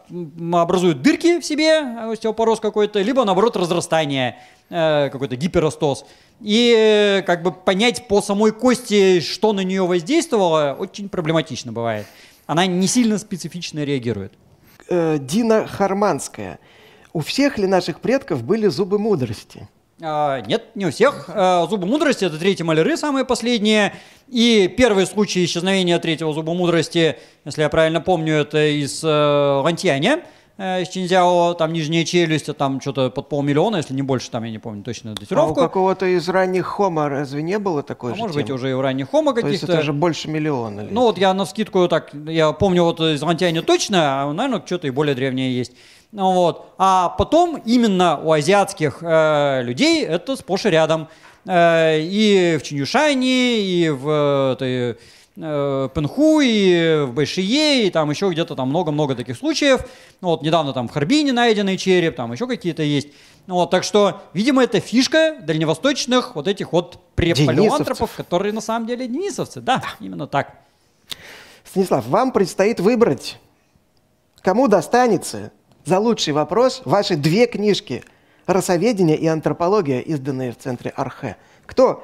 образует 0.53 1.01
дырки 1.01 1.41
в 1.41 1.45
себе, 1.45 1.81
э, 1.81 2.11
остеопороз 2.13 2.61
какой-то, 2.61 3.01
либо 3.01 3.25
наоборот 3.25 3.57
разрастание, 3.57 4.37
э, 4.69 5.09
какой-то 5.11 5.35
гиперостоз. 5.35 6.05
И 6.39 6.73
э, 6.75 7.21
как 7.23 7.43
бы 7.43 7.51
понять 7.51 8.07
по 8.07 8.21
самой 8.21 8.53
кости, 8.53 9.19
что 9.19 9.51
на 9.51 9.61
нее 9.61 9.85
воздействовало, 9.85 10.77
очень 10.79 11.09
проблематично 11.09 11.73
бывает. 11.73 12.07
Она 12.45 12.65
не 12.65 12.87
сильно 12.87 13.17
специфично 13.17 13.83
реагирует. 13.83 14.31
Э, 14.93 15.17
Дина 15.19 15.65
Харманская. 15.65 16.59
У 17.13 17.21
всех 17.21 17.57
ли 17.57 17.65
наших 17.65 17.99
предков 17.99 18.43
были 18.43 18.67
зубы 18.67 18.99
мудрости? 18.99 19.67
А, 19.99 20.41
нет, 20.41 20.75
не 20.75 20.85
у 20.85 20.91
всех. 20.91 21.25
А, 21.29 21.65
зубы 21.67 21.87
мудрости 21.87 22.25
это 22.25 22.37
третьи 22.37 22.61
маляры, 22.61 22.95
самые 22.95 23.25
последние. 23.25 23.95
И 24.27 24.71
первый 24.77 25.07
случай 25.07 25.43
исчезновения 25.45 25.97
третьего 25.97 26.31
зуба 26.31 26.53
мудрости, 26.53 27.17
если 27.43 27.63
я 27.63 27.69
правильно 27.69 28.01
помню, 28.01 28.35
это 28.35 28.63
из 28.67 29.03
э, 29.03 29.61
Лантьяне, 29.63 30.25
э, 30.57 30.81
из 30.81 30.89
Чинзяо, 30.89 31.53
там 31.55 31.73
нижняя 31.73 32.05
челюсть, 32.05 32.49
а 32.49 32.53
там 32.53 32.79
что-то 32.81 33.09
под 33.09 33.29
полмиллиона, 33.29 33.77
если 33.77 33.93
не 33.93 34.01
больше, 34.01 34.29
там 34.31 34.43
я 34.43 34.51
не 34.51 34.59
помню 34.59 34.83
точно 34.83 35.11
А 35.11 35.13
у 35.13 35.15
датировку. 35.15 35.55
какого-то 35.55 36.05
из 36.05 36.27
ранних 36.29 36.65
хома 36.65 37.09
разве 37.09 37.41
не 37.41 37.59
было 37.59 37.83
такой 37.83 38.11
А 38.13 38.15
же 38.15 38.21
может 38.21 38.35
быть, 38.35 38.47
темы? 38.47 38.55
уже 38.57 38.69
и 38.69 38.73
у 38.73 38.81
ранних 38.81 39.09
хома 39.09 39.33
То 39.33 39.39
есть 39.47 39.61
каких-то. 39.61 39.73
это 39.73 39.81
же 39.83 39.93
больше 39.93 40.29
миллиона. 40.29 40.87
Ну 40.89 41.01
вот 41.01 41.17
я 41.17 41.33
на 41.33 41.45
скидку 41.45 41.87
так, 41.87 42.11
я 42.27 42.51
помню 42.51 42.83
вот 42.83 42.99
из 42.99 43.21
Лантяне 43.21 43.61
точно, 43.61 44.23
а 44.23 44.33
наверное 44.33 44.63
что-то 44.65 44.87
и 44.87 44.91
более 44.91 45.15
древнее 45.15 45.55
есть. 45.55 45.73
Ну 46.11 46.31
вот. 46.33 46.73
А 46.77 47.09
потом 47.09 47.57
именно 47.65 48.19
у 48.19 48.31
азиатских 48.31 48.99
э, 49.01 49.61
людей 49.63 50.03
это 50.05 50.35
сплошь 50.35 50.65
и 50.65 50.69
рядом. 50.69 51.07
Э, 51.45 51.99
и 51.99 52.57
в 52.57 52.63
Чинюшане, 52.63 53.59
и 53.59 53.89
в 53.89 54.55
э, 54.61 54.95
Пенху, 55.35 56.41
и 56.41 57.05
в 57.05 57.13
Байшие, 57.13 57.87
и 57.87 57.89
там 57.89 58.09
еще 58.11 58.29
где-то 58.29 58.55
там 58.55 58.69
много-много 58.69 59.15
таких 59.15 59.35
случаев. 59.35 59.81
Ну 60.21 60.27
вот 60.29 60.43
недавно 60.43 60.73
там 60.73 60.87
в 60.87 60.91
Харбине 60.91 61.33
найденный 61.33 61.77
череп, 61.77 62.15
там 62.15 62.31
еще 62.31 62.47
какие-то 62.47 62.83
есть. 62.83 63.09
Ну 63.47 63.55
вот, 63.55 63.71
так 63.71 63.83
что, 63.83 64.21
видимо, 64.33 64.63
это 64.63 64.79
фишка 64.79 65.37
дальневосточных 65.41 66.35
вот 66.35 66.47
этих 66.47 66.71
вот 66.71 66.99
препалеоантропов, 67.15 68.15
которые 68.15 68.53
на 68.53 68.61
самом 68.61 68.87
деле 68.87 69.07
денисовцы. 69.07 69.59
Да, 69.59 69.81
именно 69.99 70.27
так. 70.27 70.55
Станислав, 71.65 72.05
вам 72.07 72.31
предстоит 72.31 72.79
выбрать, 72.79 73.39
кому 74.41 74.67
достанется 74.67 75.51
за 75.83 75.99
лучший 75.99 76.33
вопрос 76.33 76.83
ваши 76.85 77.15
две 77.15 77.47
книжки 77.47 78.03
«Расоведение» 78.45 79.17
и 79.17 79.25
«Антропология», 79.25 79.99
изданные 79.99 80.51
в 80.51 80.57
центре 80.57 80.93
Архе. 80.95 81.37
Кто 81.65 82.03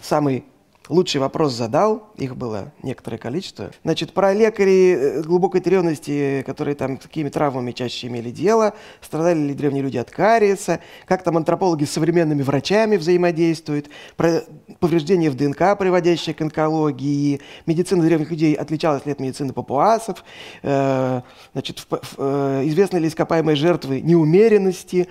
самый 0.00 0.44
лучший 0.88 1.20
вопрос 1.20 1.52
задал? 1.54 2.10
Их 2.16 2.36
было 2.36 2.72
некоторое 2.82 3.18
количество. 3.18 3.70
Значит, 3.82 4.12
про 4.12 4.32
лекарей 4.32 4.94
э, 4.94 5.22
глубокой 5.22 5.60
тревности, 5.60 6.42
которые 6.46 6.74
там 6.74 7.00
с 7.00 7.04
какими 7.04 7.28
травмами 7.28 7.72
чаще 7.72 8.08
имели 8.08 8.30
дело, 8.30 8.74
страдали 9.00 9.38
ли 9.38 9.54
древние 9.54 9.82
люди 9.82 9.96
от 9.96 10.10
кариеса, 10.10 10.80
как 11.06 11.22
там 11.22 11.36
антропологи 11.36 11.84
с 11.84 11.90
современными 11.90 12.42
врачами 12.42 12.96
взаимодействуют, 12.96 13.88
про 14.16 14.42
повреждения 14.80 15.30
в 15.30 15.36
ДНК, 15.36 15.78
приводящие 15.78 16.34
к 16.34 16.40
онкологии, 16.40 17.40
медицина 17.66 18.02
древних 18.02 18.30
людей 18.30 18.54
отличалась 18.54 19.06
ли 19.06 19.12
от 19.12 19.20
медицины 19.20 19.52
папуасов, 19.52 20.24
э, 20.62 21.22
значит, 21.52 21.78
в- 21.78 21.88
в- 21.90 22.14
э, 22.18 22.62
известны 22.66 22.98
ли 22.98 23.08
ископаемые 23.08 23.56
жертвы 23.56 24.00
неумеренности, 24.00 25.08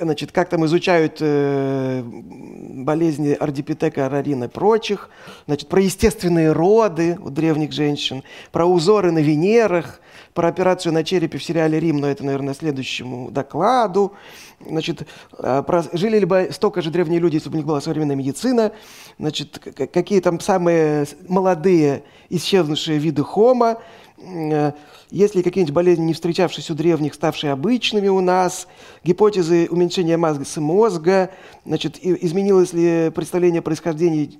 Значит, 0.00 0.32
как 0.32 0.50
там 0.50 0.66
изучают 0.66 1.16
э, 1.20 2.02
болезни 2.04 3.32
ардипитека, 3.32 4.08
рарина 4.08 4.44
и 4.44 4.48
прочих. 4.48 5.08
Значит, 5.46 5.68
про 5.68 5.80
естественные 5.80 6.52
роды 6.52 7.18
у 7.22 7.30
древних 7.30 7.72
женщин, 7.72 8.22
про 8.52 8.66
узоры 8.66 9.12
на 9.12 9.20
Венерах, 9.20 10.00
про 10.34 10.48
операцию 10.48 10.92
на 10.92 11.04
черепе 11.04 11.38
в 11.38 11.44
сериале 11.44 11.80
«Рим», 11.80 11.98
но 11.98 12.06
это, 12.08 12.24
наверное, 12.24 12.52
следующему 12.52 13.30
докладу. 13.30 14.12
Значит, 14.60 15.06
э, 15.38 15.62
про, 15.66 15.82
жили 15.94 16.18
ли 16.18 16.26
бы 16.26 16.48
столько 16.52 16.82
же 16.82 16.90
древние 16.90 17.18
люди, 17.18 17.36
если 17.36 17.48
бы 17.48 17.54
у 17.54 17.56
них 17.56 17.66
была 17.66 17.80
современная 17.80 18.16
медицина. 18.16 18.72
Значит, 19.18 19.58
какие 19.58 20.20
там 20.20 20.38
самые 20.40 21.06
молодые 21.28 22.02
исчезнувшие 22.28 22.98
виды 22.98 23.22
хома. 23.22 23.78
Э, 24.20 24.72
Есть 25.10 25.34
ли 25.34 25.42
какие-нибудь 25.42 25.74
болезни, 25.74 26.04
не 26.04 26.12
встречавшиеся 26.14 26.72
у 26.72 26.76
древних, 26.76 27.14
ставшие 27.14 27.52
обычными 27.52 28.08
у 28.08 28.20
нас? 28.20 28.66
Гипотезы 29.04 29.68
уменьшения 29.70 30.16
массы 30.16 30.60
мозга? 30.60 31.30
Значит, 31.64 31.98
изменилось 32.02 32.72
ли 32.72 33.10
представление 33.14 33.60
о 33.60 33.62
происхождении 33.62 34.38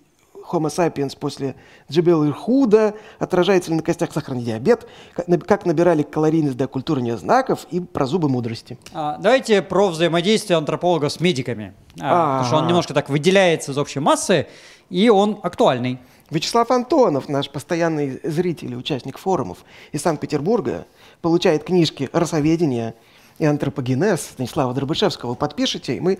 Homo 0.50 0.68
sapiens 0.68 1.16
после 1.18 1.54
Джебел 1.90 2.26
Ирхуда? 2.26 2.94
Отражается 3.18 3.70
ли 3.70 3.76
на 3.76 3.82
костях 3.82 4.12
сахарный 4.12 4.42
диабет? 4.42 4.86
Как 5.14 5.28
наб- 5.28 5.44
Как 5.44 5.64
набирали 5.64 6.02
калорийность 6.02 6.56
до 6.56 6.66
культурных 6.68 7.18
знаков? 7.18 7.66
И 7.70 7.80
про 7.80 8.06
зубы 8.06 8.28
мудрости. 8.28 8.78
А, 8.92 9.16
Давайте 9.18 9.62
про 9.62 9.88
взаимодействие 9.88 10.56
антрополога 10.56 11.08
с 11.08 11.20
медиками. 11.20 11.74
А, 12.00 12.38
Потому 12.40 12.44
что 12.46 12.56
он 12.56 12.64
А. 12.64 12.68
немножко 12.68 12.94
так 12.94 13.08
выделяется 13.10 13.72
из 13.72 13.78
общей 13.78 14.00
массы, 14.00 14.46
и 14.90 15.08
он 15.08 15.38
актуальный. 15.42 15.98
Вячеслав 16.30 16.70
Антонов, 16.70 17.28
наш 17.28 17.50
постоянный 17.50 18.20
зритель 18.22 18.72
и 18.72 18.76
участник 18.76 19.16
форумов 19.18 19.58
из 19.92 20.02
Санкт-Петербурга, 20.02 20.86
получает 21.22 21.64
книжки 21.64 22.10
«Расоведение» 22.12 22.94
и 23.38 23.46
«Антропогенез» 23.46 24.20
Станислава 24.20 24.74
Дробышевского. 24.74 25.34
Подпишите, 25.34 25.96
и 25.96 26.00
мы 26.00 26.18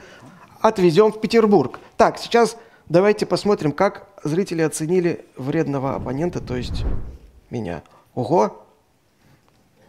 отвезем 0.61 1.13
в 1.13 1.21
Петербург. 1.21 1.79
Так, 1.97 2.19
сейчас 2.19 2.57
давайте 2.89 3.27
посмотрим, 3.27 3.73
как 3.73 4.09
зрители 4.25 4.63
оценили 4.63 5.27
вредного 5.37 5.97
оппонента, 5.97 6.41
то 6.41 6.57
есть 6.57 6.85
меня. 7.51 7.83
Ого! 8.15 8.65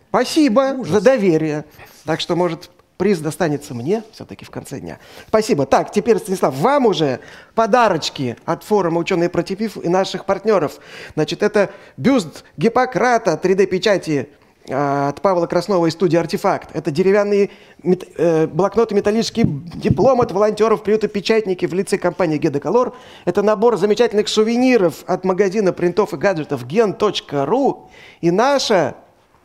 Спасибо 0.10 0.84
за 0.84 1.02
доверие. 1.02 1.66
Так 2.04 2.20
что, 2.20 2.36
может, 2.36 2.72
приз 3.00 3.20
достанется 3.20 3.74
мне 3.74 4.04
все-таки 4.12 4.43
в 4.43 4.50
конце 4.52 4.82
дня. 4.82 5.00
Спасибо. 5.26 5.66
Так, 5.66 5.89
теперь, 5.89 6.18
Станислав, 6.18 6.54
вам 6.56 6.86
уже 6.86 7.22
подарочки 7.56 8.36
от 8.43 8.66
форума 8.66 9.00
«Ученые 9.00 9.30
против 9.30 9.62
ИФ» 9.62 9.78
и 9.78 9.88
наших 9.88 10.26
партнеров. 10.26 10.80
Значит, 11.16 11.41
это 11.41 11.70
бюст 11.95 12.43
Гиппократа 12.58 13.39
3D-печати 13.41 14.28
а, 14.70 15.08
от 15.08 15.22
Павла 15.22 15.47
Краснова 15.47 15.86
из 15.86 15.93
студии 15.93 16.18
«Артефакт». 16.18 16.72
Это 16.76 16.91
деревянные 16.91 17.52
мет- 17.84 18.10
э, 18.18 18.47
блокноты, 18.47 18.95
металлический 18.95 19.45
диплом 19.45 20.20
от 20.20 20.34
волонтеров 20.34 20.84
приюта 20.84 21.08
«Печатники» 21.08 21.66
в 21.66 21.74
лице 21.74 21.97
компании 21.97 22.38
«Гедоколор». 22.38 22.93
Это 23.24 23.41
набор 23.41 23.78
замечательных 23.78 24.28
сувениров 24.28 25.06
от 25.08 25.24
магазина 25.24 25.72
принтов 25.72 26.14
и 26.14 26.18
гаджетов 26.18 26.66
gen.ru. 26.66 27.88
И 28.20 28.30
наша 28.30 28.95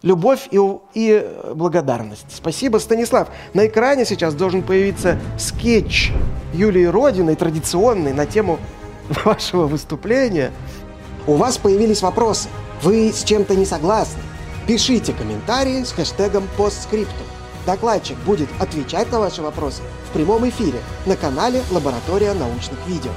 любовь 0.04 0.48
и, 0.50 0.60
и 0.92 1.10
э, 1.24 1.52
благодарность. 1.54 2.26
Спасибо, 2.28 2.76
Станислав. 2.76 3.28
На 3.54 3.66
экране 3.66 4.04
сейчас 4.04 4.34
должен 4.34 4.62
появиться 4.62 5.18
скетч 5.38 6.12
Юлии 6.52 6.84
Родиной, 6.84 7.34
традиционный, 7.34 8.12
на 8.12 8.26
тему 8.26 8.60
вашего 9.24 9.66
выступления. 9.66 10.52
У 11.26 11.34
вас 11.34 11.56
появились 11.56 12.02
вопросы. 12.02 12.48
Вы 12.82 13.10
с 13.12 13.24
чем-то 13.24 13.56
не 13.56 13.64
согласны? 13.64 14.22
Пишите 14.66 15.14
комментарии 15.14 15.82
с 15.82 15.92
хэштегом 15.92 16.44
постскриптум. 16.56 17.26
Докладчик 17.66 18.18
будет 18.26 18.48
отвечать 18.60 19.10
на 19.10 19.20
ваши 19.20 19.40
вопросы 19.40 19.80
в 20.10 20.12
прямом 20.12 20.46
эфире 20.46 20.80
на 21.06 21.16
канале 21.16 21.62
«Лаборатория 21.70 22.34
научных 22.34 22.78
видео». 22.86 23.10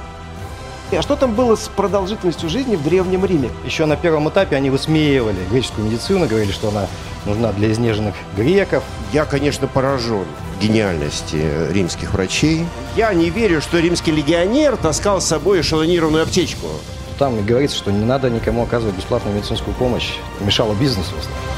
А 0.90 1.02
что 1.02 1.16
там 1.16 1.34
было 1.34 1.54
с 1.54 1.68
продолжительностью 1.68 2.48
жизни 2.48 2.74
в 2.74 2.82
Древнем 2.82 3.26
Риме? 3.26 3.50
Еще 3.66 3.84
на 3.84 3.96
первом 3.96 4.28
этапе 4.30 4.56
они 4.56 4.70
высмеивали 4.70 5.36
греческую 5.50 5.86
медицину, 5.86 6.26
говорили, 6.26 6.50
что 6.50 6.68
она 6.68 6.86
нужна 7.26 7.52
для 7.52 7.70
изнеженных 7.70 8.14
греков. 8.36 8.82
Я, 9.12 9.26
конечно, 9.26 9.66
поражен 9.66 10.24
гениальности 10.62 11.44
римских 11.70 12.14
врачей. 12.14 12.64
Я 12.96 13.12
не 13.12 13.28
верю, 13.28 13.60
что 13.60 13.78
римский 13.78 14.12
легионер 14.12 14.78
таскал 14.78 15.20
с 15.20 15.26
собой 15.26 15.60
эшелонированную 15.60 16.22
аптечку. 16.22 16.68
Там 17.18 17.44
говорится, 17.44 17.76
что 17.76 17.90
не 17.90 18.04
надо 18.04 18.30
никому 18.30 18.62
оказывать 18.62 18.96
бесплатную 18.96 19.36
медицинскую 19.36 19.74
помощь. 19.74 20.14
Мешало 20.40 20.74
бизнесу. 20.74 21.10
в 21.14 21.18
основном. 21.18 21.57